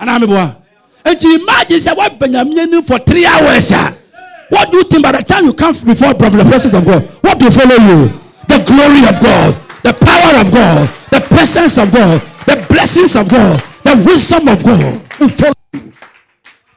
anaa 0.00 0.20
mi 0.20 0.26
bɔ 0.26 0.56
a 1.04 1.10
nti 1.10 1.34
imagine 1.34 1.78
sɛ 1.78 1.94
wabɛ 1.96 2.26
nyamia 2.32 2.70
no 2.70 2.80
for 2.82 2.98
three 3.00 3.26
hours 3.26 3.72
a 3.72 4.03
what 4.50 4.70
do 4.70 4.78
you 4.78 4.84
think 4.84 5.02
by 5.02 5.12
the 5.12 5.22
time 5.22 5.44
you 5.46 5.54
come 5.54 5.72
before 5.72 6.14
the 6.14 6.46
presence 6.48 6.74
of 6.74 6.84
God? 6.84 7.02
What 7.22 7.42
will 7.42 7.50
follow 7.50 7.76
you? 7.76 8.20
The 8.48 8.62
glory 8.66 9.08
of 9.08 9.20
God 9.22 9.64
the 9.84 9.92
power 9.92 10.40
of 10.40 10.50
God 10.50 10.88
the 11.10 11.20
presence 11.20 11.76
of 11.78 11.92
God 11.92 12.20
the 12.46 12.56
blessings 12.68 13.14
of 13.16 13.28
God 13.28 13.62
the 13.84 14.02
wisdom 14.06 14.48
of 14.48 14.64
God. 14.64 15.00
Will 15.20 15.28
follow 15.28 15.52
you 15.74 15.92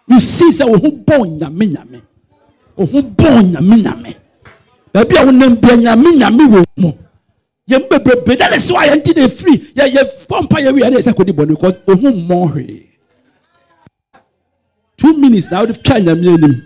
you 0.07 0.19
see 0.19 0.51
sɛ 0.51 0.65
ohun 0.65 1.03
bɔ 1.05 1.15
nyame 1.39 1.65
nyame 1.71 2.01
ohun 2.77 3.03
bɔ 3.15 3.27
nyame 3.51 3.75
nyame 3.83 4.15
baabi 4.93 5.15
a 5.15 5.25
wonam 5.25 5.55
bia 5.61 5.75
nyame 5.77 6.09
nyame 6.19 6.43
wɔ 6.53 6.63
mu 6.77 6.91
yɛn 7.69 7.87
bebrebe 7.89 8.37
that 8.37 8.53
is 8.53 8.71
why 8.71 8.97
ti 8.99 9.13
na 9.13 9.23
efiri 9.27 9.73
yɛ 9.75 9.87
yɛ 9.95 10.01
pɔmpa 10.27 10.59
yɛ 10.63 10.73
wi 10.73 10.81
yɛ 10.81 11.01
sɛ 11.01 11.13
kò 11.15 11.25
di 11.25 11.31
bɔ 11.31 11.47
ne 11.47 11.53
because 11.55 11.75
ohun 11.87 12.27
hwee 12.27 12.87
two 14.97 15.13
minutes 15.17 15.49
na 15.51 15.59
wode 15.61 15.81
twa 15.83 15.95
nyame 15.99 16.27
anim 16.33 16.63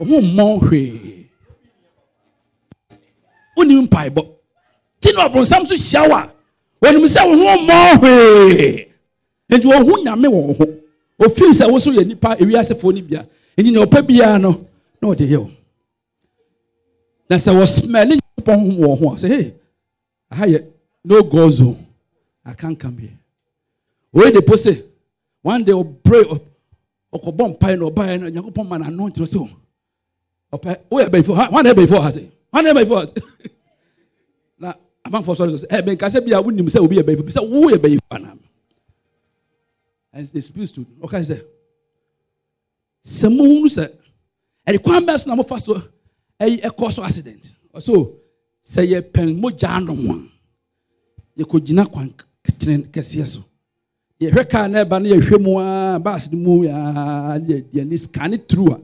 ohun 0.00 0.24
mmɔ 0.24 0.60
hwee 0.60 1.26
wonim 3.56 3.82
mpaebɔ 3.86 4.22
ti 5.00 5.12
na 5.12 5.28
ɔbɔnsam 5.28 5.66
so 5.66 5.74
hyia 5.74 6.08
wo 6.08 6.16
a 6.16 6.30
wɔnim 6.82 7.06
sɛ 7.06 7.20
wo 7.28 7.36
ho 7.36 7.56
mmɔ 7.58 7.98
hwee 8.00 8.86
nti 9.50 9.66
wɔhu 9.66 10.04
nyame 10.04 10.28
wɔ 10.28 10.46
wo 10.46 10.52
ho. 10.54 10.66
Ofin 11.20 11.52
sɛ 11.52 11.70
wo 11.70 11.78
so 11.78 11.90
yɛ 11.92 12.06
nipa 12.06 12.36
ewiasefoɔ 12.36 12.94
no 12.94 13.02
bia. 13.02 13.26
Nti 13.56 13.72
na 13.72 13.84
ɔpɛ 13.84 14.06
biara 14.06 14.38
no 14.40 14.66
na 15.02 15.08
ɔde 15.08 15.26
yɛ 15.28 15.36
wo 15.38 15.50
na 17.28 17.36
sɛ 17.36 17.52
wɔsmɛle 17.52 18.16
nyankopɔn 18.18 18.58
hom 18.58 18.76
wɔ 18.78 18.98
ho 18.98 19.12
a. 19.12 19.16
Sɛ 19.16 19.28
hey 19.28 19.54
aha 20.30 20.44
yɛ 20.46 20.64
no 21.04 21.22
go 21.22 21.48
zone 21.50 21.86
i 22.44 22.54
can't 22.54 22.78
come 22.78 22.96
here. 22.98 23.18
Wei 24.12 24.30
de 24.30 24.40
po 24.40 24.56
se 24.56 24.82
one 25.42 25.62
day 25.62 25.72
ɔpray 25.72 26.40
ɔkɔbɔ 27.12 27.56
mpae 27.58 27.76
na 27.78 27.84
ɔbaeɛ 27.90 28.20
no 28.20 28.30
nyankopɔn 28.30 28.68
ma 28.68 28.78
n'ano 28.78 29.08
ntina 29.10 29.26
sɛ 29.26 29.50
ɔpɛ 30.52 30.70
woyɛ 30.90 31.08
bɛyifo 31.10 31.34
ha 31.34 31.48
wane 31.50 31.70
bɛyifo 31.74 32.00
ha 32.02 32.10
se 32.12 32.28
wane 32.52 32.70
bɛyifo 32.74 32.94
ha 33.00 33.06
se 33.06 33.14
na 34.58 34.74
amanfoɔ 35.04 35.34
sɔre 35.36 35.50
sɛ 35.62 35.66
ɛ 35.68 35.82
bɛnka 35.86 36.06
sɛ 36.10 36.24
bi 36.24 36.32
a 36.32 36.42
wonim 36.42 36.66
sɛ 36.68 36.78
obi 36.84 36.96
yɛ 36.96 37.02
bɛyifo 37.02 37.24
bi 37.24 37.32
sɛ 37.32 37.42
woyɛ 37.48 37.76
bɛyifo 37.78 38.00
anam 38.10 38.38
and 40.12 40.26
the 40.26 40.40
spirit 40.40 40.66
stood 40.68 40.86
ɔka 41.00 41.20
sɛ 41.20 41.42
sɛ 43.04 43.28
mohunu 43.36 43.68
sɛ 43.68 43.88
ɛde 44.66 44.82
kwan 44.82 45.04
bɛɛ 45.06 45.18
so 45.20 45.28
na 45.30 45.36
mofa 45.42 45.60
so 45.60 45.82
ɛyi 46.40 46.60
ɛkɔ 46.62 46.92
so 46.92 47.02
accident. 47.04 47.54
Ɔso 47.74 48.12
sɛ 48.64 48.82
yɛpɛn 48.92 49.38
mogya 49.40 49.68
anom 49.76 50.10
a? 50.10 50.16
Yɛkɔgyina 51.42 51.90
kwan 51.92 52.12
tene 52.58 52.84
kɛseɛ 52.84 53.26
so. 53.26 53.44
Yɛhwɛ 54.20 54.48
kaa 54.50 54.66
na 54.68 54.84
ɛba 54.84 55.02
no 55.02 55.08
yɛhwɛ 55.08 55.40
mu 55.40 55.58
a 55.58 55.98
baas 56.00 56.30
no 56.32 56.38
mu 56.38 56.68
aa 56.68 57.38
ne 57.38 57.60
yɛni 57.74 57.98
scan 57.98 58.36
through 58.48 58.72
a 58.72 58.80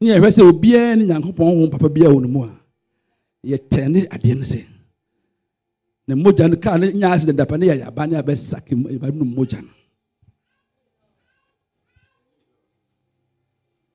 ne 0.00 0.06
yɛhwɛ 0.10 0.28
sɛ 0.36 0.42
obiara 0.50 0.96
ne 0.96 1.04
nyankopɔn 1.06 1.46
ho 1.58 1.68
papa 1.70 1.88
biara 1.88 2.14
wɔ 2.14 2.20
ne 2.22 2.28
mu 2.28 2.42
a 2.44 2.50
yɛtɛn 3.44 3.88
ne 3.92 4.00
adeɛ 4.14 4.34
no 4.38 4.44
sɛ 4.44 4.60
na 6.08 6.14
mogya 6.16 6.48
no 6.48 6.56
kaa 6.56 6.76
no 6.78 6.86
nya 6.90 7.12
accident 7.12 7.40
apa 7.40 7.58
ne 7.58 7.66
yɛyɛ 7.66 7.86
aba 7.86 8.06
ne 8.06 8.16
abɛsake 8.16 8.72
mu 8.76 8.88
yɛba 8.88 9.14
nom 9.14 9.34
mogya 9.36 9.60
no. 9.60 9.68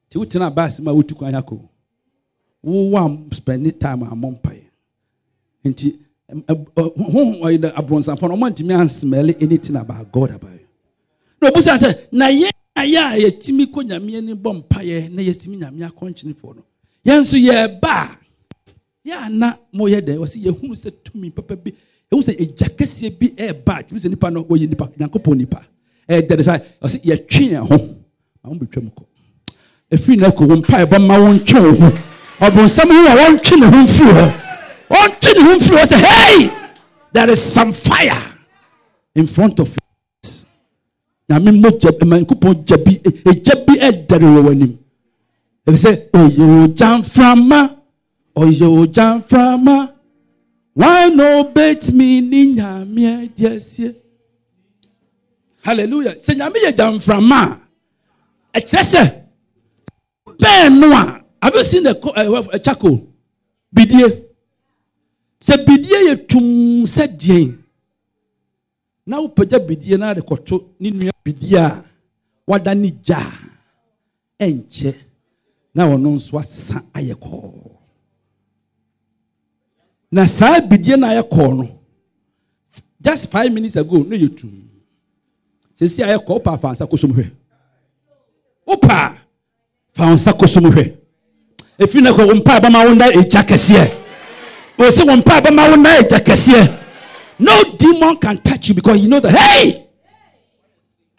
Nti 0.07 0.17
wotena 0.19 0.53
baas 0.53 0.79
mu 0.79 0.89
a 0.91 0.93
wotu 0.93 1.15
kwan 1.15 1.33
akɔ 1.33 1.57
wowɔ 2.63 3.31
a 3.31 3.35
spend 3.35 3.79
time 3.79 4.03
a 4.03 4.15
mmɔ 4.15 4.29
mpaeɛ. 4.37 4.63
Nti 5.65 5.87
aborɔnsamfo 7.79 8.27
no 8.29 8.35
ɔmantumi 8.37 8.73
ansmɛle 8.81 9.41
anything 9.41 9.75
about 9.75 10.11
god 10.11 10.31
about 10.31 10.51
you. 10.53 10.67
Na 11.41 11.49
ɔbusa 11.49 11.73
sɛ 11.81 11.89
na 12.11 12.27
yɛn 12.27 12.51
ayɛ 12.75 12.97
a 12.97 13.17
yɛtumi 13.19 13.65
kɔ 13.71 13.83
nyame 13.85 14.17
ani 14.17 14.33
bɔ 14.33 14.63
mpaeɛ 14.63 15.09
na 15.11 15.21
yɛtumi 15.21 15.57
nyame 15.57 15.85
akɔnkyenefoɔ 15.89 16.55
no 16.55 16.63
yɛn 17.05 17.21
nso 17.21 17.37
yɛba 17.37 17.89
a 17.89 18.17
yɛ 19.05 19.13
ana 19.25 19.57
moyɛ 19.73 20.01
dɛn 20.01 20.17
wɔ 20.17 20.25
sɛ 20.27 20.37
yɛhunu 20.45 20.75
sɛ 20.75 20.91
tumi 21.03 21.29
papa 21.33 21.55
bi. 21.55 21.71
Ɛhu 22.13 22.21
sɛ 22.21 22.33
ɛgya 22.37 22.67
kɛseɛ 22.77 23.09
bi 23.19 23.27
ɛɛba 23.35 23.79
a 23.79 23.83
tumi 23.83 23.99
sɛ 23.99 24.09
nipa 24.09 24.29
no 24.31 24.43
wɔyɛ 24.43 24.69
nipa 24.69 24.89
nyankopɔn 24.99 25.37
nipa. 25.37 25.61
Ɛɛdɛde 26.07 26.43
sa 26.43 26.57
wɔ 26.81 26.87
sɛ 26.93 26.99
yɛtwe 27.03 27.43
yɛn 27.51 27.67
ho. 27.67 27.77
Ma 28.43 28.49
wo 28.49 28.55
bɛtwam 28.55 28.91
kɔ 28.93 29.03
ɛfiri 29.91 30.17
na 30.19 30.29
kɔ 30.29 30.47
wo 30.47 30.55
mpaeɛ 30.61 30.85
bɔ 30.85 30.97
ma 31.07 31.17
wontwe 31.17 31.59
wo 31.61 31.71
ho. 31.81 31.89
Ɔbonsam 32.39 32.89
ho 32.91 33.01
a 33.11 33.15
wɔntwe 33.19 33.59
ne 33.59 33.65
ho. 33.65 33.77
Mfiri 33.83 34.13
hɔ 34.13 34.25
ɔntwe 34.89 35.33
ne 35.35 35.41
ho 35.43 35.55
mfiri 35.57 35.77
hɔ 35.77 35.85
sɛ 35.91 35.97
hey! 36.05 36.51
There 37.13 37.29
is 37.29 37.39
some 37.41 37.71
fire 37.73 38.21
in 39.15 39.27
front 39.27 39.59
of 39.59 39.69
you 39.69 39.82
nyame 41.33 41.51
mmogya 41.51 41.91
nyankopɔn 42.05 42.55
gya 42.67 42.77
bi 42.85 42.93
ɛgya 43.29 43.55
bi 43.65 43.73
ɛdɛre 43.87 44.27
wɔ 44.35 44.39
w'anim. 44.45 44.73
Ɛfi 45.67 45.77
sɛ 45.83 45.91
ɔyɛ 46.19 46.43
ogya 46.63 46.87
mframa 46.99 47.59
ɔyɛ 48.41 48.67
ogya 48.81 49.05
mframa 49.19 49.75
wan 50.75 51.15
na 51.17 51.23
obɛtumi 51.41 52.09
ne 52.29 52.39
nyame 52.55 53.03
adi 53.23 53.45
asie? 53.47 53.89
Hallelujah. 55.65 56.15
Sɛ 56.25 56.33
nyame 56.37 56.57
yɛ 56.65 56.71
gyamframa 56.77 57.39
a 58.53 58.59
ɛkyerɛ 58.59 58.83
sɛ 58.93 59.03
bɛn 60.39 60.79
no 60.79 60.87
a 60.93 61.21
have 61.41 61.55
you 61.55 61.63
seen 61.63 61.87
a, 61.87 61.91
a, 62.15 62.39
a 62.53 62.59
charcoal 62.59 63.07
bidie. 63.75 64.23
Sɛ 65.41 65.65
bidie 65.65 65.99
yɛ 66.09 66.27
tum 66.27 66.83
sɛ 66.85 67.07
deɛn? 67.17 67.57
Na 69.05 69.19
wopagya 69.19 69.59
bidie 69.59 69.97
na 69.97 70.13
de 70.13 70.21
kɔto 70.21 70.63
ne 70.79 70.89
nua 70.91 71.12
bidie 71.23 71.57
a 71.59 71.83
wada 72.47 72.73
ne 72.75 72.89
gya 73.05 73.19
ɛnkyɛ 74.39 74.93
na 75.75 75.83
ɔno 75.87 76.09
nso 76.15 76.37
asesa 76.39 76.83
ayɛ 76.93 77.15
kɔɔ 77.15 77.51
na 80.11 80.25
saa 80.27 80.59
bidie 80.69 80.95
no 80.97 81.07
ayɛ 81.07 81.23
kɔɔ 81.31 81.57
no 81.57 81.69
just 83.01 83.29
five 83.31 83.51
minutes 83.51 83.75
ago 83.75 84.03
na 84.03 84.15
yɛ 84.15 84.29
tum 84.37 84.51
sɛsi 85.79 86.03
ayɛ 86.03 86.17
kɔɔ 86.25 86.33
wopa 86.39 86.57
fa 86.59 86.71
nsa 86.71 86.85
kɔsom 86.85 87.11
hwɛ 87.13 87.25
wopa 88.67 89.15
fa 89.93 90.03
nsa 90.13 90.31
kɔsom 90.33 90.65
hwɛ 90.71 90.93
ɛfiri 91.79 92.03
no 92.03 92.13
kɔ 92.13 92.27
wo 92.27 92.33
mpa 92.35 92.59
bɛma 92.59 92.85
wo 92.85 92.93
nna 92.93 93.07
ɛgya 93.11 93.43
kɛseɛ 93.43 93.85
ɔsɛ 94.77 95.07
wo 95.07 95.15
mpa 95.15 95.41
bɛma 95.41 95.69
wo 95.69 95.75
nna 95.77 95.89
ɛgya 96.01 96.19
kɛseɛ 96.19 96.79
no 97.39 97.51
demon 97.77 98.17
can 98.17 98.37
touch 98.37 98.69
you 98.69 98.75
because 98.75 98.99
you 99.01 99.07
know 99.09 99.19
that 99.19 99.31
hey 99.35 99.82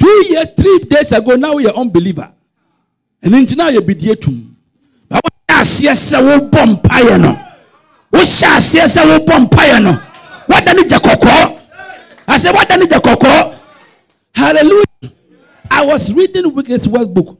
two 0.05 0.27
years 0.29 0.51
three 0.55 0.79
days 0.81 1.13
ago 1.13 1.37
now 1.37 1.57
you're 1.59 1.73
unbeliever. 1.77 2.31
Ɛno 3.25 3.39
nti 3.41 3.57
na 3.57 3.71
yɛ 3.71 3.81
bidie 3.81 4.21
tum 4.21 4.57
ba 5.09 5.19
wohyɛ 5.25 5.61
aseɛ 5.61 5.93
sɛ 5.95 6.19
wobɔ 6.29 6.61
mpaeɛ 6.77 7.21
no 7.21 7.33
wohyɛ 8.13 8.49
aseɛ 8.57 8.85
sɛ 8.85 9.03
wobɔ 9.11 9.49
mpaeɛ 9.49 9.83
no 9.83 9.93
wada 10.49 10.75
ne 10.75 10.83
gya 10.85 10.99
kɔkɔɔ 10.99 11.59
asɛ 12.29 12.55
wada 12.55 12.77
ne 12.77 12.87
gya 12.87 13.01
kɔkɔɔ 13.01 13.55
hallelujah. 14.35 14.85
I 15.71 15.85
was 15.87 16.13
reading 16.13 16.55
wicked 16.55 16.87
World 16.87 17.15
book 17.15 17.39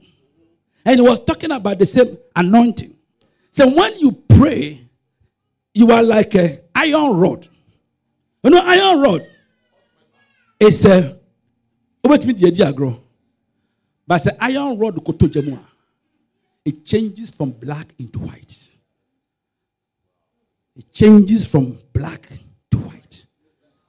and 0.85 0.99
it 0.99 1.03
was 1.03 1.23
talking 1.23 1.51
about 1.51 1.77
the 1.77 1.85
same 1.85 2.17
anointing. 2.35 2.95
So 3.51 3.67
when 3.69 3.95
you 3.99 4.11
pray 4.11 4.81
you 5.73 5.91
are 5.91 6.01
like 6.01 6.33
a 6.35 6.61
iron 6.73 7.15
rod. 7.17 7.47
You 8.43 8.49
know 8.49 8.61
iron 8.63 9.01
rod 9.01 9.27
is 10.59 10.85
a 10.85 11.19
wobɛtumi 12.05 12.33
de 12.37 12.47
adi 12.47 12.61
agorɔ 12.63 12.99
but 14.07 14.21
sɛ 14.21 14.35
iron 14.39 14.77
rod 14.77 15.03
koto 15.03 15.27
gya 15.27 15.41
mu 15.41 15.53
a 15.55 15.59
it 16.65 16.83
changes 16.85 17.29
from 17.29 17.51
black 17.51 17.93
into 17.99 18.17
white. 18.19 18.69
It 20.75 20.91
changes 20.91 21.45
from 21.45 21.77
black 21.93 22.27
to 22.71 22.77
white. 22.79 23.25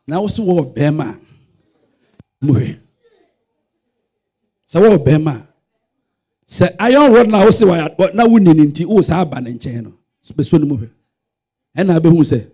Na 0.07 0.21
wo 0.21 0.29
so 0.29 0.43
wɔ 0.45 0.75
bɛrima 0.75 1.09
a 1.14 2.45
mohwɛ 2.45 2.79
sɛ 4.69 4.81
wɔwɔ 4.81 4.99
bɛrima 5.05 5.35
a 5.37 5.49
sɛ 6.49 6.77
iron 6.81 7.12
rod 7.12 7.29
na 7.29 7.45
wo 7.45 7.51
se 7.51 7.64
na 7.64 8.25
wonni 8.27 8.55
ne 8.55 8.64
nti 8.67 8.85
wo 8.87 9.01
saa 9.03 9.23
aba 9.23 9.41
ne 9.41 9.53
nkyɛn 9.53 9.83
no. 9.85 9.93
Bɛso 10.35 10.61
no 10.61 10.67
mu 10.67 10.77
hwɛ 10.77 10.91
ɛna 11.77 11.99
bɛhu 12.01 12.21
sɛ 12.25 12.47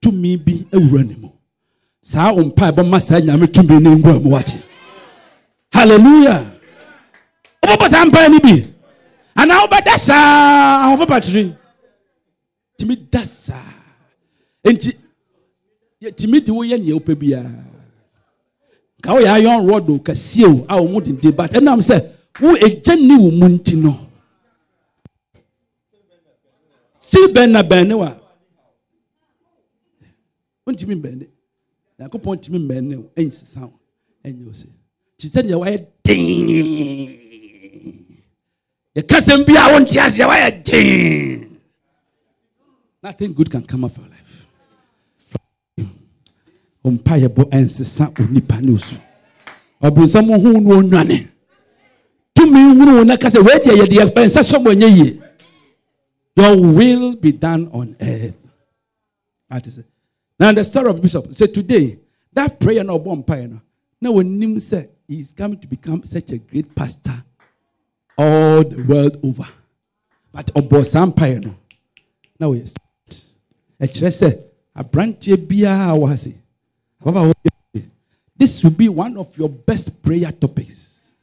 tumi 0.00 0.36
bi 0.36 0.66
awura 0.72 1.04
ne 1.06 1.16
mu 1.16 1.28
saa 2.10 2.32
wo 2.34 2.42
mpa 2.44 2.64
ɛbɛma 2.70 2.98
saa 3.00 3.20
nyame 3.20 3.46
tumi 3.54 3.76
no 3.80 3.90
ngua 3.98 4.14
mu 4.22 4.30
wate. 4.34 4.56
Halleluya 5.74 6.34
wobɛbɔ 7.62 7.86
saa 7.92 8.04
mpa 8.08 8.28
no 8.28 8.38
bi. 8.40 8.54
Anaa 9.40 9.58
wobɛda 9.62 9.94
saa 9.98 10.82
ahofo 10.84 11.06
batiri 11.06 11.54
tumi 12.76 12.96
da 13.12 13.24
saa. 13.24 13.72
Enti 14.66 14.90
tumi 16.18 16.40
de 16.44 16.50
woyɛ 16.52 16.76
neɛ 16.78 16.92
wopɛ 16.98 17.14
biara 17.20 17.50
ka 19.02 19.12
woyɛ 19.14 19.28
iron 19.38 19.66
rod 19.66 19.88
o 19.90 19.98
kɛseɛ 19.98 20.46
o 20.46 20.66
a 20.68 20.82
wo 20.82 20.88
mu 20.88 21.00
denden 21.00 21.32
but 21.36 21.50
ɛnam 21.52 21.78
sɛ 21.80 21.96
wo 22.40 22.54
agya 22.56 22.96
ni 22.96 23.14
wo 23.16 23.30
mu 23.30 23.46
nti 23.48 23.76
no. 23.76 24.08
Si 26.98 27.18
bɛn 27.28 27.50
na 27.52 27.62
bɛn 27.62 27.86
ne 27.88 27.94
wa? 27.94 28.10
Wontumi 30.66 30.94
mbɛn 30.96 31.16
ne 31.18 31.26
nyankopɔn 31.98 32.36
ntumi 32.38 32.58
mbɛn 32.58 32.82
ne 32.88 32.96
wo 32.96 33.10
ɛnsesa 33.16 33.60
wo 33.62 33.78
ɛnyɛ 34.24 34.44
wo 34.46 34.52
sɛ 34.52 34.66
te 35.18 35.28
sɛ 35.28 35.40
deɛ 35.42 35.56
wayɛ 35.62 35.78
den 36.04 36.20
yɛka 38.96 39.18
sɛm 39.26 39.44
bi 39.46 39.54
a 39.56 39.72
wonte 39.72 39.96
aseɛ 40.00 40.26
wayɛ 40.28 40.64
den 40.64 41.58
nothing 43.02 43.32
good 43.32 43.50
can 43.50 43.62
come 43.64 43.84
of 43.84 43.96
your 43.96 44.06
life. 44.06 44.46
Ɔmpa 46.84 47.18
yɛbɔ 47.22 47.42
ɛnsesa 47.50 48.12
onipa 48.18 48.60
ne 48.62 48.72
osu 48.72 48.96
ɔbonsam 49.82 50.26
hu 50.40 50.60
no 50.60 50.80
ɔnwane 50.80 51.28
tumi 52.34 52.60
hunu 52.74 52.96
wo 52.98 53.02
na 53.04 53.16
ka 53.16 53.28
sɛ 53.28 53.40
wei 53.44 53.58
deɛ 53.58 53.76
yɛde 53.80 53.94
yɛpɛ 54.00 54.24
nsɛ 54.26 54.42
sɔ 54.42 54.58
mɔ 54.64 54.74
nyɛ 54.74 54.96
yie. 54.96 55.18
Your 56.36 56.56
will 56.56 57.14
be 57.16 57.32
done 57.32 57.68
on 57.72 57.94
earth. 58.00 58.34
Is 59.66 59.78
it. 59.78 59.86
Now 60.42 60.50
the 60.50 60.64
story 60.64 60.90
of 60.90 61.00
bishop. 61.00 61.32
Said 61.32 61.54
today 61.54 62.00
that 62.32 62.58
prayer 62.58 62.82
na 62.82 62.98
ɔbɔ 62.98 63.22
mpaeɛ 63.24 63.48
no 63.48 63.60
na 64.00 64.10
wɔnim 64.10 64.56
sɛ 64.56 64.88
he 65.06 65.20
is 65.20 65.32
coming 65.32 65.56
to 65.60 65.68
become 65.68 66.02
such 66.02 66.32
a 66.32 66.38
great 66.38 66.74
pastor 66.74 67.14
all 68.18 68.64
the 68.64 68.82
world 68.82 69.20
over. 69.22 69.46
But 70.32 70.46
ɔbɔ 70.46 70.84
saa 70.84 71.06
mpaeɛ 71.06 71.44
no 71.44 71.54
na 72.40 72.46
wɔyɛ 72.48 72.66
student 72.74 73.24
ɛkyerɛ 73.80 74.10
sɛ 74.10 74.42
aberanteɛ 74.76 75.36
biara 75.46 76.34
this 78.36 78.64
will 78.64 78.72
be 78.72 78.88
one 78.88 79.16
of 79.16 79.38
your 79.38 79.48
best 79.48 80.02
prayer 80.02 80.32
topics 80.32 81.14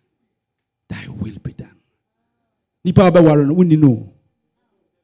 thy 0.88 1.08
will 1.10 1.38
be 1.44 1.52
done. 1.52 1.76
Nipa 2.86 3.08
a 3.08 3.12
bɛware 3.12 3.46
no 3.46 3.54
wonni 3.54 3.78
no 3.78 4.14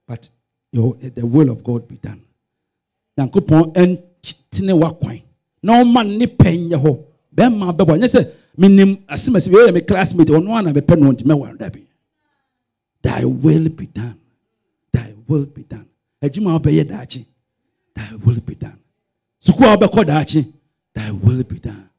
but 0.08 0.30
your, 0.72 0.96
the 0.96 1.26
will 1.28 1.50
of 1.50 1.62
god 1.66 1.86
be 1.86 1.98
done 1.98 2.22
ɛntene 4.56 4.74
wakwan 4.82 5.22
na 5.64 5.74
ɔma 5.82 6.02
ne 6.18 6.26
pɛ 6.40 6.50
nyɛ 6.70 6.78
hɔ. 6.84 6.92
Bɛrima 7.36 7.68
bɛbɔ. 7.78 7.94
Nyɛ 8.00 8.08
sɛ 8.16 8.22
menim 8.58 8.98
asemasi 9.08 9.50
bi 9.52 9.58
ɔyɛ 9.58 9.74
me 9.74 9.82
classmate 9.82 10.30
ɔno 10.30 10.52
ana 10.58 10.72
mepɛ 10.74 10.98
no 11.00 11.12
nti 11.12 11.24
mɛware 11.24 11.58
dabi 11.58 11.82
thy 13.02 13.24
will 13.26 13.70
be 13.70 13.86
done. 13.88 14.16
Thy 14.92 15.14
will 15.28 15.46
be 15.46 15.64
done. 15.64 15.86
Adwuma 16.24 16.56
a 16.56 16.60
wobɛyɛ 16.60 16.86
daakye. 16.90 17.26
Thy 17.96 18.16
will 18.26 18.40
be 18.42 18.56
done. 18.56 18.78
Sukuu 19.46 19.66
a 19.74 19.78
wobɛkɔ 19.78 20.06
daakye. 20.06 20.46
Thy 20.94 21.12
will 21.12 21.44
be 21.44 21.60
done. 21.60 21.90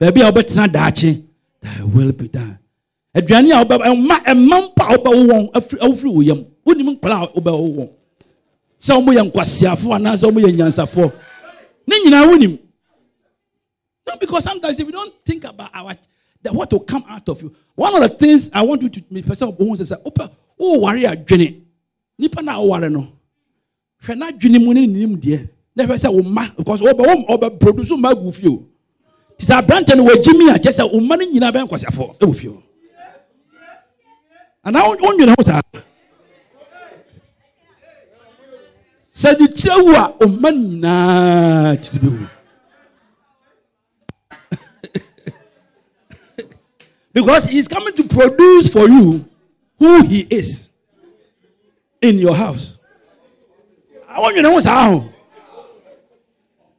Baabi 0.00 0.22
a 0.28 0.32
wobɛtena 0.32 0.66
daakye. 0.68 1.22
Thy 1.60 1.82
will 1.84 2.12
be 2.12 2.28
done. 2.28 2.58
Aduane 3.14 3.50
a 3.52 3.64
wobɛ 3.64 3.78
ɛma 3.84 4.16
ɛma 4.24 4.56
mpa 4.74 4.84
a 4.94 4.98
wobɛwo 4.98 5.26
wɔn 5.30 5.50
afiri 5.52 5.78
awofiri 5.80 6.12
wo 6.14 6.20
yam. 6.22 6.44
Wonim 6.66 6.96
nkwadaa 6.98 7.22
a 7.24 7.40
wobɛwo 7.40 7.76
wɔn. 7.76 7.90
Sɛ 8.80 9.04
wɔn 9.04 9.14
yɛ 9.16 9.30
nkwasiafoɔ 9.30 9.94
anaasɛ 9.96 10.30
wɔn 10.32 10.42
yɛ 10.46 10.56
nyansafoɔ 10.56 11.12
no 14.06 14.16
because 14.20 14.44
sometimes 14.44 14.78
if 14.78 14.86
you 14.86 14.92
don't 14.92 15.14
think 15.24 15.44
about 15.44 15.70
our 15.74 15.94
that 16.42 16.52
what 16.54 16.70
will 16.72 16.80
come 16.80 17.04
out 17.08 17.28
of 17.28 17.42
you 17.42 17.54
one 17.74 17.94
of 17.94 18.00
the 18.02 18.08
things 18.16 18.50
i 18.52 18.62
want 18.62 18.80
you 18.82 18.88
to 18.88 19.02
me 19.10 19.22
person 19.22 19.48
ohun 19.48 19.76
sɛ 19.76 19.94
sɛ 19.96 20.02
wopɛ 20.04 20.30
woware 20.58 21.06
adwene 21.12 21.62
nipa 22.18 22.40
na 22.42 22.56
aware 22.56 22.88
no. 22.88 23.12
Hwɛ 24.04 24.14
n'adwene 24.16 24.64
mu 24.64 24.72
ne 24.72 24.86
nim 24.86 25.16
deɛ. 25.20 25.48
Na 25.74 25.84
hwɛ 25.84 25.96
sɛ 25.98 26.12
wo 26.12 26.22
mma 26.22 26.56
because 26.56 26.80
ɔbɛ 26.80 27.04
wɔn 27.04 27.26
ɔbɛ 27.28 27.60
produce 27.60 27.90
mma 27.90 28.14
gu 28.14 28.32
fie 28.32 28.48
o. 28.48 28.64
Ti 29.36 29.44
sɛ 29.46 29.60
aberante 29.60 29.94
no 29.96 30.04
wɔagyi 30.06 30.38
mi 30.38 30.48
a 30.48 30.54
kyɛ 30.54 30.72
sɛ 30.72 30.92
wo 30.92 31.00
mma 31.00 31.16
no 31.18 31.26
nyinaa 31.26 31.52
bɛyɛ 31.52 31.68
nkwasiafoɔ 31.68 32.16
ɛwɔ 32.18 32.34
fie 32.36 32.48
wo- 32.48 32.62
sɛ 39.20 39.30
de 39.38 39.46
kyerɛ 39.58 39.76
wu 39.84 39.92
a 39.94 40.04
wo 40.18 40.26
mma 40.26 40.50
no 40.50 40.58
nyinaa 40.68 41.76
kyiri 41.82 41.98
bɛ 42.04 42.10
wu 42.18 42.26
because 47.16 47.46
he's 47.46 47.66
coming 47.66 47.94
to 47.94 48.04
produce 48.04 48.68
for 48.68 48.86
you 48.88 49.24
who 49.78 50.02
he 50.04 50.26
is 50.30 50.68
in 52.02 52.18
your 52.18 52.34
house. 52.34 52.78
I 54.06 54.20
want 54.20 54.36
you 54.36 54.42
to 54.42 54.48
know 54.50 54.60
how. 54.60 55.08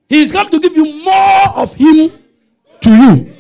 He 0.08 0.22
is 0.22 0.32
come 0.32 0.48
to 0.50 0.60
give 0.60 0.76
you 0.78 1.04
more 1.04 1.48
of 1.56 1.74
him 1.74 2.12
to 2.82 2.90
you. 2.90 3.34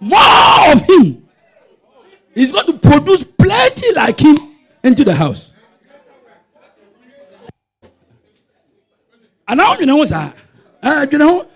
more 0.00 0.72
of 0.72 0.82
him. 0.86 1.23
He's 2.34 2.52
going 2.52 2.66
to 2.66 2.78
produce 2.78 3.24
plenty 3.24 3.92
like 3.94 4.18
him 4.18 4.38
into 4.82 5.04
the 5.04 5.14
house. 5.14 5.54
And 9.46 9.58
now 9.58 9.76
you 9.78 9.86
know, 9.86 10.04
sir. 10.04 10.32
Uh, 10.82 11.06
you 11.10 11.18
know, 11.18 11.46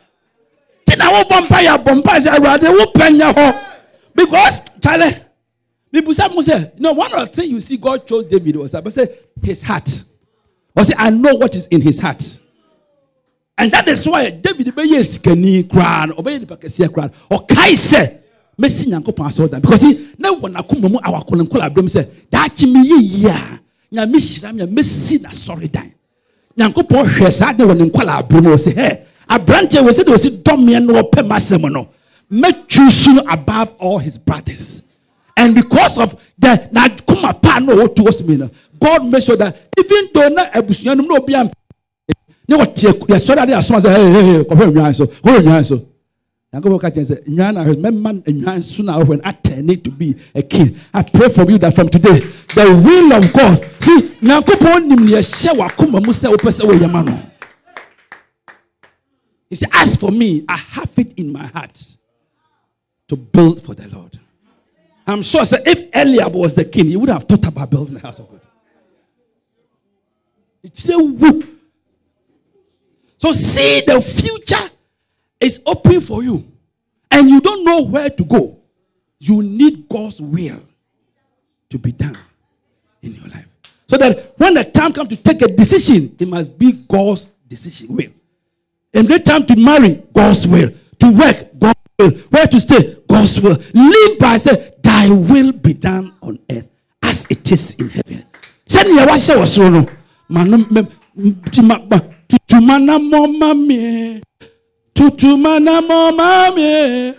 ti 0.88 0.96
na 0.96 1.10
wo 1.10 1.22
bɔ 1.24 1.40
mpa 1.44 1.58
yɛ 1.64 1.76
abɔ 1.76 2.02
mpa 2.02 2.14
sɛ 2.18 2.36
awurade 2.36 2.68
wo 2.70 2.86
pɛ 2.92 3.18
nyɛ 3.18 3.32
hɔ 3.34 3.64
because 4.14 4.60
mu 6.34 6.42
sɛ 6.42 6.74
you 6.74 6.80
know 6.80 6.92
one 6.92 7.12
of 7.12 7.20
the 7.28 7.36
things 7.36 7.48
you 7.50 7.60
see 7.60 7.76
God 7.76 8.06
chose 8.06 8.24
David 8.26 8.56
was 8.56 8.72
that 8.72 8.90
say 8.92 9.18
his 9.42 9.62
heart 9.62 10.04
ɔsɛ 10.76 10.94
I 10.96 11.10
know 11.10 11.34
what 11.34 11.56
is 11.56 11.66
in 11.68 11.80
his 11.80 11.98
heart 11.98 12.40
And 13.56 13.70
that 13.72 13.88
is 13.88 14.06
why 14.06 14.30
David 14.30 14.66
sikani 14.68 15.64
koraa 15.64 16.08
no 16.08 16.14
ɔbɛyɛ 16.14 16.40
nipa 16.40 16.56
kɛseɛ 16.56 16.88
koraa 16.88 17.10
no 17.30 17.38
ɔkae 17.38 17.72
sɛ 17.72 18.18
mɛsi 18.60 18.88
nyankopɔn 18.88 19.26
asɔredan. 19.26 19.62
Because 19.62 19.80
see, 19.82 20.08
na 20.18 20.32
wɔ 20.32 20.52
n'akoma 20.52 20.90
mu 20.90 20.98
awakolenkola 20.98 21.68
adom 21.70 21.86
sɛ 21.88 22.06
daakye 22.30 22.66
meyɛ 22.72 22.98
yie 23.00 23.26
a 23.28 23.60
nyame 23.94 24.16
hyira 24.16 24.52
me 24.54 24.62
a 24.62 24.66
mɛsi 24.66 25.18
n'asɔredan. 25.20 25.90
Nyankopɔn 26.58 27.06
hwɛ 27.06 27.32
saa 27.32 27.52
de 27.52 27.64
wɔ 27.64 27.76
ne 27.76 27.84
nkwala 27.90 28.18
abere 28.22 28.40
mu 28.42 28.50
ɔsɛ 28.54 28.74
hɛ 28.74 28.98
aberanteɛ 29.28 29.82
wɔ 29.82 29.90
sɛ 29.90 30.04
de 30.04 30.12
ɔsi 30.12 30.42
dɔmeɛ 30.42 30.84
no 30.86 30.94
wɔpɛ 31.02 31.26
m'asɛm 31.28 31.70
no 31.72 31.88
mɛtwi 32.32 32.90
so 32.90 33.12
no 33.12 33.22
above 33.28 33.72
all 33.78 33.98
his 33.98 34.18
brothers. 34.18 34.82
And 35.36 35.54
because 35.54 35.98
of 35.98 36.16
the 36.38 36.48
n'akoma 36.72 37.40
pa 37.40 37.58
na 37.60 37.72
ɔwɔ 37.74 37.94
towards 37.94 38.22
me 38.24 38.36
no 38.36 38.50
god 38.80 39.06
make 39.06 39.22
sure 39.22 39.36
that 39.36 39.56
even 39.78 40.08
though 40.12 40.28
na 40.28 40.44
abusua 40.50 40.96
no 40.96 41.02
mu 41.02 41.08
na 41.08 41.14
obi 41.16 41.34
a 41.34 41.44
ne 42.48 42.56
wɔte 42.56 42.92
yɛsɔre 43.06 43.42
ade 43.42 43.50
asoma 43.54 43.78
sɛ 43.78 43.94
hey, 43.94 44.12
hey, 44.12 44.24
hey, 44.32 44.44
kɔhwɛ 44.44 44.72
nnwan 44.72 44.94
so 44.96 45.06
kɔhwɛ 45.06 45.40
nnwan 45.42 45.64
so 45.64 45.82
nyankopɔn 46.52 46.80
ka 46.80 46.90
kyerɛ 46.90 47.04
sɛ 47.04 47.16
nnwan 47.28 47.54
na 47.54 47.64
mɛma 47.64 48.10
nnwan 48.24 48.88
ahwɛ 48.88 49.16
no 49.16 49.22
atɛne 49.22 49.82
to 49.84 49.90
be 49.90 50.14
a 50.34 50.42
king. 50.42 50.74
I 50.94 51.02
pray 51.02 51.28
for 51.28 51.44
you 51.50 51.58
that 51.58 51.74
from 51.74 51.88
today 51.90 52.20
the 52.54 52.64
will 52.84 53.12
of 53.12 53.32
god 53.34 53.62
see 53.80 54.14
nyankopɔn 54.22 54.86
nim 54.86 55.04
ma 56.90 57.02
no 57.02 57.20
he 59.50 59.56
said 59.56 59.68
as 59.72 59.96
for 59.96 60.10
me 60.10 60.44
i 60.48 60.56
have 60.56 60.92
it 60.98 61.12
in 61.18 61.32
my 61.32 61.46
heart 61.46 61.96
to 63.08 63.16
build 63.16 63.62
for 63.64 63.74
the 63.74 63.88
lord. 63.88 64.18
I'm 65.06 65.22
sure 65.22 65.42
sɛ 65.42 65.60
if 65.66 65.90
eliab 65.94 66.32
was 66.32 66.54
the 66.54 66.64
king 66.64 66.86
he 66.86 66.96
would 66.96 67.10
have 67.10 67.24
thought 67.24 67.46
about 67.46 67.68
building 67.70 67.94
the 67.94 68.00
house 68.00 68.20
of 68.20 68.30
god. 68.30 68.40
It's 70.62 70.88
a 70.88 70.96
whoop 70.98 71.44
so 73.18 73.32
see 73.32 73.82
the 73.86 74.00
future 74.00 74.70
is 75.40 75.62
open 75.66 76.00
for 76.00 76.22
you 76.22 76.46
and 77.10 77.28
you 77.28 77.40
don't 77.40 77.64
know 77.64 77.82
where 77.82 78.10
to 78.10 78.24
go. 78.24 78.58
You 79.18 79.42
need 79.42 79.88
God's 79.88 80.20
will 80.20 80.60
to 81.70 81.78
be 81.78 81.92
done 81.92 82.16
in 83.02 83.14
your 83.14 83.26
life. 83.28 83.46
So 83.88 83.96
that 83.96 84.34
when 84.36 84.54
the 84.54 84.64
time 84.64 84.92
comes 84.92 85.08
to 85.10 85.16
take 85.16 85.42
a 85.42 85.48
decision, 85.48 86.14
it 86.18 86.28
must 86.28 86.58
be 86.58 86.72
God's 86.72 87.26
decision 87.48 87.96
will. 87.96 88.10
And 88.94 89.08
the 89.08 89.18
time 89.18 89.46
to 89.46 89.56
marry, 89.56 90.02
God's 90.12 90.46
will. 90.46 90.70
To 91.00 91.10
work, 91.10 91.58
God's 91.58 91.80
will. 91.98 92.10
Where 92.30 92.46
to 92.46 92.60
stay, 92.60 92.96
God's 93.08 93.40
will. 93.40 93.56
Live 93.74 94.18
by 94.18 94.36
say, 94.36 94.74
Thy 94.82 95.08
will 95.10 95.52
be 95.52 95.74
done 95.74 96.14
on 96.22 96.38
earth 96.50 96.68
as 97.02 97.26
it 97.30 97.50
is 97.50 97.74
in 97.74 97.88
heaven. 97.88 98.24
Send 98.66 98.88
your 98.88 99.06
was 99.06 99.24
so 99.24 99.40
mo 104.98 105.06
mami 105.06 105.08
tutuma 105.18 105.60
na 105.60 105.80
mo 105.80 106.12
mami. 106.12 107.14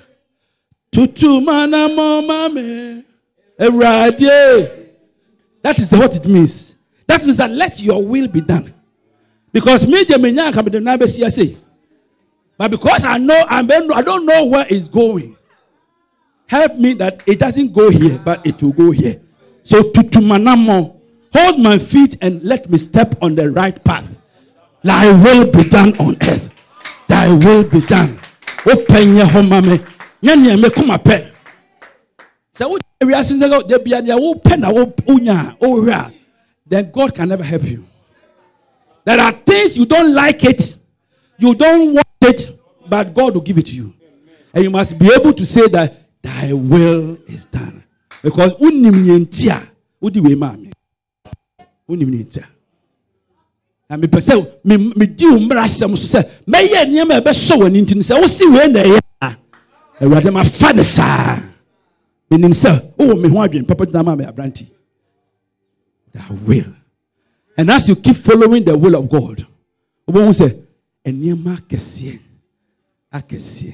Tutuma 0.92 1.70
na 1.70 1.88
mo 1.88 2.22
mami. 2.22 3.04
Ewurade. 3.60 4.88
that 5.62 5.80
is 5.80 5.92
what 5.92 6.16
it 6.16 6.26
means. 6.26 6.76
That 7.08 7.24
means 7.26 7.38
that 7.38 7.52
let 7.52 7.82
your 7.82 8.04
will 8.06 8.28
be 8.28 8.42
done. 8.42 8.74
Because 9.52 9.88
me 9.88 10.06
de 10.06 10.18
me 10.18 10.32
nya 10.32 10.52
nka 10.52 10.64
me 10.64 10.72
de 10.72 10.80
na 10.80 10.98
besi 10.98 11.26
ase 11.26 11.58
but 12.58 12.72
because 12.72 13.06
i 13.06 13.18
know 13.18 13.42
I'm, 13.50 13.72
i 13.72 14.02
don't 14.02 14.26
know 14.26 14.46
where 14.46 14.66
it's 14.70 14.90
going 14.90 15.38
help 16.48 16.76
me 16.76 16.94
that 16.94 17.24
it 17.26 17.40
doesn't 17.40 17.74
go 17.74 17.90
here 17.90 18.20
but 18.20 18.46
it 18.46 18.62
will 18.62 18.74
go 18.74 18.92
here. 18.92 19.20
So 19.64 19.84
tutuma 19.84 20.42
na 20.42 20.56
mo. 20.56 20.96
Hold 21.34 21.60
my 21.60 21.78
feet 21.78 22.18
and 22.22 22.42
let 22.44 22.70
me 22.70 22.78
step 22.78 23.16
on 23.22 23.36
the 23.36 23.52
right 23.52 23.82
path. 23.84 24.08
Thy 24.84 25.12
will 25.12 25.52
be 25.52 25.64
done 25.70 25.96
on 26.00 26.18
earth. 26.24 26.50
Thy 27.10 27.28
will 27.34 27.64
be 27.64 27.82
done. 27.82 28.20
Open 28.66 29.16
your 29.18 29.26
home. 29.26 29.50
Nyanya 30.22 30.56
me 30.62 30.70
pe. 30.70 31.32
Sɛ 32.54 32.70
wo 32.70 32.78
wiase 33.04 33.34
sɛ 33.40 33.68
de 33.68 33.80
bia 33.80 34.02
deɛ 34.02 34.16
wopɛ 34.16 34.58
na 34.60 36.12
then 36.68 36.92
God 36.92 37.16
can 37.16 37.30
never 37.30 37.44
help 37.44 37.64
you. 37.64 37.84
There 39.04 39.20
are 39.20 39.32
things 39.32 39.76
you 39.78 39.86
don't 39.88 40.14
like 40.14 40.44
it, 40.44 40.76
you 41.40 41.56
don't 41.56 41.96
want 41.96 42.08
it, 42.22 42.60
but 42.88 43.14
God 43.14 43.34
will 43.34 43.42
give 43.42 43.58
it 43.58 43.66
to 43.68 43.76
you. 43.76 43.94
And 44.54 44.64
you 44.64 44.70
must 44.70 45.00
be 45.00 45.10
able 45.12 45.34
to 45.34 45.46
say 45.46 45.68
that 45.70 46.04
thy 46.22 46.54
will 46.54 47.18
is 47.28 47.46
done. 47.48 47.84
Because 48.22 48.54
unim 48.56 49.04
nyentia, 49.04 49.68
udi 50.02 50.22
we 50.22 50.36
mami. 50.36 50.72
Unim 51.90 52.12
nyentia. 52.12 52.46
Na 53.90 53.98
mepɛ 53.98 54.20
sɛ 54.20 54.48
me- 54.64 54.94
medi 54.96 55.26
wo 55.26 55.40
mmara 55.40 55.64
asɛm 55.64 55.98
so 55.98 56.06
sɛ 56.20 56.24
mɛyɛ 56.48 56.86
nneɛma 56.86 57.18
a 57.18 57.22
ɛbɛsɔ 57.22 57.58
w'ani 57.58 57.82
nti 57.82 57.96
no 57.96 58.02
sɛ 58.02 58.22
wosi 58.22 58.46
wei 58.54 58.68
na 58.68 58.84
ɛyɛ 58.84 59.00
a 59.22 59.38
awurade 60.02 60.32
mafa 60.32 60.74
ne 60.74 60.84
saa. 60.84 61.40
Menim 62.30 62.54
sɛ 62.54 62.94
wowɔ 62.98 63.20
me 63.22 63.30
ho 63.30 63.36
adwene 63.38 63.68
papa 63.68 63.86
gyina 63.86 64.06
ma 64.06 64.16
me 64.16 64.24
aberante. 64.26 64.68
Thy 66.14 66.22
will. 66.46 66.74
And 67.58 67.70
as 67.72 67.90
you 67.90 67.96
keep 67.96 68.16
following 68.16 68.64
the 68.64 68.78
will 68.78 68.96
of 68.96 69.10
god 69.10 69.46
wobɛhu 70.08 70.30
sɛ 70.34 70.56
nneɛma 71.06 71.58
akɛseɛ 71.60 72.20
akɛseɛ 73.12 73.74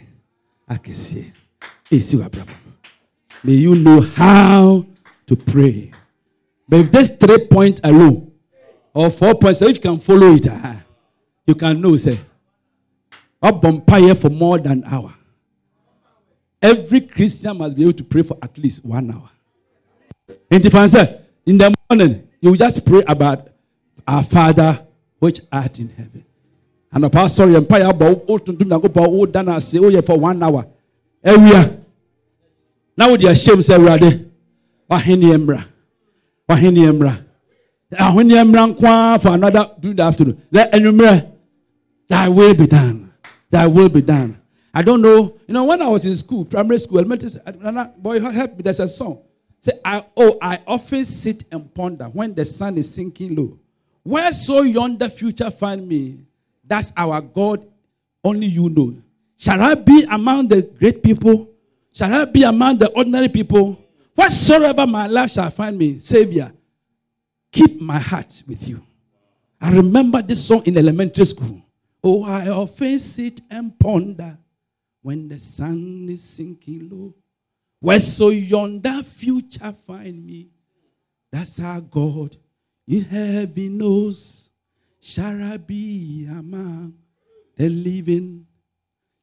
akɛseɛ 0.70 1.26
ɛsi 1.91 2.16
w'abrabɔ 2.18 2.53
may 3.43 3.53
you 3.53 3.76
know 3.76 3.99
how 4.01 4.86
to 5.28 5.36
pray. 5.36 5.91
But 6.68 6.80
if 6.80 6.91
this 6.91 7.09
three 7.09 7.45
point 7.47 7.80
alone 7.84 8.32
or 8.95 9.11
four 9.11 9.35
points, 9.35 9.61
if 9.61 9.75
you 9.75 9.81
can 9.81 9.99
follow 9.99 10.27
it, 10.33 10.47
ah, 10.49 10.81
you 11.45 11.53
can 11.53 11.79
know, 11.81 11.97
say, 11.97 12.17
up 13.41 13.61
vampire 13.61 14.15
for 14.15 14.29
more 14.29 14.57
than 14.57 14.83
an 14.83 14.83
hour. 14.85 15.13
Every 16.61 17.01
Christian 17.01 17.57
must 17.57 17.75
be 17.75 17.83
able 17.83 17.93
to 17.93 18.03
pray 18.05 18.23
for 18.23 18.37
at 18.41 18.57
least 18.57 18.85
one 18.85 19.11
hour. 19.11 19.29
In 20.49 20.61
the 20.61 20.75
answer, 20.77 21.21
in 21.45 21.57
the 21.57 21.73
morning, 21.89 22.27
you 22.39 22.55
just 22.55 22.83
pray 22.85 23.03
about 23.05 23.49
our 24.07 24.23
Father 24.23 24.81
which 25.19 25.41
art 25.51 25.77
in 25.79 25.89
heaven. 25.89 26.25
And 26.91 27.03
a 27.03 27.09
pastor, 27.09 27.53
empire 27.53 27.89
about 27.89 28.23
oh, 28.29 28.37
to 28.37 28.53
do 28.53 28.73
about 28.73 28.95
oh, 29.09 29.25
dana 29.25 29.59
say, 29.59 29.77
oh, 29.79 29.89
yeah, 29.89 30.01
for 30.01 30.17
one 30.17 30.41
hour. 30.41 30.65
Area. 31.21 31.77
Now, 32.95 33.11
with 33.11 33.21
your 33.21 33.35
shame, 33.35 33.61
say, 33.61 33.77
Rade, 33.77 34.31
Wahini 34.89 35.35
Emra. 35.35 35.65
Wahini 36.49 36.85
nkwa 36.85 37.24
Ah, 37.99 39.17
for 39.21 39.33
another 39.33 39.71
during 39.79 39.95
the 39.97 40.03
afternoon 40.03 40.41
let 40.51 40.71
anwummerɛ 40.73 41.31
thy 42.07 42.29
will 42.29 42.53
be 42.53 42.67
done. 42.67 43.11
Thy 43.49 43.67
will 43.67 43.89
be 43.89 44.01
done. 44.01 44.39
I 44.73 44.81
don't 44.81 45.01
know 45.01 45.37
you 45.47 45.53
know 45.53 45.63
when 45.65 45.81
i 45.81 45.87
was 45.87 46.05
in 46.05 46.15
school 46.15 46.45
primary 46.45 46.79
school 46.79 46.99
elementary 46.99 47.29
school, 47.29 47.93
boy 47.97 48.19
help 48.19 48.55
me 48.57 48.61
there's 48.63 48.79
a 48.79 48.87
song. 48.87 49.21
Say 49.59 49.73
i 49.83 50.03
oh 50.17 50.37
i 50.41 50.59
often 50.67 51.05
sit 51.05 51.45
and 51.51 51.73
ponder 51.73 52.05
when 52.05 52.33
the 52.33 52.45
sun 52.45 52.77
is 52.77 52.93
sinking 52.93 53.35
low. 53.35 53.57
Where 54.03 54.31
so 54.33 54.61
yonder 54.61 55.09
future 55.09 55.49
find 55.49 55.87
me? 55.87 56.17
That's 56.63 56.91
our 56.97 57.21
god 57.21 57.65
only 58.23 58.47
you 58.47 58.69
know. 58.69 58.95
Shall 59.37 59.61
i 59.61 59.75
be 59.75 60.05
among 60.09 60.47
the 60.47 60.61
great 60.61 61.01
people? 61.03 61.49
Shall 61.93 62.13
i 62.13 62.25
be 62.25 62.43
among 62.43 62.77
the 62.77 62.89
ordinary 62.91 63.29
people? 63.29 63.79
Whatsoever 64.15 64.87
my 64.87 65.07
life 65.07 65.31
shall 65.31 65.49
find 65.51 65.77
me 65.77 65.99
savior 65.99 66.51
keep 67.55 67.79
my 67.79 67.97
heart 67.97 68.43
with 68.47 68.67
you. 68.67 68.83
I 69.61 69.71
remember 69.71 70.21
this 70.21 70.45
song 70.45 70.63
in 70.65 70.77
elementary 70.77 71.25
school. 71.25 71.61
Oh, 72.03 72.23
I 72.25 72.49
often 72.49 72.99
sit 72.99 73.39
and 73.49 73.79
ponder 73.79 74.37
when 75.01 75.29
the 75.29 75.39
sun 75.39 76.05
is 76.09 76.21
sinking 76.21 76.89
low. 76.89 77.15
Where 77.79 77.99
so 77.99 78.29
yonder 78.29 79.01
future 79.03 79.73
find 79.87 80.25
me. 80.25 80.49
That's 81.31 81.59
our 81.61 81.79
God 81.79 82.35
in 82.87 83.05
heaven 83.05 83.77
knows. 83.77 84.49
Shall 85.01 85.41
I 85.41 85.57
be 85.57 86.27
among 86.29 86.95
the 87.55 87.69
living? 87.69 88.45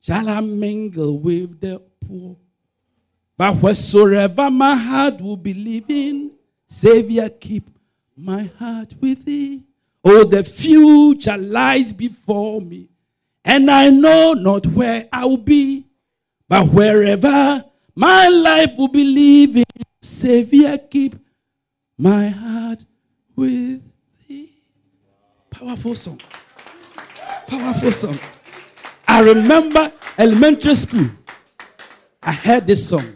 Shall 0.01 0.29
I 0.29 0.41
mingle 0.41 1.19
with 1.19 1.61
the 1.61 1.83
poor? 2.07 2.37
But 3.37 3.57
wheresoever 3.57 4.51
my 4.51 4.75
heart 4.75 5.21
will 5.21 5.37
be 5.37 5.53
living, 5.53 6.31
Savior, 6.67 7.29
keep 7.29 7.69
my 8.17 8.51
heart 8.59 8.95
with 9.01 9.25
thee. 9.25 9.63
Oh, 10.05 10.25
the 10.25 10.43
future 10.43 11.37
lies 11.37 11.93
before 11.93 12.61
me, 12.61 12.89
and 13.45 13.71
I 13.71 13.89
know 13.89 14.33
not 14.33 14.67
where 14.67 15.09
I 15.13 15.25
will 15.25 15.37
be, 15.37 15.87
but 16.49 16.69
wherever 16.69 17.65
my 17.95 18.29
life 18.29 18.73
will 18.77 18.89
be 18.89 19.05
living, 19.05 19.65
Savior, 20.01 20.77
keep 20.79 21.15
my 21.97 22.29
heart 22.29 22.85
with 23.37 23.83
thee. 24.27 24.51
Powerful 25.51 25.95
song. 25.95 26.21
Powerful 27.47 27.93
song. 27.93 28.19
I 29.07 29.21
remember 29.21 29.93
elementary 30.19 30.75
school. 30.75 31.07
I 32.23 32.33
heard 32.33 32.67
this 32.67 32.89
song. 32.89 33.15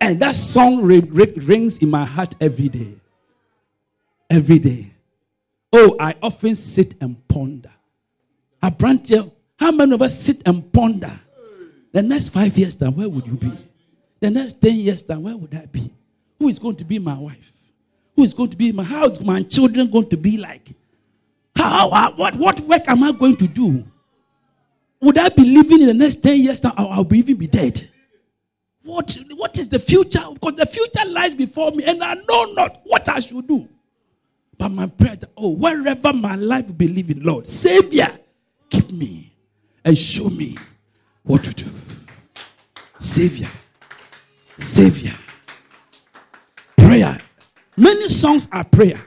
And 0.00 0.20
that 0.20 0.34
song 0.34 0.82
ri- 0.82 1.00
ri- 1.00 1.32
rings 1.38 1.78
in 1.78 1.90
my 1.90 2.04
heart 2.04 2.34
every 2.40 2.68
day. 2.68 2.94
Every 4.28 4.58
day. 4.58 4.90
Oh, 5.72 5.96
I 6.00 6.14
often 6.22 6.54
sit 6.54 6.94
and 7.00 7.16
ponder. 7.28 7.70
aberanteɛ 8.62 9.30
how 9.58 9.70
many 9.72 9.92
of 9.94 10.02
us 10.02 10.18
sit 10.18 10.42
and 10.46 10.70
ponder? 10.72 11.20
The 11.92 12.02
next 12.02 12.30
five 12.30 12.56
years 12.58 12.76
time 12.76 12.94
where 12.96 13.08
would 13.08 13.26
you 13.26 13.36
be? 13.36 13.52
The 14.20 14.30
next 14.30 14.60
ten 14.60 14.74
years 14.74 15.02
time 15.02 15.22
where 15.22 15.36
would 15.36 15.54
i 15.54 15.66
be? 15.66 15.92
Who 16.38 16.48
is 16.48 16.58
going 16.58 16.76
to 16.76 16.84
be 16.84 16.98
my 16.98 17.14
wife? 17.14 17.52
Who 18.14 18.22
is 18.22 18.34
going 18.34 18.50
to 18.50 18.56
be 18.56 18.72
my 18.72 18.82
how 18.82 19.06
is 19.06 19.20
my 19.20 19.42
children 19.42 19.90
going 19.90 20.08
to 20.10 20.16
be 20.16 20.36
like? 20.36 20.68
How, 21.56 21.88
what 22.16 22.34
what 22.36 22.60
work 22.60 22.86
am 22.88 23.02
i 23.02 23.12
going 23.12 23.36
to 23.36 23.48
do? 23.48 23.84
Would 25.00 25.18
i 25.18 25.28
be 25.30 25.44
living 25.44 25.82
in 25.82 25.86
the 25.88 25.94
next 25.94 26.16
10 26.16 26.38
years 26.40 26.60
time 26.60 26.72
or 26.78 26.92
i'll 26.92 27.04
be 27.04 27.18
even 27.18 27.36
be 27.36 27.46
dead? 27.46 27.88
What 28.82 29.16
what 29.36 29.58
is 29.58 29.68
the 29.68 29.78
future? 29.78 30.20
Because 30.34 30.54
the 30.56 30.66
future 30.66 31.08
lies 31.08 31.34
before 31.34 31.70
me 31.72 31.84
and 31.84 32.02
i 32.02 32.14
know 32.14 32.44
not 32.52 32.80
what 32.84 33.08
i 33.08 33.20
should 33.20 33.46
do 33.46 33.68
but 34.58 34.70
my 34.70 34.86
prayer, 34.86 35.16
oh, 35.36 35.50
wherever 35.50 36.12
my 36.12 36.34
life 36.36 36.66
will 36.66 36.74
be 36.74 36.88
living, 36.88 37.22
Lord, 37.22 37.46
Savior, 37.46 38.08
keep 38.70 38.90
me 38.90 39.32
and 39.84 39.96
show 39.96 40.28
me 40.28 40.56
what 41.22 41.44
to 41.44 41.54
do. 41.54 41.70
Savior, 42.98 43.48
Savior, 44.58 45.14
prayer. 46.76 47.18
Many 47.76 48.08
songs 48.08 48.48
are 48.52 48.64
prayer. 48.64 49.00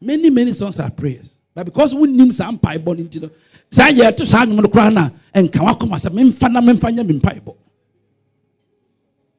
Many, 0.00 0.30
many 0.30 0.52
songs 0.52 0.78
are 0.78 0.90
prayers. 0.90 1.38
But 1.54 1.64
because 1.64 1.94
we 1.94 2.10
name 2.10 2.32
some 2.32 2.56
Bible 2.56 2.92
into 2.92 3.20
the 3.20 3.30
saa 3.72 3.88
yɛ 3.88 4.14
to 4.16 4.26
saa 4.26 4.44
nnwom 4.44 4.62
no 4.62 4.68
koraa 4.68 4.92
na 4.92 5.10
nka 5.34 5.60
wakɔma 5.64 5.96
sɛ 5.96 6.10
memfa 6.12 6.92
na 6.92 7.52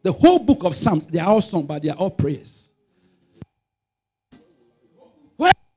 the 0.01 0.11
whole 0.11 0.39
book 0.39 0.63
of 0.63 0.75
psalms 0.75 1.05
they 1.07 1.19
are 1.19 1.29
all 1.29 1.39
songs 1.41 1.65
but 1.67 1.81
they 1.83 1.89
are 1.89 1.97
all 1.97 2.09
prayers 2.09 2.62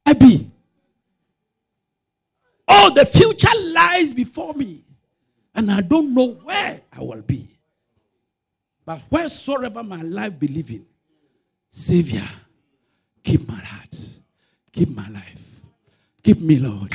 I 0.07 0.13
be? 0.13 0.49
Oh, 2.69 2.93
the 2.95 3.05
future 3.05 3.49
lies 3.73 4.15
before 4.15 4.55
me, 4.55 4.83
and 5.55 5.71
I 5.71 5.81
don't 5.81 6.15
know 6.15 6.35
where 6.45 6.81
I 6.93 7.01
will 7.01 7.23
be. 7.23 7.49
But 8.85 9.01
wheresoever 9.11 9.83
my 9.83 10.03
life 10.03 10.39
be 10.39 10.47
living, 10.47 10.87
Savior, 11.69 12.23
keep 13.23 13.47
my 13.49 13.59
heart, 13.59 14.09
keep 14.73 14.95
my 14.95 15.09
life, 15.09 15.41
keep 16.23 16.41
me, 16.41 16.61
Lord. 16.61 16.93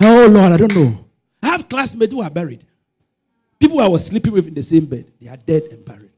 Oh 0.00 0.26
Lord, 0.26 0.52
I 0.52 0.56
don't 0.56 0.74
know. 0.74 1.04
I 1.42 1.48
have 1.48 1.68
classmates 1.68 2.12
who 2.12 2.22
are 2.22 2.30
buried. 2.30 2.64
People 3.58 3.80
I 3.80 3.86
was 3.88 4.06
sleeping 4.06 4.32
with 4.32 4.46
in 4.48 4.54
the 4.54 4.62
same 4.62 4.86
bed, 4.86 5.12
they 5.20 5.28
are 5.28 5.36
dead 5.36 5.64
and 5.70 5.84
buried. 5.84 6.10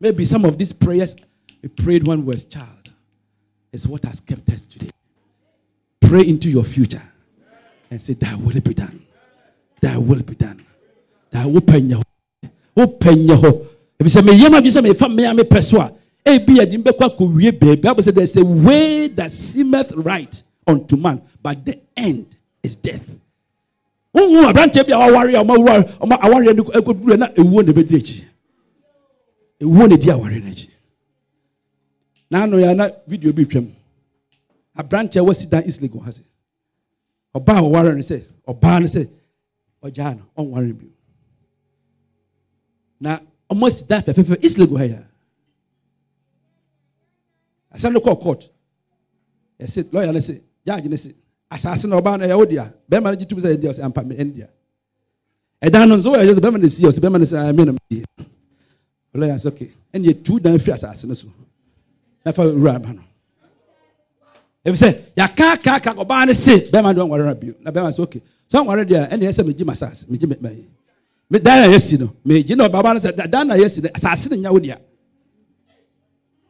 Maybe 0.00 0.24
some 0.24 0.46
of 0.46 0.56
these 0.56 0.72
prayers 0.72 1.14
we 1.60 1.68
prayed 1.68 2.06
when 2.06 2.24
we 2.24 2.32
was 2.32 2.46
child 2.46 2.77
is 3.72 3.86
what 3.86 4.04
has 4.04 4.20
kept 4.20 4.48
us 4.50 4.66
today. 4.66 4.90
Pray 6.00 6.26
into 6.28 6.48
your 6.50 6.64
future 6.64 7.02
and 7.90 8.00
say, 8.00 8.14
That 8.14 8.36
will 8.38 8.60
be 8.60 8.74
done. 8.74 9.04
That 9.80 9.96
will 9.98 10.22
be 10.22 10.34
done. 10.34 10.64
Thy 11.30 11.44
open 11.44 11.90
your 11.90 12.02
open 12.76 13.18
your 13.26 13.66
if 14.00 14.04
you 14.04 14.08
say 14.08 14.22
me 14.22 14.32
yama 14.34 14.62
bi 14.62 14.68
say 14.68 14.80
me 14.80 14.94
fa 14.94 15.08
me 15.08 15.44
peso 15.44 15.78
a 15.80 15.92
e 16.24 16.38
bi 16.38 16.60
adi 16.60 16.78
mbekwa 16.78 17.16
ko 17.16 17.26
wie 17.26 17.50
baby 17.50 17.76
bible 17.80 18.02
say 18.02 18.10
there's 18.12 18.36
a 18.36 18.44
way 18.44 19.08
that 19.08 19.30
seemeth 19.30 19.92
right 19.96 20.42
unto 20.66 20.96
man 20.96 21.20
but 21.42 21.64
the 21.64 21.78
end 21.96 22.36
is 22.62 22.76
death 22.76 23.08
wohu 24.14 24.44
aberanteɛ 24.48 24.86
bi 24.86 24.92
a 24.92 24.98
waware 25.12 25.34
a 25.34 25.44
ɔma 25.44 26.16
awareɛ 26.20 26.56
no 26.56 26.62
ɛkɔduru 26.64 27.18
na 27.18 27.26
ɛwuo 27.28 27.66
na 27.66 27.72
ɛbɛdi 27.72 27.96
akyi 27.96 28.24
ɛwuo 29.60 29.88
na 29.88 29.96
ɛdi 29.96 30.08
awareɛ 30.10 30.42
no 30.44 30.50
akyi 30.50 30.68
n'ano 32.30 32.58
ya 32.60 32.74
na 32.74 32.88
video 33.06 33.32
bi 33.32 33.44
twam 33.46 33.66
aberanteɛ 34.76 35.20
wasi 35.26 35.46
dan 35.48 35.64
east 35.66 35.80
legon 35.82 36.02
ha 36.04 36.10
sɛ 36.10 36.22
ɔbaa 37.36 37.60
ɔware 37.66 37.94
no 37.96 38.02
sɛ 38.02 38.22
ɔbaa 38.46 38.80
no 38.80 38.86
sɛ 38.86 39.08
ɔgyaa 39.82 40.16
no 40.18 40.22
ɔnware 40.36 40.72
bio 40.78 40.90
na 43.00 43.20
ɔmo 43.50 43.66
asi 43.66 43.84
dan 43.88 44.02
fɛfɛɛfɛ 44.02 44.44
east 44.44 44.58
legon 44.58 44.78
ha 44.78 44.84
yɛ 44.84 45.04
asɛm 47.74 47.92
no 47.92 48.00
kɔɔ 48.00 48.20
court. 48.20 48.50
Yɛsɛ 49.60 49.82
lɔya 49.92 50.12
no 50.12 50.18
sɛ 50.20 50.40
gyaagye 50.66 50.88
no 50.88 50.96
sɛ 50.96 51.12
asase 51.50 51.86
na 51.88 51.96
ɔbaa 52.00 52.18
no 52.18 52.24
ɛyɛ 52.26 52.36
wo 52.38 52.44
dea 52.44 52.72
bɛrima 52.90 53.10
no 53.10 53.16
gye 53.16 53.24
tum 53.26 53.38
sɛ 53.40 53.48
ɛyɛ 53.50 53.60
dea 53.60 53.70
ɔsɛ 53.70 53.82
ampa 53.84 54.02
ɛn 54.02 54.34
dea 54.34 54.48
ɛdan 55.62 55.88
no 55.88 55.96
nso 55.96 56.12
wɔyɛ 56.14 56.32
sɛ 56.34 56.40
bɛrima 56.40 56.60
no 56.60 56.68
si 56.68 56.82
ɔsɛ 56.84 57.00
bɛrima 57.00 57.18
no 57.18 57.24
sɛ 57.24 57.36
ɛmɛ 57.52 57.64
na 57.66 57.72
mɛ 57.72 58.04
lɔya 59.14 59.34
sɛ 59.38 59.46
okay. 59.48 59.70
Ɛnna 59.92 60.06
yɛ 60.06 60.22
tu 60.24 60.38
dan 60.38 60.58
firi 60.58 60.74
asase 60.74 61.04
no 61.06 61.14
so 61.14 61.26
nafa 62.24 62.42
wura 62.54 62.78
ma 62.82 62.92
no. 62.92 63.02
Ebi 64.64 64.76
sɛ 64.76 64.94
yaka 65.16 65.52
aka 65.52 65.70
aka 65.76 65.90
ɔbaa 65.94 66.26
no 66.26 66.32
se 66.32 66.68
bɛrima 66.70 66.94
no 66.94 67.06
ɔnware 67.06 67.24
na 67.26 67.34
bio. 67.34 67.54
Na 67.60 67.70
bɛrima 67.70 67.92
sɛ 67.92 68.00
okay. 68.00 68.22
Sɛ 68.52 68.64
ɔnware 68.64 68.84
deɛ 68.88 69.10
ɛna 69.10 69.22
yɛ 69.22 69.32
sɛ 69.32 69.44
megye 69.46 69.64
ma 69.64 69.72
asase 69.72 70.06
megye 70.10 70.28
me 70.28 70.36
ma 70.40 70.48
yi 70.50 70.64
me 71.30 71.38
dan 71.38 71.60
na 71.70 71.74
yɛsi 71.76 71.98
no 72.00 72.12
megye 72.26 72.56
na 72.56 72.68
ɔbaa 72.68 72.94
no 72.94 73.00
sɛ 73.00 73.14
da- 73.16 73.26
dan 73.26 73.48
na 73.48 73.54
yɛsi 73.54 73.82
no 73.82 73.88
asase 73.90 74.30
no 74.30 74.36
nya 74.36 74.52
wo 74.52 74.58
dea 74.58 74.76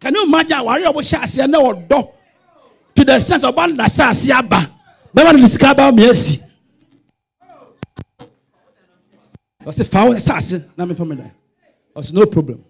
can 0.01 0.15
you 0.15 0.25
imagine 0.25 0.57
awari 0.59 0.85
a 0.85 0.93
wɔhyɛ 0.93 1.19
aseɛ 1.23 1.49
na 1.49 1.59
ɔdɔ. 1.59 2.11
To 2.95 3.05
the 3.05 3.19
sense 3.21 3.43
ɔbaa 3.45 3.69
no 3.69 3.75
na 3.75 3.85
asase 3.85 4.31
aba 4.31 4.71
bɛrima 5.15 5.35
no 5.35 5.41
de 5.43 5.49
sika 5.49 5.69
aba 5.71 5.93
ma 5.93 6.03
yɛsi 6.03 6.43
ɔsɛ 9.65 9.85
fa 9.87 10.05
wo 10.07 10.13
asase 10.15 10.65
na 10.77 10.87
mefa 10.87 11.07
me 11.07 11.17
dan. 11.17 11.31
Ɔsɛ 11.95 12.13
no 12.15 12.27
problem. 12.27 12.65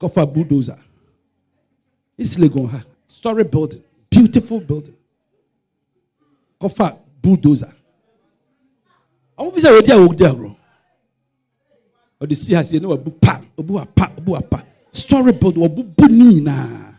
Kɔfa 0.00 0.26
bulldozer 0.32 0.78
East 2.22 2.38
Legon 2.38 2.68
ha 2.70 2.80
story 3.06 3.44
building. 3.44 3.82
Beautiful 4.10 4.60
building. 4.60 4.94
Kɔfa 6.60 6.96
bulldozer. 7.22 7.72
Ɔmo 9.38 9.52
bi 9.54 9.60
sɛ 9.60 9.70
wɔdi 9.80 9.90
a 9.90 9.96
wɔdi 10.08 10.24
agorɔ 10.30 10.56
ɔde 12.20 12.36
si 12.36 12.52
aseɛ 12.54 12.80
na 12.80 12.88
wabu 12.88 13.10
pa 13.20 13.40
obu 13.58 13.74
wa 13.74 13.84
pa 13.84 14.10
obu 14.16 14.32
wa 14.32 14.40
pa. 14.40 14.62
Story 14.92 15.32
building 15.32 15.62
wɔbu 15.62 15.96
bu 15.96 16.06
ne 16.08 16.24
nyinaa 16.40 16.94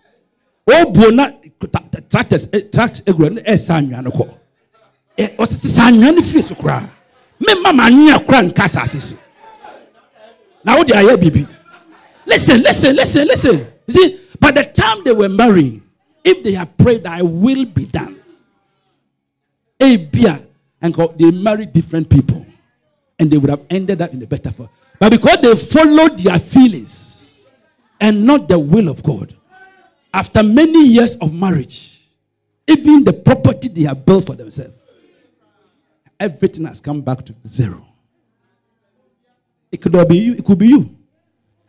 ɔbuo 0.67 1.13
na 1.15 1.29
ta- 1.71 1.83
ta- 1.91 1.99
tractors 2.09 2.47
eh, 2.53 2.61
tract 2.71 3.03
egura 3.05 3.29
ne 3.33 3.41
ɛsa 3.41 3.77
anwea 3.79 4.01
no 4.03 4.09
kɔ 4.11 4.27
ɛ 5.17 5.35
ɔsisi 5.37 5.67
sa 5.67 5.83
anwea 5.87 6.11
no 6.15 6.21
firi 6.21 6.43
so 6.43 6.55
koraa 6.55 6.89
mmɛmma 7.39 7.75
ma 7.75 7.83
anwea 7.87 8.19
koraa 8.25 8.43
nka 8.49 8.63
asase 8.63 9.01
so 9.01 9.15
na 10.65 10.75
wɔde 10.77 10.91
ayɛ 10.91 11.19
bibi. 11.19 11.47
Listen 12.25 12.61
listen 12.61 12.95
listen 12.95 13.27
listen. 13.27 13.67
You 13.87 13.93
see 13.93 14.19
by 14.43 14.51
the 14.51 14.63
time 14.65 15.01
they 15.05 15.13
were 15.13 15.29
marrying 15.29 15.81
if 16.25 16.43
they 16.43 16.51
had 16.51 16.77
prayed 16.77 17.07
I 17.07 17.21
will 17.21 17.63
be 17.65 17.85
done 17.85 18.19
ebia 19.79 20.45
and 20.81 20.93
God, 20.93 21.17
they 21.17 21.31
married 21.31 21.71
different 21.71 22.09
people 22.09 22.45
and 23.17 23.31
they 23.31 23.37
would 23.37 23.49
have 23.49 23.61
ended 23.69 24.01
up 24.01 24.11
in 24.13 24.21
a 24.21 24.27
better 24.27 24.51
form 24.51 24.69
but 24.99 25.11
because 25.11 25.39
they 25.41 25.55
followed 25.55 26.19
their 26.19 26.39
feelings 26.39 27.47
and 28.01 28.25
not 28.25 28.49
the 28.49 28.59
will 28.59 28.89
of 28.89 29.01
god 29.01 29.33
after 30.13 30.43
many 30.43 30.87
years 30.87 31.15
of 31.17 31.33
marriage 31.33 32.01
even 32.67 33.05
the 33.05 33.13
property 33.13 33.69
they 33.69 33.83
have 33.83 34.05
built 34.05 34.25
for 34.25 34.35
themselves 34.35 34.73
everything 36.19 36.65
has 36.65 36.79
come 36.81 37.01
back 37.01 37.23
to 37.25 37.33
zero. 37.45 37.85
It 39.71 39.81
could 39.81 40.07
be 40.07 40.17
you 40.17 40.33
it 40.33 40.45
could 40.45 40.59
be 40.59 40.67
you 40.67 40.95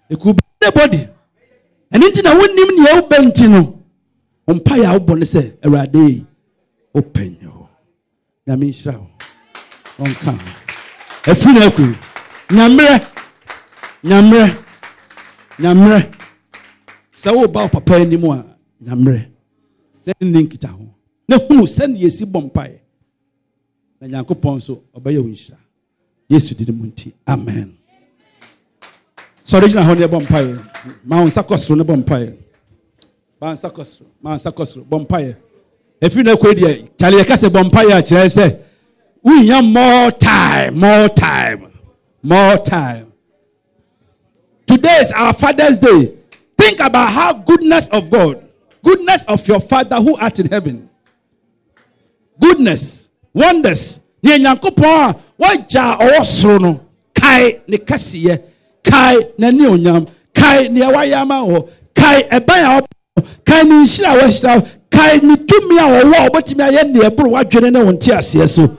it 0.08 0.20
could 0.20 0.36
be 0.36 0.42
anybody 0.62 1.08
ɛno 1.94 2.06
nti 2.10 2.20
na 2.24 2.30
wonim 2.38 2.70
nea 2.76 2.92
wobɛ 3.00 3.16
nti 3.26 3.44
no 3.48 3.60
mpaeɛ 4.56 4.84
a 4.86 4.92
wobɔ 4.98 5.12
ne 5.18 5.24
sɛ 5.32 5.42
awurade 5.64 5.98
yi 6.08 6.24
wopɛ 6.94 7.20
nyɛ 7.30 7.46
hɔ 7.56 7.64
nyame 8.46 8.64
nhyira 8.68 8.94
wo 9.00 9.08
ɔnka 10.04 10.30
ho 10.32 11.30
afiri 11.30 11.52
no 11.54 11.60
akuri 11.68 11.94
nyammerɛ 12.56 12.94
nyammerɛ 14.08 14.48
nyammerɛ 15.62 16.00
sɛ 17.20 17.30
woba 17.36 17.60
wo 17.62 17.68
papa 17.68 17.94
anim 17.96 18.24
a 18.30 18.44
nyammerɛ 18.84 19.20
na 20.06 20.12
ne 20.20 20.30
ne 20.32 20.42
nkita 20.42 20.68
ho 20.68 20.84
na 21.28 21.36
hunu 21.38 21.62
sɛne 21.76 21.96
yɛsi 22.02 22.24
bɔ 22.26 22.40
mpaeɛ 22.50 22.78
na 24.00 24.06
nyankopɔn 24.08 24.56
nso 24.58 24.82
ɔbɛyɛ 24.96 25.18
wo 25.22 25.28
nhyira. 25.28 25.56
Yesu 26.28 26.54
didi 26.54 26.72
mu 26.72 26.84
nti 26.86 27.12
amen 27.26 27.72
sɔre 29.44 29.68
gyina 29.68 29.82
hɔ 29.82 29.98
ne 29.98 30.06
ɛbɔ 30.06 30.20
mpaeɛ 30.26 30.58
ma 31.04 31.20
wo 31.20 31.26
nsa 31.26 31.42
kɔ 31.42 31.56
soro 31.58 31.76
ne 31.78 31.84
bɔ 31.84 31.96
mpaeɛ 32.02 32.34
ma 33.40 33.52
nsa 33.54 33.70
kɔ 33.70 33.84
soro 33.84 34.06
ma 34.22 34.34
nsa 34.36 34.50
kɔ 34.50 34.64
soro 34.66 34.84
bɔ 34.84 35.06
bɔ 35.06 35.36
wohia 39.24 39.62
more 39.62 40.10
time 40.12 40.78
more 40.78 41.08
time 41.08 41.70
more 42.22 42.56
time. 42.58 43.12
Today 44.66 44.96
is 45.00 45.12
our 45.12 45.32
father's 45.34 45.76
day. 45.78 46.14
Think 46.58 46.80
about 46.80 47.10
how 47.12 47.32
goodness 47.34 47.88
of 47.88 48.10
god 48.10 48.40
goodness 48.82 49.24
of 49.26 49.46
your 49.48 49.60
father 49.60 49.96
who 49.96 50.14
art 50.16 50.38
in 50.40 50.46
heaven. 50.46 50.88
Goodness 52.40 53.10
wonders. 53.32 54.00
Ne 54.22 54.38
nyankopɔn 54.38 55.10
a 55.10 55.16
a 55.78 55.96
ɔwɔ 55.98 56.24
soro 56.24 56.58
no 56.60 56.80
ne 57.66 57.76
kɛseyɛ 57.78 58.42
kae 58.84 59.16
n'ani 59.38 59.66
onyam. 59.66 60.06
Kae 60.34 60.68
nea 60.68 60.88
wayɛ 60.90 61.14
ama 61.22 61.36
wɔ 61.42 61.68
kae 61.94 62.22
ɛban 62.30 62.62
a 62.64 62.80
wɔbɔ 62.80 63.24
kae 63.44 63.62
ne 63.64 63.74
nhyira 63.82 64.18
wɔahyira 64.20 64.56
wo 64.60 64.68
kae 64.90 65.20
ne 65.22 65.36
tumi 65.36 65.78
a 65.78 65.86
wɔwɔ 65.88 66.14
a 66.14 66.28
wɔbɛtumi 66.30 66.62
ayɛ 66.70 66.92
nea 66.92 67.10
ɛboro 67.10 67.30
w'adwene 67.32 67.72
ne 67.72 67.80
nte 67.92 68.12
aseɛ 68.12 68.48
so 68.48 68.76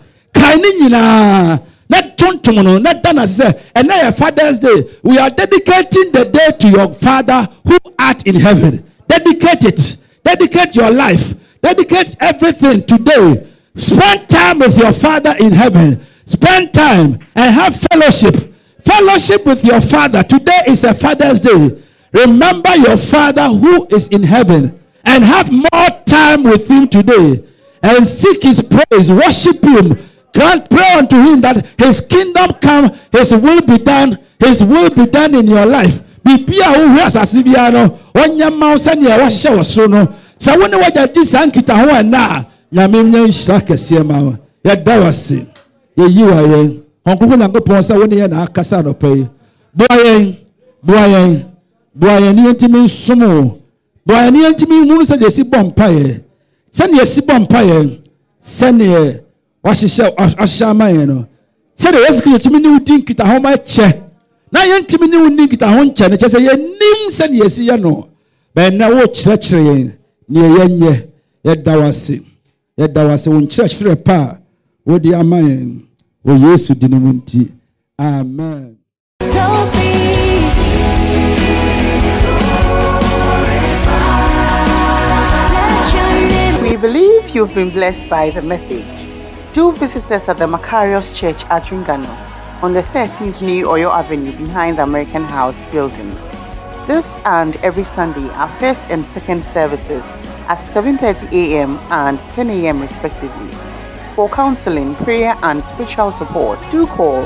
na 1.88 2.02
tontom 2.18 2.64
no 2.64 2.78
na 2.80 2.94
da 2.94 3.12
n'ase 3.14 3.54
sɛ 3.74 4.16
fathers 4.16 4.60
day. 4.60 4.84
We 5.04 5.18
are 5.18 5.30
dedicating 5.30 6.12
the 6.12 6.26
day 6.26 6.52
to 6.60 6.70
your 6.70 6.94
father 6.96 7.48
who 7.68 7.78
art 8.00 8.26
in 8.26 8.36
heaven. 8.36 8.84
Dedicate 9.08 9.66
it. 9.66 9.98
Dedicate 10.24 10.76
your 10.76 10.90
life. 10.92 11.36
Dedicate 11.62 12.16
everything 12.20 12.84
today. 12.86 13.46
Spend 13.78 14.28
time 14.30 14.60
with 14.60 14.78
your 14.78 14.94
father 14.94 15.36
in 15.40 15.52
heaven. 15.52 16.02
Spend 16.26 16.74
time 16.74 17.20
and 17.36 17.54
have 17.54 17.76
fellowship 17.92 18.55
fellowship 18.86 19.46
with 19.46 19.64
your 19.64 19.82
father. 19.82 20.24
Today 20.24 20.62
is 20.68 20.84
a 20.84 20.94
father's 20.94 21.42
day. 21.42 21.82
Remember 22.14 22.76
your 22.78 22.98
father 22.98 23.48
who 23.48 23.88
is 23.88 24.08
in 24.10 24.24
heaven 24.24 24.80
and 25.04 25.24
have 25.24 25.52
more 25.52 25.90
time 26.06 26.44
with 26.44 26.70
him 26.70 26.88
today 26.88 27.44
and 27.84 28.08
seek 28.08 28.44
his 28.44 28.62
praise 28.62 29.12
worship 29.12 29.64
him. 29.64 29.98
Grant 30.34 30.70
pray 30.70 30.94
unto 30.98 31.18
him 31.18 31.42
that 31.42 31.66
his 31.78 32.02
kingdom 32.02 32.52
come 32.62 32.92
his 33.12 33.34
will 33.34 33.62
be 33.62 33.78
done 33.78 34.18
his 34.40 34.64
will 34.64 34.90
be 34.90 35.06
done 35.06 35.34
in 35.36 35.48
your 35.48 35.66
life. 35.66 36.02
Asase 36.26 37.44
no 37.46 38.00
wo 38.10 38.78
soro 39.64 39.88
no. 39.90 40.16
Wo 40.60 40.68
ne 40.68 40.78
wagya 40.78 41.08
di 41.14 41.22
a 41.22 41.46
nyame 42.72 43.04
ma 44.04 44.20
wo 45.96 46.85
ɔnkoko 47.10 47.36
nyankopɔn 47.38 47.82
sɛ 47.88 47.94
wo 48.00 48.06
ne 48.08 48.16
yɛ 48.16 48.28
naakasa 48.30 48.78
anɔpa 48.82 49.08
yi 49.18 49.28
boa 49.74 49.96
yɛn 50.06 50.36
boa 50.84 51.06
yɛn 51.14 51.44
boa 51.96 52.20
yɛn 52.20 52.36
ne 52.36 52.42
yɛntimi 52.48 52.80
nsom 52.86 53.22
wo 53.22 53.58
boa 54.06 54.20
yɛn 54.26 54.32
ne 54.34 54.40
yɛntimi 54.46 54.76
nhunu 54.86 55.04
sɛdeɛ 55.10 55.28
ɛsi 55.30 55.44
bɔ 55.52 55.60
mpaeɛ 55.70 56.22
sɛdeɛ 56.78 57.02
ɛsi 57.06 57.22
bɔ 57.28 57.34
mpaeɛ 57.46 57.78
sɛdeɛ 58.42 59.22
wahyehyɛ 59.64 60.06
ahyehyɛ 60.18 60.66
ama 60.70 60.86
yɛn 60.92 61.08
no 61.08 61.26
sɛdeɛ 61.78 62.00
yesu 62.08 62.22
kristo 62.24 62.50
tumi 62.50 62.60
ne 62.62 62.70
wo 62.70 62.80
di 62.80 62.94
nkitaho 63.02 63.40
ma 63.42 63.52
kyɛ 63.58 63.88
na 64.52 64.60
yɛntumi 64.66 65.08
ne 65.10 65.18
wo 65.18 65.28
ni 65.30 65.44
nkitaho 65.48 65.80
nkyɛ 65.90 66.10
no 66.10 66.16
kyɛ 66.18 66.30
sɛ 66.34 66.40
yɛnim 66.48 67.00
sɛdeɛ 67.18 67.44
ɛsi 67.46 67.62
yɛ 67.70 67.80
no 67.82 68.08
bɛnna 68.56 68.86
wokyerɛkyerɛ 68.96 69.62
yɛn 69.68 69.92
neɛ 70.30 70.48
yɛnyɛ 70.58 70.94
yɛda 71.46 71.74
wo 71.80 71.84
ase 71.88 72.16
yɛda 72.80 73.02
wo 73.06 73.12
ase 73.14 73.28
wo 73.30 73.40
nkyerɛkyerɛ 73.42 73.96
pa 74.04 74.16
a 74.16 74.40
wode 74.90 75.14
ama 75.14 75.38
yɛn 75.38 75.82
wɔ 76.26 76.34
yesu 76.42 76.74
di 76.74 76.88
no 76.88 76.98
mu 77.00 77.12
nti 77.14 77.52
amen 78.00 78.78
We 86.72 86.82
believe 86.82 87.30
you've 87.30 87.54
been 87.54 87.70
blessed 87.70 88.10
by 88.10 88.32
the 88.32 88.42
message. 88.42 89.08
Do 89.54 89.72
visit 89.72 90.12
us 90.12 90.28
at 90.28 90.38
the 90.38 90.48
Macarius 90.48 91.14
Church 91.14 91.46
at 91.46 91.64
Ringano 91.72 92.14
on 92.62 92.74
the 92.74 92.84
13th 92.84 93.42
New 93.42 93.66
Oyo 93.66 93.90
Avenue 93.92 94.34
behind 94.38 94.78
the 94.78 94.84
American 94.84 95.24
House 95.24 95.56
building. 95.72 96.12
This 96.86 97.18
and 97.24 97.56
every 97.58 97.86
Sunday 97.86 98.28
are 98.34 98.50
first 98.60 98.84
and 98.90 99.06
second 99.06 99.46
services 99.46 100.04
at 100.50 100.60
7:30 100.60 101.32
a.m. 101.32 101.80
and 101.92 102.20
10 102.32 102.50
a.m. 102.50 102.82
respectively. 102.82 103.75
For 104.16 104.30
counseling, 104.30 104.96
prayer 104.96 105.38
and 105.44 105.62
spiritual 105.62 106.14
support, 106.14 106.58
do 106.72 106.88
call 106.88 107.24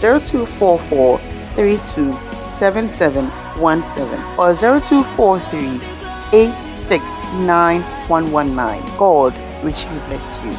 0244 0.00 1.18
32 1.52 2.12
7717 2.58 4.20
or 4.38 4.54
0243 4.54 5.80
869 6.38 7.82
119. 8.08 8.98
God 8.98 9.34
richly 9.64 9.98
bless 10.00 10.44
you. 10.44 10.52